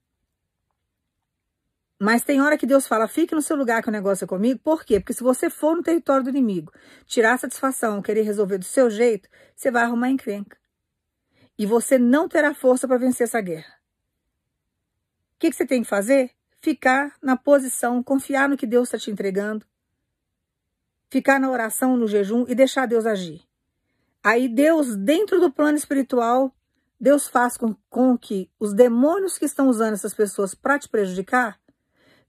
Mas 1.99 2.23
tem 2.23 2.41
hora 2.41 2.57
que 2.57 2.65
Deus 2.65 2.87
fala, 2.87 3.07
fique 3.07 3.35
no 3.35 3.43
seu 3.43 3.55
lugar 3.55 3.83
que 3.83 3.89
o 3.89 3.91
negócio 3.91 4.25
é 4.25 4.27
comigo. 4.27 4.59
Por 4.63 4.83
quê? 4.83 4.99
Porque 4.99 5.13
se 5.13 5.21
você 5.21 5.51
for 5.51 5.75
no 5.75 5.83
território 5.83 6.23
do 6.23 6.31
inimigo, 6.31 6.73
tirar 7.05 7.37
satisfação, 7.37 8.01
querer 8.01 8.23
resolver 8.23 8.57
do 8.57 8.65
seu 8.65 8.89
jeito, 8.89 9.29
você 9.55 9.69
vai 9.69 9.83
arrumar 9.83 10.09
encrenca. 10.09 10.57
E 11.59 11.65
você 11.65 11.99
não 11.99 12.27
terá 12.27 12.55
força 12.55 12.87
para 12.87 12.97
vencer 12.97 13.25
essa 13.25 13.39
guerra. 13.39 13.75
O 15.35 15.39
que, 15.41 15.51
que 15.51 15.55
você 15.55 15.63
tem 15.63 15.83
que 15.83 15.87
fazer? 15.87 16.31
Ficar 16.59 17.15
na 17.21 17.37
posição, 17.37 18.01
confiar 18.01 18.49
no 18.49 18.57
que 18.57 18.65
Deus 18.65 18.87
está 18.87 18.97
te 18.97 19.11
entregando, 19.11 19.63
ficar 21.07 21.39
na 21.39 21.51
oração, 21.51 21.95
no 21.95 22.07
jejum 22.07 22.45
e 22.47 22.55
deixar 22.55 22.87
Deus 22.87 23.05
agir. 23.05 23.43
Aí 24.23 24.49
Deus, 24.49 24.95
dentro 24.95 25.39
do 25.39 25.51
plano 25.51 25.77
espiritual, 25.77 26.51
Deus 27.01 27.27
faz 27.27 27.57
com, 27.57 27.75
com 27.89 28.15
que 28.15 28.47
os 28.59 28.75
demônios 28.75 29.35
que 29.35 29.45
estão 29.45 29.67
usando 29.67 29.93
essas 29.93 30.13
pessoas 30.13 30.53
para 30.53 30.77
te 30.77 30.87
prejudicar 30.87 31.59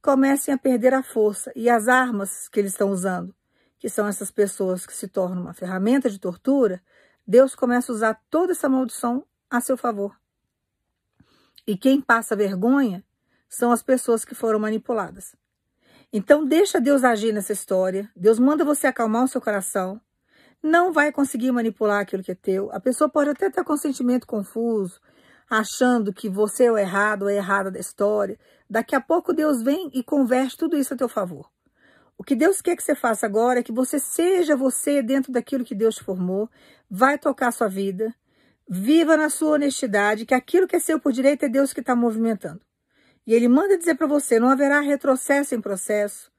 comecem 0.01 0.55
a 0.55 0.57
perder 0.57 0.95
a 0.95 1.03
força 1.03 1.53
e 1.55 1.69
as 1.69 1.89
armas 1.89 2.49
que 2.49 2.59
eles 2.59 2.73
estão 2.73 2.91
usando, 2.91 3.35
que 3.79 3.91
são 3.91 4.09
essas 4.09 4.31
pessoas 4.31 4.87
que 4.87 4.95
se 4.95 5.09
tornam 5.09 5.43
uma 5.43 5.53
ferramenta 5.53 6.09
de 6.09 6.19
tortura, 6.19 6.83
Deus 7.27 7.55
começa 7.55 7.93
a 7.93 7.95
usar 7.95 8.23
toda 8.31 8.53
essa 8.53 8.67
maldição 8.67 9.27
a 9.51 9.61
seu 9.61 9.77
favor. 9.77 10.19
E 11.67 11.77
quem 11.77 12.01
passa 12.01 12.35
vergonha 12.35 13.05
são 13.51 13.73
as 13.73 13.83
pessoas 13.83 14.25
que 14.25 14.35
foram 14.35 14.59
manipuladas. 14.59 15.37
Então, 16.11 16.47
deixa 16.47 16.81
Deus 16.81 17.05
agir 17.05 17.33
nessa 17.33 17.53
história. 17.53 18.11
Deus 18.17 18.39
manda 18.39 18.65
você 18.65 18.87
acalmar 18.87 19.25
o 19.25 19.29
seu 19.29 19.41
coração. 19.41 20.01
Não 20.63 20.93
vai 20.93 21.11
conseguir 21.11 21.51
manipular 21.51 22.01
aquilo 22.01 22.23
que 22.23 22.31
é 22.31 22.35
teu. 22.35 22.71
A 22.73 22.79
pessoa 22.79 23.11
pode 23.11 23.31
até 23.31 23.51
ter 23.51 23.65
com 23.65 23.77
sentimento 23.77 24.27
confuso, 24.27 25.01
achando 25.51 26.13
que 26.13 26.29
você 26.29 26.65
é 26.65 26.73
o 26.73 26.79
errado 26.79 27.23
ou 27.23 27.29
é 27.29 27.37
errada 27.37 27.71
da 27.71 27.81
história. 27.81 28.39
Daqui 28.71 28.95
a 28.95 29.01
pouco 29.01 29.33
Deus 29.33 29.61
vem 29.61 29.91
e 29.93 30.03
converte 30.03 30.57
tudo 30.57 30.77
isso 30.77 30.95
a 30.95 30.97
teu 30.97 31.09
favor. 31.09 31.51
O 32.17 32.23
que 32.23 32.37
Deus 32.37 32.61
quer 32.61 32.77
que 32.77 32.83
você 32.83 32.95
faça 32.95 33.27
agora 33.27 33.59
é 33.59 33.63
que 33.63 33.73
você 33.73 33.99
seja 33.99 34.55
você 34.55 35.03
dentro 35.03 35.33
daquilo 35.33 35.65
que 35.65 35.75
Deus 35.75 35.97
te 35.97 36.05
formou, 36.05 36.49
vai 36.89 37.19
tocar 37.19 37.49
a 37.49 37.53
sua 37.53 37.69
vida, 37.69 38.15
viva 38.69 39.17
na 39.17 39.29
sua 39.29 39.55
honestidade, 39.55 40.25
que 40.25 40.35
aquilo 40.35 40.69
que 40.69 40.77
é 40.77 40.79
seu 40.79 41.01
por 41.01 41.13
direito 41.13 41.45
é 41.45 41.49
Deus 41.49 41.73
que 41.73 41.81
está 41.81 41.97
movimentando. 41.97 42.61
E 43.27 43.35
ele 43.35 43.49
manda 43.49 43.77
dizer 43.77 43.97
para 43.97 44.07
você: 44.07 44.39
não 44.39 44.49
haverá 44.49 44.81
retrocesso 44.81 45.55
em 45.55 45.61
processo, 45.61 46.31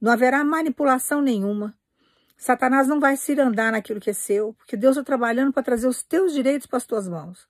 não 0.00 0.12
haverá 0.12 0.44
manipulação 0.44 1.20
nenhuma. 1.20 1.74
Satanás 2.44 2.86
não 2.86 3.00
vai 3.00 3.16
se 3.16 3.32
andar 3.40 3.72
naquilo 3.72 3.98
que 3.98 4.10
é 4.10 4.12
seu, 4.12 4.52
porque 4.52 4.76
Deus 4.76 4.98
está 4.98 5.02
trabalhando 5.02 5.50
para 5.50 5.62
trazer 5.62 5.88
os 5.88 6.02
teus 6.02 6.30
direitos 6.34 6.66
para 6.66 6.76
as 6.76 6.84
tuas 6.84 7.08
mãos. 7.08 7.48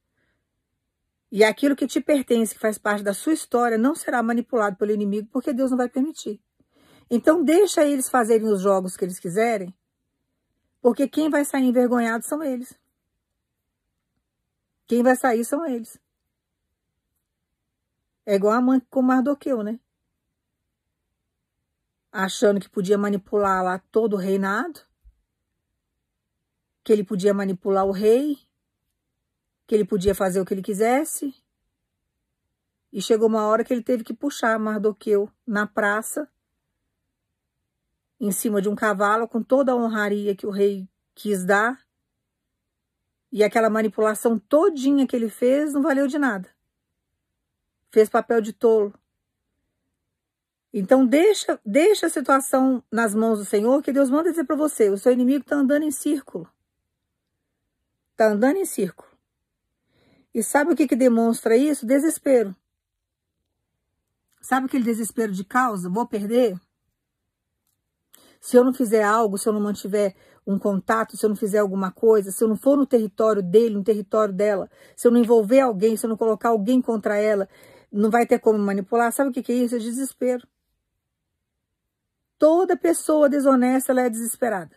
E 1.32 1.42
aquilo 1.42 1.74
que 1.74 1.88
te 1.88 2.00
pertence, 2.00 2.54
que 2.54 2.60
faz 2.60 2.78
parte 2.78 3.02
da 3.02 3.12
sua 3.12 3.32
história, 3.32 3.76
não 3.76 3.96
será 3.96 4.22
manipulado 4.22 4.76
pelo 4.76 4.92
inimigo, 4.92 5.28
porque 5.32 5.52
Deus 5.52 5.72
não 5.72 5.78
vai 5.78 5.88
permitir. 5.88 6.40
Então 7.10 7.42
deixa 7.42 7.84
eles 7.84 8.08
fazerem 8.08 8.46
os 8.46 8.60
jogos 8.60 8.96
que 8.96 9.04
eles 9.04 9.18
quiserem, 9.18 9.74
porque 10.80 11.08
quem 11.08 11.28
vai 11.28 11.44
sair 11.44 11.64
envergonhado 11.64 12.24
são 12.24 12.40
eles. 12.40 12.78
Quem 14.86 15.02
vai 15.02 15.16
sair 15.16 15.44
são 15.44 15.66
eles. 15.66 15.98
É 18.24 18.36
igual 18.36 18.52
a 18.52 18.60
mãe 18.60 18.80
com 18.88 19.02
Mardoqueu, 19.02 19.64
né? 19.64 19.80
Achando 22.16 22.60
que 22.60 22.68
podia 22.68 22.96
manipular 22.96 23.64
lá 23.64 23.80
todo 23.90 24.14
o 24.14 24.18
reinado, 24.18 24.80
que 26.84 26.92
ele 26.92 27.02
podia 27.02 27.34
manipular 27.34 27.84
o 27.84 27.90
rei, 27.90 28.38
que 29.66 29.74
ele 29.74 29.84
podia 29.84 30.14
fazer 30.14 30.40
o 30.40 30.44
que 30.44 30.54
ele 30.54 30.62
quisesse. 30.62 31.34
E 32.92 33.02
chegou 33.02 33.26
uma 33.26 33.46
hora 33.48 33.64
que 33.64 33.72
ele 33.72 33.82
teve 33.82 34.04
que 34.04 34.14
puxar 34.14 34.56
Mardoqueu 34.60 35.28
na 35.44 35.66
praça, 35.66 36.30
em 38.20 38.30
cima 38.30 38.62
de 38.62 38.68
um 38.68 38.76
cavalo, 38.76 39.26
com 39.26 39.42
toda 39.42 39.72
a 39.72 39.76
honraria 39.76 40.36
que 40.36 40.46
o 40.46 40.50
rei 40.50 40.88
quis 41.16 41.44
dar. 41.44 41.84
E 43.32 43.42
aquela 43.42 43.68
manipulação 43.68 44.38
todinha 44.38 45.04
que 45.04 45.16
ele 45.16 45.28
fez 45.28 45.72
não 45.72 45.82
valeu 45.82 46.06
de 46.06 46.16
nada 46.16 46.54
fez 47.94 48.08
papel 48.08 48.40
de 48.40 48.52
tolo. 48.52 48.92
Então 50.76 51.06
deixa, 51.06 51.60
deixa 51.64 52.06
a 52.06 52.10
situação 52.10 52.82
nas 52.90 53.14
mãos 53.14 53.38
do 53.38 53.44
Senhor, 53.44 53.80
que 53.80 53.92
Deus 53.92 54.10
manda 54.10 54.30
dizer 54.30 54.42
para 54.42 54.56
você, 54.56 54.90
o 54.90 54.98
seu 54.98 55.12
inimigo 55.12 55.44
está 55.44 55.54
andando 55.54 55.84
em 55.84 55.92
círculo. 55.92 56.48
Está 58.10 58.32
andando 58.32 58.56
em 58.56 58.64
círculo. 58.64 59.08
E 60.34 60.42
sabe 60.42 60.72
o 60.72 60.76
que, 60.76 60.88
que 60.88 60.96
demonstra 60.96 61.56
isso? 61.56 61.86
Desespero. 61.86 62.56
Sabe 64.40 64.66
aquele 64.66 64.82
desespero 64.82 65.30
de 65.30 65.44
causa? 65.44 65.88
Vou 65.88 66.08
perder? 66.08 66.60
Se 68.40 68.56
eu 68.56 68.64
não 68.64 68.74
fizer 68.74 69.04
algo, 69.04 69.38
se 69.38 69.48
eu 69.48 69.52
não 69.52 69.60
mantiver 69.60 70.16
um 70.44 70.58
contato, 70.58 71.16
se 71.16 71.24
eu 71.24 71.28
não 71.28 71.36
fizer 71.36 71.58
alguma 71.58 71.92
coisa, 71.92 72.32
se 72.32 72.42
eu 72.42 72.48
não 72.48 72.56
for 72.56 72.76
no 72.76 72.84
território 72.84 73.44
dele, 73.44 73.76
no 73.76 73.84
território 73.84 74.34
dela, 74.34 74.68
se 74.96 75.06
eu 75.06 75.12
não 75.12 75.20
envolver 75.20 75.60
alguém, 75.60 75.96
se 75.96 76.04
eu 76.04 76.10
não 76.10 76.16
colocar 76.16 76.48
alguém 76.48 76.82
contra 76.82 77.16
ela, 77.16 77.48
não 77.92 78.10
vai 78.10 78.26
ter 78.26 78.40
como 78.40 78.58
manipular. 78.58 79.12
Sabe 79.12 79.30
o 79.30 79.32
que 79.32 79.52
é 79.52 79.54
isso? 79.54 79.76
É 79.76 79.78
desespero. 79.78 80.44
Toda 82.38 82.76
pessoa 82.76 83.28
desonesta, 83.28 83.92
ela 83.92 84.02
é 84.02 84.10
desesperada. 84.10 84.76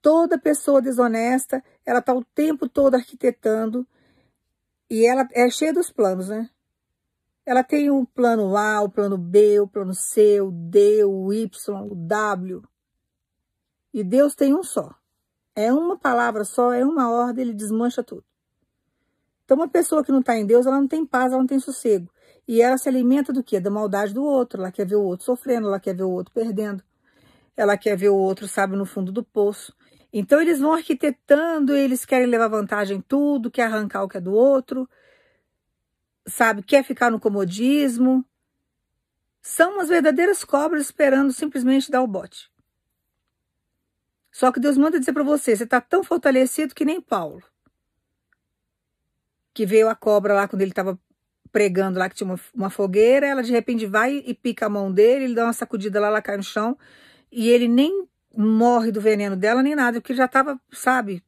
Toda 0.00 0.38
pessoa 0.38 0.82
desonesta, 0.82 1.62
ela 1.86 2.00
está 2.00 2.12
o 2.12 2.24
tempo 2.24 2.68
todo 2.68 2.94
arquitetando 2.94 3.86
e 4.90 5.06
ela 5.06 5.26
é 5.32 5.48
cheia 5.48 5.72
dos 5.72 5.90
planos, 5.90 6.28
né? 6.28 6.50
Ela 7.46 7.64
tem 7.64 7.90
o 7.90 8.06
plano 8.06 8.56
A, 8.56 8.82
o 8.82 8.90
plano 8.90 9.16
B, 9.16 9.60
o 9.60 9.66
plano 9.66 9.94
C, 9.94 10.40
o 10.40 10.50
D, 10.50 11.04
o 11.04 11.32
Y, 11.32 11.90
o 11.90 11.94
W. 11.94 12.62
E 13.92 14.04
Deus 14.04 14.34
tem 14.34 14.54
um 14.54 14.62
só. 14.62 14.94
É 15.54 15.72
uma 15.72 15.98
palavra 15.98 16.44
só, 16.44 16.72
é 16.72 16.84
uma 16.84 17.10
ordem, 17.10 17.44
ele 17.44 17.54
desmancha 17.54 18.02
tudo. 18.02 18.24
Então, 19.44 19.56
uma 19.56 19.68
pessoa 19.68 20.04
que 20.04 20.12
não 20.12 20.20
está 20.20 20.36
em 20.36 20.46
Deus, 20.46 20.66
ela 20.66 20.80
não 20.80 20.88
tem 20.88 21.04
paz, 21.04 21.32
ela 21.32 21.40
não 21.40 21.46
tem 21.46 21.58
sossego. 21.58 22.08
E 22.52 22.60
ela 22.60 22.76
se 22.76 22.86
alimenta 22.86 23.32
do 23.32 23.42
quê? 23.42 23.58
Da 23.58 23.70
maldade 23.70 24.12
do 24.12 24.22
outro. 24.22 24.60
Ela 24.60 24.70
quer 24.70 24.86
ver 24.86 24.96
o 24.96 25.02
outro 25.02 25.24
sofrendo, 25.24 25.68
ela 25.68 25.80
quer 25.80 25.96
ver 25.96 26.02
o 26.02 26.10
outro 26.10 26.34
perdendo. 26.34 26.84
Ela 27.56 27.78
quer 27.78 27.96
ver 27.96 28.10
o 28.10 28.14
outro, 28.14 28.46
sabe, 28.46 28.76
no 28.76 28.84
fundo 28.84 29.10
do 29.10 29.24
poço. 29.24 29.74
Então, 30.12 30.38
eles 30.38 30.60
vão 30.60 30.74
arquitetando, 30.74 31.74
eles 31.74 32.04
querem 32.04 32.26
levar 32.26 32.48
vantagem 32.48 32.98
em 32.98 33.00
tudo, 33.00 33.50
quer 33.50 33.62
arrancar 33.62 34.02
o 34.02 34.08
que 34.08 34.18
é 34.18 34.20
do 34.20 34.34
outro, 34.34 34.86
sabe, 36.26 36.62
quer 36.62 36.84
ficar 36.84 37.10
no 37.10 37.18
comodismo. 37.18 38.22
São 39.40 39.72
umas 39.72 39.88
verdadeiras 39.88 40.44
cobras 40.44 40.82
esperando 40.82 41.32
simplesmente 41.32 41.90
dar 41.90 42.02
o 42.02 42.06
bote. 42.06 42.50
Só 44.30 44.52
que 44.52 44.60
Deus 44.60 44.76
manda 44.76 45.00
dizer 45.00 45.14
para 45.14 45.24
você, 45.24 45.56
você 45.56 45.64
está 45.64 45.80
tão 45.80 46.04
fortalecido 46.04 46.74
que 46.74 46.84
nem 46.84 47.00
Paulo 47.00 47.42
que 49.54 49.66
veio 49.66 49.88
a 49.88 49.94
cobra 49.94 50.34
lá 50.34 50.48
quando 50.48 50.62
ele 50.62 50.70
estava 50.70 50.98
pregando 51.52 51.98
lá 51.98 52.08
que 52.08 52.16
tinha 52.16 52.26
uma, 52.26 52.40
uma, 52.54 52.70
fogueira, 52.70 53.26
ela 53.26 53.42
de 53.42 53.52
repente 53.52 53.86
vai 53.86 54.22
e 54.26 54.34
pica 54.34 54.66
a 54.66 54.70
mão 54.70 54.90
dele, 54.90 55.26
ele 55.26 55.34
dá 55.34 55.44
uma 55.44 55.52
sacudida 55.52 56.00
lá, 56.00 56.08
ela 56.08 56.22
cai 56.22 56.36
no 56.36 56.42
chão, 56.42 56.76
e 57.30 57.50
ele 57.50 57.68
nem 57.68 58.08
morre 58.34 58.90
do 58.90 59.00
veneno 59.00 59.36
dela, 59.36 59.62
nem 59.62 59.76
nada, 59.76 60.00
porque 60.00 60.14
já 60.14 60.24
estava, 60.24 60.58
sabe, 60.72 61.22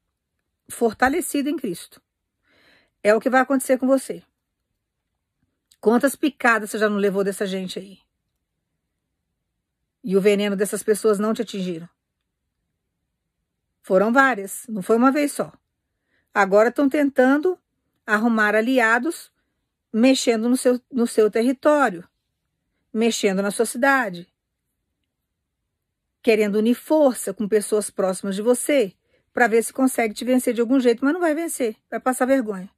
fortalecido 0.68 1.50
em 1.50 1.56
Cristo. 1.56 2.00
É 3.02 3.14
o 3.14 3.20
que 3.20 3.28
vai 3.28 3.42
acontecer 3.42 3.76
com 3.78 3.86
você. 3.86 4.22
Quantas 5.78 6.16
picadas 6.16 6.70
você 6.70 6.78
já 6.78 6.88
não 6.88 6.96
levou 6.96 7.22
dessa 7.22 7.46
gente 7.46 7.78
aí? 7.78 7.98
E 10.02 10.16
o 10.16 10.20
veneno 10.20 10.56
dessas 10.56 10.82
pessoas 10.82 11.18
não 11.18 11.34
te 11.34 11.42
atingiram? 11.42 11.88
Foram 13.82 14.10
várias, 14.10 14.64
não 14.66 14.80
foi 14.80 14.96
uma 14.96 15.12
vez 15.12 15.32
só. 15.32 15.52
Agora 16.32 16.70
estão 16.70 16.88
tentando 16.88 17.58
arrumar 18.06 18.54
aliados 18.54 19.30
mexendo 19.94 20.48
no 20.48 20.56
seu, 20.56 20.80
no 20.90 21.06
seu 21.06 21.30
território, 21.30 22.04
mexendo 22.92 23.40
na 23.40 23.52
sua 23.52 23.64
cidade, 23.64 24.26
querendo 26.20 26.56
unir 26.56 26.74
força 26.74 27.32
com 27.32 27.46
pessoas 27.46 27.90
próximas 27.90 28.34
de 28.34 28.42
você 28.42 28.92
para 29.32 29.46
ver 29.46 29.62
se 29.62 29.72
consegue 29.72 30.12
te 30.12 30.24
vencer 30.24 30.52
de 30.52 30.60
algum 30.60 30.80
jeito, 30.80 31.04
mas 31.04 31.14
não 31.14 31.20
vai 31.20 31.32
vencer, 31.32 31.76
vai 31.88 32.00
passar 32.00 32.26
vergonha. 32.26 32.68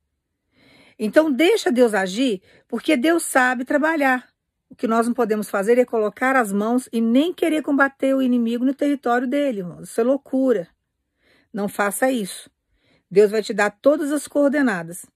Então 0.98 1.32
deixa 1.32 1.72
Deus 1.72 1.94
agir, 1.94 2.42
porque 2.68 2.98
Deus 2.98 3.22
sabe 3.22 3.64
trabalhar. 3.64 4.28
O 4.68 4.74
que 4.74 4.86
nós 4.86 5.06
não 5.06 5.14
podemos 5.14 5.48
fazer 5.48 5.78
é 5.78 5.86
colocar 5.86 6.36
as 6.36 6.52
mãos 6.52 6.86
e 6.92 7.00
nem 7.00 7.32
querer 7.32 7.62
combater 7.62 8.14
o 8.14 8.20
inimigo 8.20 8.64
no 8.64 8.74
território 8.74 9.26
dele, 9.26 9.60
irmãos. 9.60 9.88
Isso 9.88 10.00
é 10.00 10.04
loucura. 10.04 10.68
Não 11.50 11.66
faça 11.68 12.10
isso. 12.10 12.50
Deus 13.10 13.30
vai 13.30 13.42
te 13.42 13.54
dar 13.54 13.70
todas 13.70 14.12
as 14.12 14.26
coordenadas. 14.26 15.06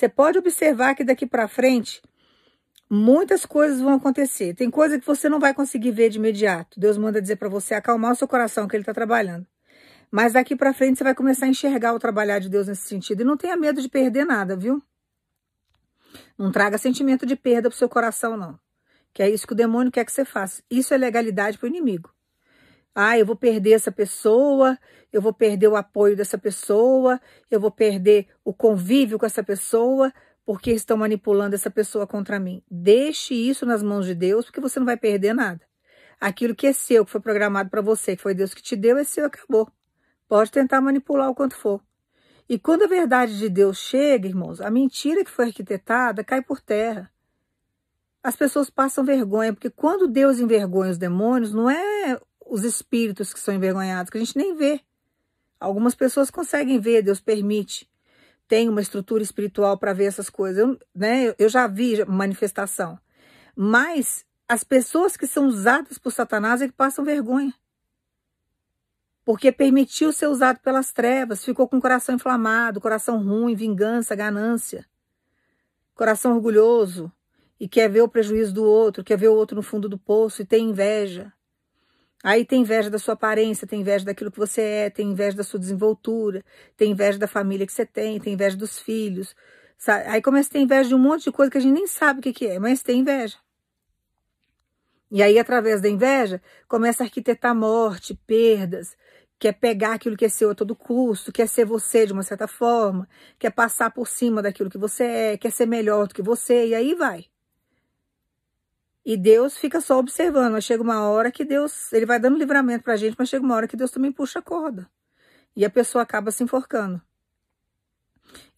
Você 0.00 0.08
pode 0.08 0.38
observar 0.38 0.94
que 0.94 1.04
daqui 1.04 1.26
para 1.26 1.46
frente 1.46 2.00
muitas 2.88 3.44
coisas 3.44 3.82
vão 3.82 3.92
acontecer. 3.92 4.54
Tem 4.54 4.70
coisa 4.70 4.98
que 4.98 5.04
você 5.04 5.28
não 5.28 5.38
vai 5.38 5.52
conseguir 5.52 5.90
ver 5.90 6.08
de 6.08 6.16
imediato. 6.16 6.80
Deus 6.80 6.96
manda 6.96 7.20
dizer 7.20 7.36
para 7.36 7.50
você 7.50 7.74
acalmar 7.74 8.12
o 8.12 8.14
seu 8.16 8.26
coração 8.26 8.66
que 8.66 8.74
ele 8.74 8.80
está 8.80 8.94
trabalhando. 8.94 9.46
Mas 10.10 10.32
daqui 10.32 10.56
para 10.56 10.72
frente 10.72 10.96
você 10.96 11.04
vai 11.04 11.14
começar 11.14 11.44
a 11.44 11.50
enxergar 11.50 11.92
o 11.92 11.98
trabalhar 11.98 12.38
de 12.38 12.48
Deus 12.48 12.66
nesse 12.66 12.88
sentido. 12.88 13.20
E 13.20 13.24
não 13.24 13.36
tenha 13.36 13.58
medo 13.58 13.82
de 13.82 13.90
perder 13.90 14.24
nada, 14.24 14.56
viu? 14.56 14.82
Não 16.38 16.50
traga 16.50 16.78
sentimento 16.78 17.26
de 17.26 17.36
perda 17.36 17.68
pro 17.68 17.78
seu 17.78 17.86
coração, 17.86 18.38
não. 18.38 18.58
Que 19.12 19.22
é 19.22 19.28
isso 19.28 19.46
que 19.46 19.52
o 19.52 19.56
demônio 19.56 19.92
quer 19.92 20.06
que 20.06 20.12
você 20.12 20.24
faça. 20.24 20.62
Isso 20.70 20.94
é 20.94 20.96
legalidade 20.96 21.58
pro 21.58 21.68
inimigo. 21.68 22.10
Ah, 22.94 23.18
eu 23.18 23.24
vou 23.24 23.36
perder 23.36 23.72
essa 23.72 23.92
pessoa, 23.92 24.78
eu 25.12 25.22
vou 25.22 25.32
perder 25.32 25.68
o 25.68 25.76
apoio 25.76 26.16
dessa 26.16 26.36
pessoa, 26.36 27.20
eu 27.50 27.60
vou 27.60 27.70
perder 27.70 28.28
o 28.44 28.52
convívio 28.52 29.18
com 29.18 29.26
essa 29.26 29.42
pessoa, 29.42 30.12
porque 30.44 30.72
estão 30.72 30.96
manipulando 30.96 31.54
essa 31.54 31.70
pessoa 31.70 32.06
contra 32.06 32.40
mim. 32.40 32.62
Deixe 32.70 33.34
isso 33.34 33.64
nas 33.64 33.82
mãos 33.82 34.06
de 34.06 34.14
Deus, 34.14 34.46
porque 34.46 34.60
você 34.60 34.78
não 34.78 34.86
vai 34.86 34.96
perder 34.96 35.32
nada. 35.32 35.60
Aquilo 36.20 36.54
que 36.54 36.66
é 36.66 36.72
seu, 36.72 37.04
que 37.04 37.10
foi 37.10 37.20
programado 37.20 37.70
para 37.70 37.80
você, 37.80 38.16
que 38.16 38.22
foi 38.22 38.34
Deus 38.34 38.52
que 38.52 38.62
te 38.62 38.76
deu, 38.76 38.98
é 38.98 39.04
seu, 39.04 39.26
acabou. 39.26 39.70
Pode 40.28 40.50
tentar 40.50 40.80
manipular 40.80 41.30
o 41.30 41.34
quanto 41.34 41.56
for. 41.56 41.80
E 42.48 42.58
quando 42.58 42.82
a 42.82 42.88
verdade 42.88 43.38
de 43.38 43.48
Deus 43.48 43.78
chega, 43.78 44.26
irmãos, 44.26 44.60
a 44.60 44.70
mentira 44.70 45.24
que 45.24 45.30
foi 45.30 45.46
arquitetada 45.46 46.24
cai 46.24 46.42
por 46.42 46.60
terra. 46.60 47.10
As 48.22 48.36
pessoas 48.36 48.68
passam 48.68 49.04
vergonha, 49.04 49.52
porque 49.52 49.70
quando 49.70 50.08
Deus 50.08 50.40
envergonha 50.40 50.90
os 50.90 50.98
demônios, 50.98 51.54
não 51.54 51.70
é 51.70 52.20
os 52.50 52.64
espíritos 52.64 53.32
que 53.32 53.40
são 53.40 53.54
envergonhados, 53.54 54.10
que 54.10 54.18
a 54.18 54.20
gente 54.20 54.36
nem 54.36 54.54
vê. 54.54 54.80
Algumas 55.58 55.94
pessoas 55.94 56.30
conseguem 56.30 56.80
ver, 56.80 57.02
Deus 57.02 57.20
permite 57.20 57.90
tem 58.50 58.68
uma 58.68 58.80
estrutura 58.80 59.22
espiritual 59.22 59.78
para 59.78 59.92
ver 59.92 60.06
essas 60.06 60.28
coisas. 60.28 60.58
Eu, 60.58 60.76
né, 60.92 61.32
eu 61.38 61.48
já 61.48 61.68
vi 61.68 62.04
manifestação. 62.04 62.98
Mas 63.54 64.26
as 64.48 64.64
pessoas 64.64 65.16
que 65.16 65.24
são 65.24 65.46
usadas 65.46 65.98
por 65.98 66.10
Satanás 66.10 66.60
é 66.60 66.66
que 66.66 66.74
passam 66.74 67.04
vergonha. 67.04 67.54
Porque 69.24 69.52
permitiu 69.52 70.12
ser 70.12 70.26
usado 70.26 70.58
pelas 70.58 70.92
trevas, 70.92 71.44
ficou 71.44 71.68
com 71.68 71.76
o 71.76 71.80
coração 71.80 72.16
inflamado, 72.16 72.80
coração 72.80 73.22
ruim, 73.22 73.54
vingança, 73.54 74.16
ganância. 74.16 74.84
Coração 75.94 76.34
orgulhoso 76.34 77.12
e 77.60 77.68
quer 77.68 77.88
ver 77.88 78.02
o 78.02 78.08
prejuízo 78.08 78.52
do 78.52 78.64
outro, 78.64 79.04
quer 79.04 79.16
ver 79.16 79.28
o 79.28 79.34
outro 79.36 79.54
no 79.54 79.62
fundo 79.62 79.88
do 79.88 79.96
poço 79.96 80.42
e 80.42 80.44
tem 80.44 80.70
inveja. 80.70 81.32
Aí 82.22 82.44
tem 82.44 82.60
inveja 82.62 82.90
da 82.90 82.98
sua 82.98 83.14
aparência, 83.14 83.66
tem 83.66 83.80
inveja 83.80 84.04
daquilo 84.04 84.30
que 84.30 84.38
você 84.38 84.60
é, 84.60 84.90
tem 84.90 85.10
inveja 85.10 85.36
da 85.36 85.42
sua 85.42 85.58
desenvoltura, 85.58 86.44
tem 86.76 86.90
inveja 86.90 87.18
da 87.18 87.26
família 87.26 87.66
que 87.66 87.72
você 87.72 87.86
tem, 87.86 88.20
tem 88.20 88.34
inveja 88.34 88.56
dos 88.56 88.78
filhos. 88.78 89.34
Sabe? 89.78 90.04
Aí 90.08 90.20
começa 90.20 90.50
a 90.50 90.52
ter 90.52 90.58
inveja 90.60 90.90
de 90.90 90.94
um 90.94 90.98
monte 90.98 91.24
de 91.24 91.32
coisa 91.32 91.50
que 91.50 91.56
a 91.58 91.60
gente 91.60 91.72
nem 91.72 91.86
sabe 91.86 92.20
o 92.20 92.22
que, 92.22 92.32
que 92.32 92.46
é, 92.46 92.58
mas 92.58 92.82
tem 92.82 93.00
inveja. 93.00 93.38
E 95.10 95.22
aí, 95.22 95.38
através 95.38 95.80
da 95.80 95.88
inveja, 95.88 96.40
começa 96.68 97.02
a 97.02 97.06
arquitetar 97.06 97.54
morte, 97.54 98.14
perdas, 98.26 98.96
quer 99.38 99.52
pegar 99.54 99.94
aquilo 99.94 100.16
que 100.16 100.24
é 100.26 100.28
seu 100.28 100.50
a 100.50 100.54
todo 100.54 100.76
custo, 100.76 101.32
quer 101.32 101.48
ser 101.48 101.64
você 101.64 102.06
de 102.06 102.12
uma 102.12 102.22
certa 102.22 102.46
forma, 102.46 103.08
quer 103.38 103.50
passar 103.50 103.90
por 103.90 104.06
cima 104.06 104.42
daquilo 104.42 104.70
que 104.70 104.78
você 104.78 105.04
é, 105.04 105.36
quer 105.38 105.50
ser 105.50 105.66
melhor 105.66 106.06
do 106.06 106.14
que 106.14 106.22
você, 106.22 106.68
e 106.68 106.74
aí 106.74 106.94
vai. 106.94 107.29
E 109.04 109.16
Deus 109.16 109.56
fica 109.56 109.80
só 109.80 109.98
observando, 109.98 110.52
mas 110.52 110.64
chega 110.64 110.82
uma 110.82 111.08
hora 111.08 111.32
que 111.32 111.44
Deus, 111.44 111.92
ele 111.92 112.04
vai 112.04 112.20
dando 112.20 112.36
livramento 112.38 112.84
pra 112.84 112.96
gente, 112.96 113.16
mas 113.18 113.28
chega 113.28 113.44
uma 113.44 113.54
hora 113.54 113.66
que 113.66 113.76
Deus 113.76 113.90
também 113.90 114.12
puxa 114.12 114.40
a 114.40 114.42
corda. 114.42 114.88
E 115.56 115.64
a 115.64 115.70
pessoa 115.70 116.02
acaba 116.02 116.30
se 116.30 116.44
enforcando. 116.44 117.00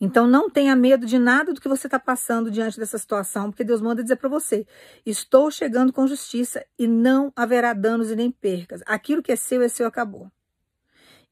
Então 0.00 0.26
não 0.26 0.50
tenha 0.50 0.74
medo 0.74 1.06
de 1.06 1.18
nada 1.18 1.52
do 1.52 1.60
que 1.60 1.68
você 1.68 1.86
está 1.86 1.98
passando 1.98 2.50
diante 2.50 2.78
dessa 2.78 2.98
situação, 2.98 3.50
porque 3.50 3.64
Deus 3.64 3.80
manda 3.80 4.02
dizer 4.02 4.16
para 4.16 4.28
você: 4.28 4.66
estou 5.06 5.50
chegando 5.50 5.92
com 5.92 6.06
justiça 6.06 6.64
e 6.78 6.86
não 6.86 7.32
haverá 7.36 7.72
danos 7.72 8.10
e 8.10 8.16
nem 8.16 8.30
percas. 8.30 8.82
Aquilo 8.84 9.22
que 9.22 9.32
é 9.32 9.36
seu 9.36 9.62
é 9.62 9.68
seu, 9.68 9.86
acabou. 9.86 10.30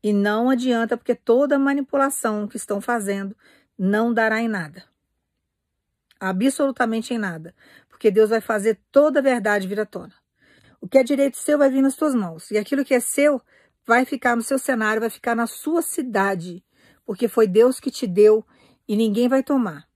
E 0.02 0.12
não 0.12 0.48
adianta, 0.48 0.96
porque 0.96 1.14
toda 1.14 1.58
manipulação 1.58 2.48
que 2.48 2.56
estão 2.56 2.80
fazendo 2.80 3.36
não 3.78 4.14
dará 4.14 4.40
em 4.40 4.48
nada. 4.48 4.84
Absolutamente 6.18 7.12
em 7.12 7.18
nada 7.18 7.54
porque 8.00 8.10
Deus 8.10 8.30
vai 8.30 8.40
fazer 8.40 8.80
toda 8.90 9.18
a 9.18 9.22
verdade 9.22 9.68
vir 9.68 9.78
à 9.78 9.84
tona. 9.84 10.14
O 10.80 10.88
que 10.88 10.96
é 10.96 11.02
direito 11.02 11.36
seu 11.36 11.58
vai 11.58 11.68
vir 11.68 11.82
nas 11.82 11.96
suas 11.96 12.14
mãos, 12.14 12.50
e 12.50 12.56
aquilo 12.56 12.82
que 12.82 12.94
é 12.94 12.98
seu 12.98 13.42
vai 13.86 14.06
ficar 14.06 14.34
no 14.34 14.40
seu 14.40 14.58
cenário, 14.58 15.02
vai 15.02 15.10
ficar 15.10 15.36
na 15.36 15.46
sua 15.46 15.82
cidade, 15.82 16.64
porque 17.04 17.28
foi 17.28 17.46
Deus 17.46 17.78
que 17.78 17.90
te 17.90 18.06
deu 18.06 18.42
e 18.88 18.96
ninguém 18.96 19.28
vai 19.28 19.42
tomar. 19.42 19.86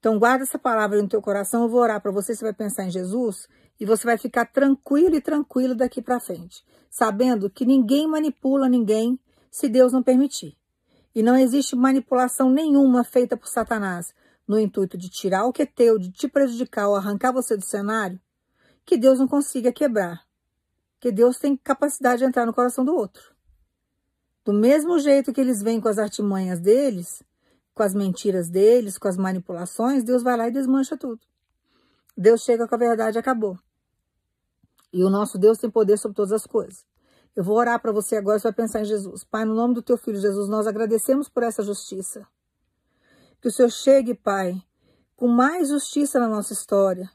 Então 0.00 0.18
guarda 0.18 0.42
essa 0.42 0.58
palavra 0.58 1.00
no 1.00 1.08
teu 1.08 1.22
coração, 1.22 1.62
eu 1.62 1.68
vou 1.68 1.80
orar 1.80 2.00
para 2.00 2.10
você, 2.10 2.34
você 2.34 2.44
vai 2.44 2.52
pensar 2.52 2.86
em 2.86 2.90
Jesus 2.90 3.46
e 3.78 3.86
você 3.86 4.04
vai 4.04 4.18
ficar 4.18 4.46
tranquilo 4.46 5.14
e 5.14 5.20
tranquilo 5.20 5.76
daqui 5.76 6.02
para 6.02 6.18
frente, 6.18 6.64
sabendo 6.90 7.48
que 7.48 7.64
ninguém 7.64 8.08
manipula 8.08 8.68
ninguém 8.68 9.16
se 9.48 9.68
Deus 9.68 9.92
não 9.92 10.02
permitir. 10.02 10.56
E 11.14 11.22
não 11.22 11.36
existe 11.36 11.76
manipulação 11.76 12.50
nenhuma 12.50 13.04
feita 13.04 13.36
por 13.36 13.46
Satanás, 13.46 14.12
no 14.48 14.58
intuito 14.58 14.96
de 14.96 15.10
tirar 15.10 15.44
o 15.44 15.52
que 15.52 15.62
é 15.62 15.66
teu, 15.66 15.98
de 15.98 16.10
te 16.10 16.26
prejudicar 16.26 16.88
ou 16.88 16.96
arrancar 16.96 17.30
você 17.30 17.54
do 17.54 17.64
cenário, 17.64 18.18
que 18.86 18.96
Deus 18.96 19.18
não 19.18 19.28
consiga 19.28 19.70
quebrar. 19.70 20.26
Que 20.98 21.12
Deus 21.12 21.38
tem 21.38 21.54
capacidade 21.54 22.20
de 22.20 22.24
entrar 22.24 22.46
no 22.46 22.54
coração 22.54 22.84
do 22.84 22.94
outro. 22.96 23.36
Do 24.44 24.52
mesmo 24.52 24.98
jeito 24.98 25.32
que 25.32 25.40
eles 25.40 25.62
vêm 25.62 25.80
com 25.80 25.88
as 25.88 25.98
artimanhas 25.98 26.58
deles, 26.58 27.22
com 27.74 27.82
as 27.82 27.94
mentiras 27.94 28.48
deles, 28.48 28.96
com 28.96 29.06
as 29.06 29.16
manipulações, 29.18 30.02
Deus 30.02 30.22
vai 30.22 30.36
lá 30.36 30.48
e 30.48 30.50
desmancha 30.50 30.96
tudo. 30.96 31.20
Deus 32.16 32.42
chega 32.42 32.66
com 32.66 32.74
a 32.74 32.78
verdade 32.78 33.18
e 33.18 33.20
acabou. 33.20 33.58
E 34.92 35.04
o 35.04 35.10
nosso 35.10 35.38
Deus 35.38 35.58
tem 35.58 35.70
poder 35.70 35.98
sobre 35.98 36.16
todas 36.16 36.32
as 36.32 36.46
coisas. 36.46 36.84
Eu 37.36 37.44
vou 37.44 37.56
orar 37.56 37.80
para 37.80 37.92
você 37.92 38.16
agora, 38.16 38.38
você 38.38 38.48
vai 38.48 38.54
pensar 38.54 38.80
em 38.80 38.86
Jesus. 38.86 39.22
Pai, 39.22 39.44
no 39.44 39.54
nome 39.54 39.74
do 39.74 39.82
teu 39.82 39.98
filho 39.98 40.18
Jesus, 40.18 40.48
nós 40.48 40.66
agradecemos 40.66 41.28
por 41.28 41.42
essa 41.42 41.62
justiça. 41.62 42.26
Que 43.40 43.46
o 43.46 43.52
Senhor 43.52 43.70
chegue, 43.70 44.14
Pai, 44.14 44.60
com 45.14 45.28
mais 45.28 45.68
justiça 45.68 46.18
na 46.18 46.26
nossa 46.26 46.52
história. 46.52 47.08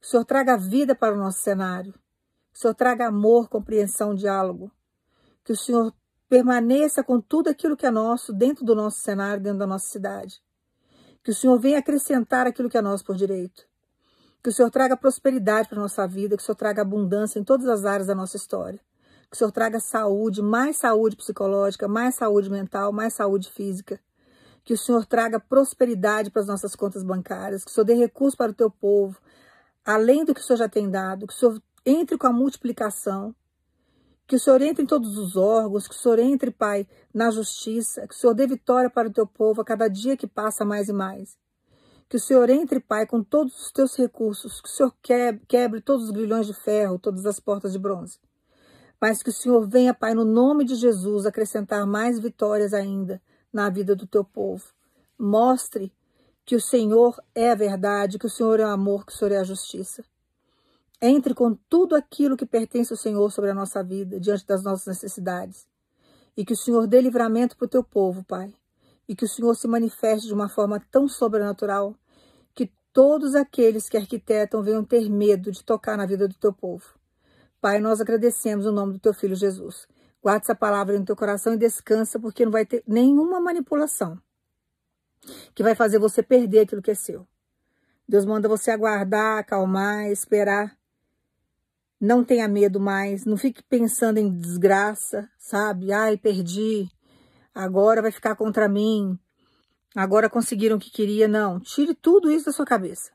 Que 0.00 0.06
o 0.06 0.08
Senhor 0.08 0.24
traga 0.24 0.56
vida 0.56 0.94
para 0.94 1.12
o 1.14 1.18
nosso 1.18 1.40
cenário. 1.40 1.92
Que 1.92 2.58
o 2.58 2.60
Senhor 2.60 2.74
traga 2.74 3.08
amor, 3.08 3.48
compreensão, 3.48 4.14
diálogo. 4.14 4.70
Que 5.42 5.52
o 5.52 5.56
Senhor 5.56 5.92
permaneça 6.28 7.02
com 7.02 7.20
tudo 7.20 7.50
aquilo 7.50 7.76
que 7.76 7.84
é 7.84 7.90
nosso 7.90 8.32
dentro 8.32 8.64
do 8.64 8.76
nosso 8.76 9.00
cenário, 9.00 9.42
dentro 9.42 9.58
da 9.58 9.66
nossa 9.66 9.88
cidade. 9.88 10.40
Que 11.24 11.32
o 11.32 11.34
Senhor 11.34 11.58
venha 11.58 11.80
acrescentar 11.80 12.46
aquilo 12.46 12.70
que 12.70 12.78
é 12.78 12.82
nosso 12.82 13.04
por 13.04 13.16
direito. 13.16 13.66
Que 14.40 14.50
o 14.50 14.52
Senhor 14.52 14.70
traga 14.70 14.96
prosperidade 14.96 15.68
para 15.68 15.78
a 15.78 15.82
nossa 15.82 16.06
vida, 16.06 16.36
que 16.36 16.42
o 16.44 16.46
Senhor 16.46 16.56
traga 16.56 16.82
abundância 16.82 17.40
em 17.40 17.44
todas 17.44 17.66
as 17.66 17.84
áreas 17.84 18.06
da 18.06 18.14
nossa 18.14 18.36
história. 18.36 18.78
Que 19.28 19.34
o 19.34 19.38
Senhor 19.38 19.50
traga 19.50 19.80
saúde, 19.80 20.40
mais 20.40 20.76
saúde 20.76 21.16
psicológica, 21.16 21.88
mais 21.88 22.14
saúde 22.14 22.48
mental, 22.48 22.92
mais 22.92 23.14
saúde 23.14 23.50
física 23.50 24.00
que 24.70 24.74
o 24.74 24.78
Senhor 24.78 25.04
traga 25.04 25.40
prosperidade 25.40 26.30
para 26.30 26.42
as 26.42 26.46
nossas 26.46 26.76
contas 26.76 27.02
bancárias, 27.02 27.64
que 27.64 27.72
o 27.72 27.74
Senhor 27.74 27.84
dê 27.84 27.94
recursos 27.94 28.36
para 28.36 28.52
o 28.52 28.54
teu 28.54 28.70
povo, 28.70 29.18
além 29.84 30.24
do 30.24 30.32
que 30.32 30.40
o 30.40 30.44
Senhor 30.44 30.58
já 30.58 30.68
tem 30.68 30.88
dado, 30.88 31.26
que 31.26 31.32
o 31.32 31.36
Senhor 31.36 31.60
entre 31.84 32.16
com 32.16 32.28
a 32.28 32.32
multiplicação, 32.32 33.34
que 34.28 34.36
o 34.36 34.38
Senhor 34.38 34.62
entre 34.62 34.84
em 34.84 34.86
todos 34.86 35.18
os 35.18 35.34
órgãos, 35.34 35.88
que 35.88 35.94
o 35.96 35.98
Senhor 35.98 36.20
entre, 36.20 36.52
Pai, 36.52 36.86
na 37.12 37.32
justiça, 37.32 38.06
que 38.06 38.14
o 38.14 38.16
Senhor 38.16 38.32
dê 38.32 38.46
vitória 38.46 38.88
para 38.88 39.08
o 39.08 39.12
teu 39.12 39.26
povo 39.26 39.60
a 39.60 39.64
cada 39.64 39.88
dia 39.88 40.16
que 40.16 40.28
passa 40.28 40.64
mais 40.64 40.88
e 40.88 40.92
mais. 40.92 41.36
Que 42.08 42.16
o 42.16 42.20
Senhor 42.20 42.48
entre, 42.48 42.78
Pai, 42.78 43.08
com 43.08 43.24
todos 43.24 43.60
os 43.60 43.72
teus 43.72 43.96
recursos, 43.96 44.60
que 44.60 44.68
o 44.68 44.72
Senhor 44.72 44.94
quebre 45.48 45.80
todos 45.80 46.04
os 46.04 46.10
grilhões 46.12 46.46
de 46.46 46.54
ferro, 46.54 46.96
todas 46.96 47.26
as 47.26 47.40
portas 47.40 47.72
de 47.72 47.78
bronze. 47.80 48.20
Mas 49.00 49.20
que 49.20 49.30
o 49.30 49.32
Senhor 49.32 49.68
venha, 49.68 49.92
Pai, 49.92 50.14
no 50.14 50.24
nome 50.24 50.64
de 50.64 50.76
Jesus, 50.76 51.26
acrescentar 51.26 51.84
mais 51.84 52.20
vitórias 52.20 52.72
ainda 52.72 53.20
na 53.52 53.68
vida 53.68 53.94
do 53.94 54.06
teu 54.06 54.24
povo. 54.24 54.64
Mostre 55.18 55.92
que 56.44 56.56
o 56.56 56.60
Senhor 56.60 57.20
é 57.34 57.50
a 57.50 57.54
verdade, 57.54 58.18
que 58.18 58.26
o 58.26 58.30
Senhor 58.30 58.58
é 58.58 58.64
o 58.64 58.70
amor, 58.70 59.06
que 59.06 59.12
o 59.12 59.16
Senhor 59.16 59.32
é 59.32 59.38
a 59.38 59.44
justiça. 59.44 60.04
Entre 61.00 61.34
com 61.34 61.54
tudo 61.68 61.94
aquilo 61.94 62.36
que 62.36 62.44
pertence 62.44 62.92
ao 62.92 62.96
Senhor 62.96 63.30
sobre 63.30 63.50
a 63.50 63.54
nossa 63.54 63.82
vida, 63.82 64.18
diante 64.18 64.46
das 64.46 64.62
nossas 64.62 64.86
necessidades. 64.86 65.66
E 66.36 66.44
que 66.44 66.52
o 66.52 66.56
Senhor 66.56 66.86
dê 66.86 67.00
livramento 67.00 67.56
para 67.56 67.66
o 67.66 67.68
teu 67.68 67.82
povo, 67.82 68.24
Pai. 68.24 68.54
E 69.08 69.14
que 69.14 69.24
o 69.24 69.28
Senhor 69.28 69.54
se 69.54 69.68
manifeste 69.68 70.26
de 70.26 70.34
uma 70.34 70.48
forma 70.48 70.80
tão 70.90 71.08
sobrenatural 71.08 71.94
que 72.54 72.70
todos 72.92 73.34
aqueles 73.34 73.88
que 73.88 73.96
arquitetam 73.96 74.62
venham 74.62 74.84
ter 74.84 75.08
medo 75.08 75.50
de 75.50 75.64
tocar 75.64 75.96
na 75.96 76.06
vida 76.06 76.26
do 76.26 76.34
teu 76.34 76.52
povo. 76.52 76.84
Pai, 77.60 77.78
nós 77.78 78.00
agradecemos 78.00 78.66
o 78.66 78.72
nome 78.72 78.94
do 78.94 78.98
teu 78.98 79.12
filho 79.12 79.36
Jesus. 79.36 79.86
Guarda 80.22 80.44
essa 80.44 80.54
palavra 80.54 80.98
no 80.98 81.04
teu 81.04 81.16
coração 81.16 81.54
e 81.54 81.56
descansa, 81.56 82.18
porque 82.18 82.44
não 82.44 82.52
vai 82.52 82.66
ter 82.66 82.82
nenhuma 82.86 83.40
manipulação 83.40 84.20
que 85.54 85.62
vai 85.62 85.74
fazer 85.74 85.98
você 85.98 86.22
perder 86.22 86.60
aquilo 86.60 86.82
que 86.82 86.90
é 86.90 86.94
seu. 86.94 87.26
Deus 88.08 88.24
manda 88.24 88.48
você 88.48 88.70
aguardar, 88.70 89.38
acalmar, 89.38 90.06
esperar. 90.06 90.76
Não 92.00 92.24
tenha 92.24 92.48
medo 92.48 92.80
mais, 92.80 93.24
não 93.24 93.36
fique 93.36 93.62
pensando 93.62 94.18
em 94.18 94.30
desgraça, 94.30 95.30
sabe? 95.38 95.92
Ai, 95.92 96.16
perdi, 96.16 96.90
agora 97.54 98.02
vai 98.02 98.10
ficar 98.10 98.34
contra 98.34 98.68
mim, 98.68 99.18
agora 99.94 100.30
conseguiram 100.30 100.76
o 100.76 100.80
que 100.80 100.90
queria. 100.90 101.28
Não, 101.28 101.60
tire 101.60 101.94
tudo 101.94 102.30
isso 102.30 102.46
da 102.46 102.52
sua 102.52 102.64
cabeça. 102.64 103.12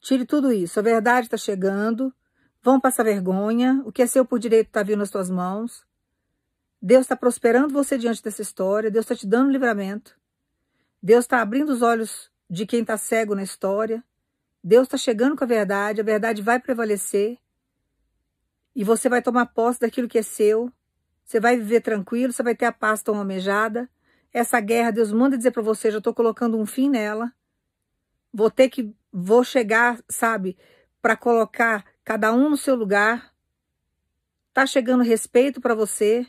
Tire 0.00 0.24
tudo 0.24 0.52
isso. 0.52 0.78
A 0.78 0.82
verdade 0.82 1.26
está 1.26 1.36
chegando. 1.36 2.14
Vão 2.62 2.80
passar 2.80 3.04
vergonha. 3.04 3.82
O 3.84 3.90
que 3.90 4.02
é 4.02 4.06
seu 4.06 4.24
por 4.24 4.38
direito 4.38 4.68
está 4.68 4.82
vindo 4.82 4.98
nas 4.98 5.10
tuas 5.10 5.30
mãos. 5.30 5.87
Deus 6.80 7.02
está 7.02 7.16
prosperando 7.16 7.72
você 7.72 7.98
diante 7.98 8.22
dessa 8.22 8.42
história. 8.42 8.90
Deus 8.90 9.04
está 9.04 9.16
te 9.16 9.26
dando 9.26 9.50
livramento. 9.50 10.18
Deus 11.02 11.24
está 11.24 11.40
abrindo 11.40 11.70
os 11.70 11.82
olhos 11.82 12.30
de 12.48 12.64
quem 12.66 12.82
está 12.82 12.96
cego 12.96 13.34
na 13.34 13.42
história. 13.42 14.02
Deus 14.62 14.84
está 14.84 14.96
chegando 14.96 15.36
com 15.36 15.44
a 15.44 15.46
verdade. 15.46 16.00
A 16.00 16.04
verdade 16.04 16.40
vai 16.40 16.60
prevalecer. 16.60 17.38
E 18.74 18.84
você 18.84 19.08
vai 19.08 19.20
tomar 19.20 19.46
posse 19.46 19.80
daquilo 19.80 20.08
que 20.08 20.18
é 20.18 20.22
seu. 20.22 20.72
Você 21.24 21.40
vai 21.40 21.56
viver 21.56 21.80
tranquilo. 21.80 22.32
Você 22.32 22.42
vai 22.42 22.54
ter 22.54 22.66
a 22.66 22.72
paz 22.72 23.02
tão 23.02 23.16
almejada. 23.16 23.90
Essa 24.32 24.60
guerra, 24.60 24.92
Deus 24.92 25.12
manda 25.12 25.36
dizer 25.36 25.50
para 25.50 25.62
você, 25.62 25.90
já 25.90 25.98
estou 25.98 26.14
colocando 26.14 26.56
um 26.58 26.66
fim 26.66 26.88
nela. 26.88 27.32
Vou 28.32 28.50
ter 28.50 28.68
que, 28.68 28.94
vou 29.12 29.42
chegar, 29.42 30.00
sabe, 30.08 30.56
para 31.00 31.16
colocar 31.16 31.84
cada 32.04 32.32
um 32.32 32.50
no 32.50 32.56
seu 32.56 32.76
lugar. 32.76 33.34
Tá 34.52 34.66
chegando 34.66 35.02
respeito 35.02 35.60
para 35.60 35.74
você. 35.74 36.26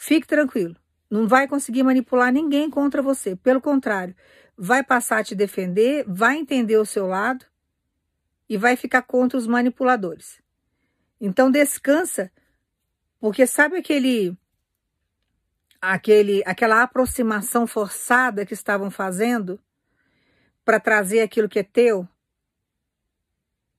Fique 0.00 0.28
tranquilo. 0.28 0.76
Não 1.10 1.26
vai 1.26 1.48
conseguir 1.48 1.82
manipular 1.82 2.32
ninguém 2.32 2.70
contra 2.70 3.02
você. 3.02 3.34
Pelo 3.34 3.60
contrário, 3.60 4.14
vai 4.56 4.84
passar 4.84 5.18
a 5.18 5.24
te 5.24 5.34
defender, 5.34 6.04
vai 6.06 6.36
entender 6.36 6.76
o 6.76 6.86
seu 6.86 7.04
lado 7.04 7.44
e 8.48 8.56
vai 8.56 8.76
ficar 8.76 9.02
contra 9.02 9.36
os 9.36 9.48
manipuladores. 9.48 10.40
Então 11.20 11.50
descansa, 11.50 12.30
porque 13.18 13.44
sabe 13.44 13.76
aquele 13.76 14.38
aquele 15.82 16.44
aquela 16.46 16.80
aproximação 16.80 17.66
forçada 17.66 18.46
que 18.46 18.54
estavam 18.54 18.92
fazendo 18.92 19.60
para 20.64 20.78
trazer 20.78 21.22
aquilo 21.22 21.48
que 21.48 21.58
é 21.58 21.64
teu, 21.64 22.08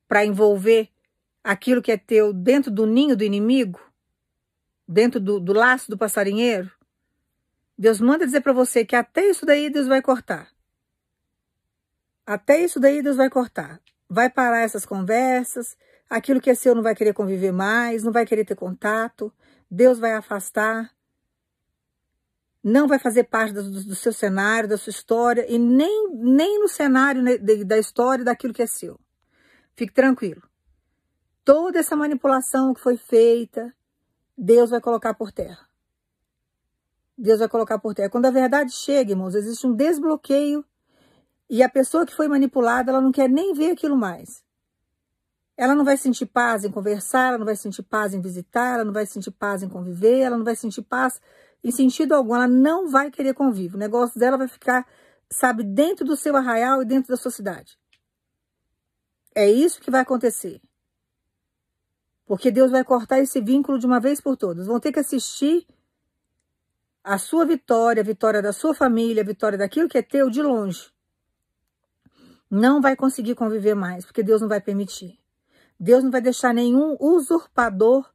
para 0.06 0.26
envolver 0.26 0.90
aquilo 1.42 1.82
que 1.82 1.94
é 1.94 1.98
teu 1.98 2.34
dentro 2.34 2.70
do 2.70 2.86
ninho 2.86 3.16
do 3.16 3.24
inimigo, 3.24 3.89
dentro 4.92 5.20
do, 5.20 5.40
do 5.40 5.54
laço 5.54 5.92
do 5.92 5.98
passarinheiro, 5.98 6.72
Deus 7.78 8.02
manda 8.02 8.26
dizer 8.26 8.42
para 8.42 8.52
você 8.52 8.84
que 8.84 8.96
até 8.96 9.30
isso 9.30 9.46
daí 9.46 9.70
Deus 9.70 9.86
vai 9.86 10.02
cortar. 10.02 10.50
Até 12.26 12.64
isso 12.64 12.80
daí 12.80 13.04
Deus 13.04 13.16
vai 13.16 13.30
cortar. 13.30 13.80
Vai 14.10 14.30
parar 14.32 14.62
essas 14.62 14.88
conversas, 14.88 15.78
aquilo 16.10 16.42
que 16.42 16.50
é 16.50 16.56
seu 16.56 16.74
não 16.74 16.82
vai 16.82 16.96
querer 16.96 17.14
conviver 17.14 17.52
mais, 17.52 18.04
não 18.04 18.12
vai 18.12 18.26
querer 18.26 18.44
ter 18.44 18.56
contato, 18.56 19.32
Deus 19.70 20.00
vai 20.00 20.14
afastar, 20.14 20.92
não 22.64 22.88
vai 22.88 22.98
fazer 22.98 23.26
parte 23.26 23.54
do, 23.54 23.64
do 23.72 23.96
seu 23.96 24.12
cenário, 24.12 24.68
da 24.68 24.78
sua 24.78 24.90
história, 24.90 25.46
e 25.48 25.60
nem, 25.60 26.10
nem 26.16 26.60
no 26.60 26.68
cenário 26.68 27.22
né, 27.22 27.38
da 27.38 27.78
história 27.78 28.26
daquilo 28.26 28.54
que 28.54 28.64
é 28.64 28.68
seu. 28.68 29.00
Fique 29.76 29.94
tranquilo. 29.94 30.42
Toda 31.46 31.78
essa 31.80 31.96
manipulação 31.96 32.74
que 32.74 32.82
foi 32.82 32.98
feita, 32.98 33.74
Deus 34.42 34.70
vai 34.70 34.80
colocar 34.80 35.14
por 35.14 35.34
terra. 35.34 35.68
Deus 37.18 37.40
vai 37.40 37.50
colocar 37.50 37.78
por 37.78 37.94
terra. 37.94 38.10
Quando 38.10 38.26
a 38.26 38.32
verdade 38.32 38.72
chega, 38.72 39.12
irmãos, 39.12 39.36
existe 39.36 39.68
um 39.68 39.76
desbloqueio 39.76 40.64
e 41.50 41.62
a 41.62 41.68
pessoa 41.68 42.06
que 42.06 42.16
foi 42.16 42.30
manipulada, 42.30 42.90
ela 42.90 43.02
não 43.02 43.12
quer 43.12 43.28
nem 43.28 43.54
ver 43.54 43.72
aquilo 43.72 43.98
mais. 43.98 44.42
Ela 45.58 45.76
não 45.76 45.84
vai 45.84 45.98
sentir 45.98 46.26
paz 46.26 46.64
em 46.64 46.72
conversar, 46.72 47.28
ela 47.28 47.38
não 47.38 47.46
vai 47.46 47.58
sentir 47.58 47.84
paz 47.84 48.14
em 48.14 48.22
visitar, 48.22 48.76
ela 48.76 48.86
não 48.86 48.94
vai 48.94 49.06
sentir 49.06 49.32
paz 49.32 49.62
em 49.62 49.68
conviver, 49.68 50.20
ela 50.20 50.38
não 50.38 50.46
vai 50.46 50.56
sentir 50.56 50.84
paz 50.84 51.20
em 51.62 51.70
sentido 51.70 52.14
algum. 52.14 52.34
Ela 52.34 52.48
não 52.48 52.88
vai 52.88 53.12
querer 53.12 53.34
convívio. 53.34 53.76
O 53.76 53.80
negócio 53.80 54.18
dela 54.18 54.38
vai 54.38 54.48
ficar, 54.48 54.88
sabe, 55.30 55.64
dentro 55.64 56.06
do 56.06 56.16
seu 56.16 56.34
arraial 56.38 56.82
e 56.82 56.86
dentro 56.86 57.10
da 57.10 57.18
sua 57.18 57.30
cidade. 57.32 57.78
É 59.36 59.52
isso 59.52 59.82
que 59.82 59.92
vai 59.92 60.00
acontecer. 60.00 60.62
Porque 62.30 62.52
Deus 62.52 62.70
vai 62.70 62.84
cortar 62.84 63.18
esse 63.18 63.42
vínculo 63.42 63.80
de 63.80 63.88
uma 63.88 64.00
vez 64.00 64.22
por 64.22 64.38
todas. 64.38 64.68
Vão 64.68 64.80
ter 64.80 64.92
que 64.92 65.00
assistir 65.00 65.66
a 67.04 67.18
sua 67.18 67.44
vitória, 67.44 68.02
a 68.02 68.06
vitória 68.06 68.40
da 68.40 68.54
sua 68.54 68.76
família, 68.76 69.24
a 69.24 69.26
vitória 69.26 69.58
daquilo 69.58 69.90
que 69.90 69.98
é 69.98 70.04
teu 70.04 70.30
de 70.30 70.40
longe. 70.40 70.92
Não 72.48 72.80
vai 72.82 72.96
conseguir 72.96 73.34
conviver 73.34 73.74
mais, 73.74 74.06
porque 74.06 74.22
Deus 74.22 74.42
não 74.42 74.48
vai 74.48 74.62
permitir. 74.62 75.18
Deus 75.80 76.04
não 76.04 76.12
vai 76.12 76.22
deixar 76.22 76.54
nenhum 76.54 76.96
usurpador 77.00 78.08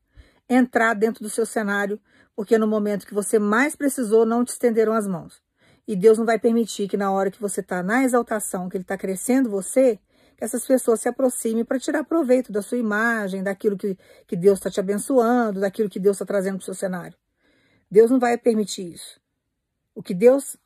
entrar 0.48 0.94
dentro 0.94 1.20
do 1.20 1.28
seu 1.28 1.44
cenário, 1.44 2.00
porque 2.36 2.56
no 2.56 2.68
momento 2.68 3.08
que 3.08 3.14
você 3.14 3.36
mais 3.36 3.74
precisou, 3.74 4.24
não 4.24 4.44
te 4.44 4.52
estenderam 4.52 4.92
as 4.92 5.08
mãos. 5.08 5.42
E 5.88 5.96
Deus 5.96 6.18
não 6.18 6.24
vai 6.24 6.38
permitir 6.38 6.86
que 6.86 6.96
na 6.96 7.10
hora 7.10 7.32
que 7.32 7.40
você 7.40 7.62
está 7.62 7.82
na 7.82 8.04
exaltação, 8.04 8.68
que 8.68 8.76
Ele 8.76 8.84
está 8.84 8.96
crescendo 8.96 9.50
você, 9.50 9.98
essas 10.44 10.66
pessoas 10.66 11.00
se 11.00 11.08
aproximem 11.08 11.64
para 11.64 11.78
tirar 11.78 12.04
proveito 12.04 12.52
da 12.52 12.60
sua 12.60 12.76
imagem, 12.76 13.42
daquilo 13.42 13.78
que, 13.78 13.96
que 14.26 14.36
Deus 14.36 14.58
está 14.58 14.70
te 14.70 14.78
abençoando, 14.78 15.60
daquilo 15.60 15.88
que 15.88 15.98
Deus 15.98 16.16
está 16.16 16.26
trazendo 16.26 16.58
para 16.58 16.62
o 16.62 16.64
seu 16.66 16.74
cenário. 16.74 17.16
Deus 17.90 18.10
não 18.10 18.18
vai 18.18 18.36
permitir 18.36 18.92
isso. 18.92 19.18
O 19.94 20.02
que 20.02 20.12
Deus 20.12 20.58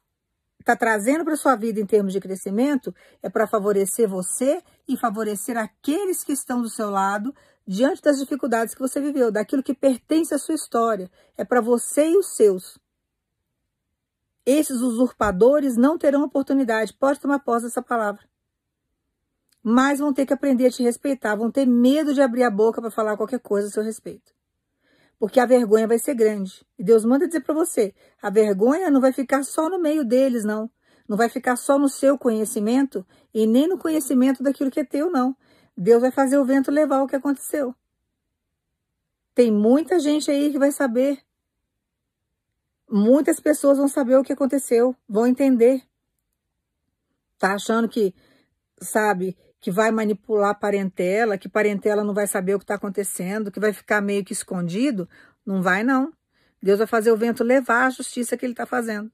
está 0.59 0.75
trazendo 0.75 1.25
para 1.25 1.37
sua 1.37 1.55
vida 1.55 1.81
em 1.81 1.87
termos 1.87 2.13
de 2.13 2.21
crescimento 2.21 2.93
é 3.23 3.31
para 3.31 3.47
favorecer 3.47 4.09
você 4.09 4.61
e 4.89 4.97
favorecer 4.97 5.57
aqueles 5.57 6.25
que 6.25 6.33
estão 6.33 6.61
do 6.61 6.69
seu 6.69 6.91
lado 6.91 7.33
diante 7.65 8.03
das 8.03 8.19
dificuldades 8.19 8.75
que 8.75 8.81
você 8.81 9.01
viveu, 9.01 9.31
daquilo 9.31 9.63
que 9.63 9.75
pertence 9.75 10.35
à 10.35 10.39
sua 10.39 10.57
história. 10.57 11.09
É 11.37 11.45
para 11.45 11.61
você 11.61 12.09
e 12.09 12.19
os 12.19 12.35
seus. 12.35 12.79
Esses 14.45 14.81
usurpadores 14.81 15.77
não 15.77 15.97
terão 15.97 16.25
oportunidade. 16.25 16.95
Pode 16.95 17.21
tomar 17.21 17.39
posse 17.39 17.67
dessa 17.67 17.83
palavra. 17.83 18.27
Mas 19.63 19.99
vão 19.99 20.13
ter 20.13 20.25
que 20.25 20.33
aprender 20.33 20.67
a 20.67 20.71
te 20.71 20.83
respeitar, 20.83 21.35
vão 21.35 21.51
ter 21.51 21.67
medo 21.67 22.15
de 22.15 22.23
abrir 22.23 22.45
a 22.45 22.51
boca 22.51 22.81
para 22.81 22.91
falar 22.91 23.17
qualquer 23.17 23.41
coisa 23.41 23.69
a 23.69 23.71
seu 23.71 23.83
respeito. 23.83 24.33
Porque 25.19 25.41
a 25.41 25.47
vergonha 25.47 25.87
vai 25.87 25.99
ser 25.99 26.15
grande. 26.15 26.65
E 26.79 26.85
Deus 26.85 27.05
manda 27.05 27.27
dizer 27.27 27.41
para 27.41 27.55
você: 27.55 27.93
a 28.23 28.31
vergonha 28.31 28.91
não 28.91 29.01
vai 29.01 29.13
ficar 29.13 29.43
só 29.43 29.69
no 29.69 29.81
meio 29.81 30.05
deles, 30.05 30.45
não. 30.45 30.71
Não 31.09 31.17
vai 31.17 31.29
ficar 31.29 31.57
só 31.57 31.79
no 31.79 31.89
seu 31.89 32.19
conhecimento 32.19 33.05
e 33.33 33.47
nem 33.47 33.67
no 33.67 33.79
conhecimento 33.79 34.43
daquilo 34.43 34.71
que 34.71 34.81
é 34.81 34.85
teu, 34.85 35.11
não. 35.11 35.35
Deus 35.77 36.03
vai 36.03 36.11
fazer 36.11 36.39
o 36.39 36.45
vento 36.45 36.71
levar 36.71 37.03
o 37.03 37.07
que 37.07 37.17
aconteceu. 37.17 37.75
Tem 39.35 39.51
muita 39.51 39.99
gente 39.99 40.31
aí 40.31 40.51
que 40.51 40.59
vai 40.59 40.71
saber. 40.71 41.19
Muitas 42.91 43.41
pessoas 43.41 43.79
vão 43.79 43.89
saber 43.89 44.17
o 44.17 44.23
que 44.23 44.33
aconteceu, 44.33 44.95
vão 45.09 45.27
entender. 45.27 45.83
Tá 47.39 47.55
achando 47.55 47.89
que, 47.89 48.15
sabe, 48.81 49.37
que 49.61 49.71
vai 49.71 49.91
manipular 49.91 50.51
a 50.51 50.55
parentela, 50.55 51.37
que 51.37 51.49
parentela 51.49 52.05
não 52.05 52.15
vai 52.15 52.27
saber 52.27 52.55
o 52.55 52.59
que 52.59 52.65
está 52.65 52.75
acontecendo, 52.75 53.51
que 53.51 53.61
vai 53.61 53.73
ficar 53.73 54.01
meio 54.01 54.25
que 54.25 54.33
escondido? 54.33 55.09
Não 55.45 55.63
vai, 55.63 55.83
não. 55.83 56.13
Deus 56.63 56.79
vai 56.79 56.87
fazer 56.87 57.11
o 57.11 57.17
vento 57.17 57.43
levar 57.43 57.87
a 57.87 57.91
justiça 57.91 58.37
que 58.37 58.45
ele 58.45 58.53
está 58.53 58.67
fazendo. 58.67 59.11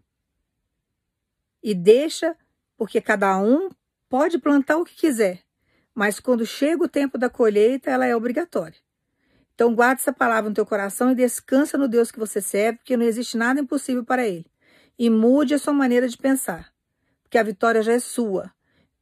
E 1.62 1.74
deixa, 1.74 2.36
porque 2.76 3.00
cada 3.00 3.38
um 3.38 3.70
pode 4.08 4.38
plantar 4.38 4.76
o 4.76 4.84
que 4.84 4.94
quiser, 4.94 5.42
mas 5.94 6.20
quando 6.20 6.44
chega 6.44 6.84
o 6.84 6.88
tempo 6.88 7.16
da 7.16 7.30
colheita, 7.30 7.90
ela 7.90 8.06
é 8.06 8.14
obrigatória. 8.14 8.78
Então 9.54 9.74
guarde 9.74 10.00
essa 10.00 10.12
palavra 10.12 10.50
no 10.50 10.54
teu 10.54 10.66
coração 10.66 11.12
e 11.12 11.14
descansa 11.14 11.78
no 11.78 11.88
Deus 11.88 12.10
que 12.10 12.18
você 12.18 12.40
serve, 12.40 12.78
porque 12.78 12.96
não 12.96 13.06
existe 13.06 13.36
nada 13.36 13.60
impossível 13.60 14.04
para 14.04 14.26
ele. 14.26 14.46
E 14.98 15.08
mude 15.08 15.54
a 15.54 15.58
sua 15.58 15.72
maneira 15.72 16.08
de 16.08 16.18
pensar, 16.18 16.72
porque 17.22 17.38
a 17.38 17.42
vitória 17.42 17.82
já 17.82 17.92
é 17.92 17.98
sua. 17.98 18.52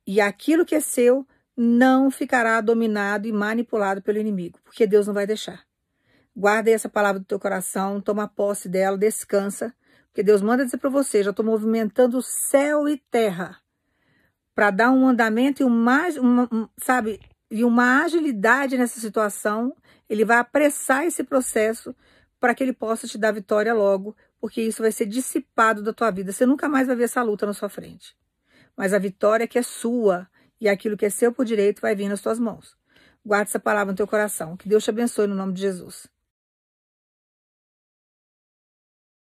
E 0.07 0.20
aquilo 0.20 0.64
que 0.64 0.74
é 0.74 0.80
seu 0.80 1.26
não 1.57 2.11
ficará 2.11 2.61
dominado 2.61 3.28
e 3.28 3.32
manipulado 3.32 4.03
pelo 4.03 4.18
inimigo, 4.18 4.59
porque 4.64 4.86
Deus 4.86 5.07
não 5.07 5.14
vai 5.14 5.26
deixar. 5.26 5.64
Guarda 6.34 6.70
essa 6.70 6.88
palavra 6.88 7.20
do 7.20 7.26
teu 7.26 7.38
coração, 7.38 8.00
toma 8.00 8.26
posse 8.26 8.68
dela, 8.68 8.96
descansa, 8.96 9.74
porque 10.07 10.22
Deus 10.22 10.42
manda 10.42 10.64
dizer 10.64 10.78
para 10.78 10.90
você, 10.90 11.22
já 11.22 11.30
estou 11.30 11.44
movimentando 11.44 12.20
céu 12.22 12.88
e 12.88 12.96
terra 12.96 13.61
para 14.55 14.70
dar 14.70 14.90
um 14.90 15.07
andamento 15.07 15.62
e 15.62 15.64
uma, 15.64 16.09
uma, 16.20 16.70
sabe, 16.78 17.20
e 17.50 17.64
uma 17.64 18.03
agilidade 18.03 18.76
nessa 18.76 19.00
situação. 19.00 19.74
Ele 20.09 20.24
vai 20.24 20.38
apressar 20.38 21.05
esse 21.05 21.24
processo 21.24 21.94
para 22.38 22.55
que 22.55 22.62
ele 22.62 22.72
possa 22.72 23.07
te 23.07 23.16
dar 23.16 23.32
vitória 23.32 23.72
logo, 23.72 24.16
porque 24.40 24.61
isso 24.61 24.82
vai 24.82 24.92
ser 24.92 25.07
dissipado 25.07 25.82
da 25.82 25.92
tua 25.92 26.11
vida. 26.11 26.32
Você 26.32 26.44
nunca 26.44 26.68
mais 26.68 26.86
vai 26.86 26.96
ver 26.96 27.05
essa 27.05 27.22
luta 27.22 27.46
na 27.46 27.53
sua 27.53 27.68
frente. 27.68 28.16
Mas 28.76 28.92
a 28.92 28.98
vitória 28.98 29.46
que 29.46 29.59
é 29.59 29.62
sua 29.62 30.28
e 30.62 30.68
aquilo 30.68 30.96
que 30.96 31.04
é 31.04 31.10
seu 31.10 31.32
por 31.32 31.44
direito 31.44 31.82
vai 31.82 31.92
vir 31.92 32.08
nas 32.08 32.20
tuas 32.20 32.38
mãos. 32.38 32.76
Guarde 33.26 33.48
essa 33.48 33.58
palavra 33.58 33.92
no 33.92 33.96
teu 33.96 34.06
coração. 34.06 34.56
Que 34.56 34.68
Deus 34.68 34.84
te 34.84 34.90
abençoe 34.90 35.26
no 35.26 35.34
nome 35.34 35.52
de 35.52 35.60
Jesus. 35.60 36.06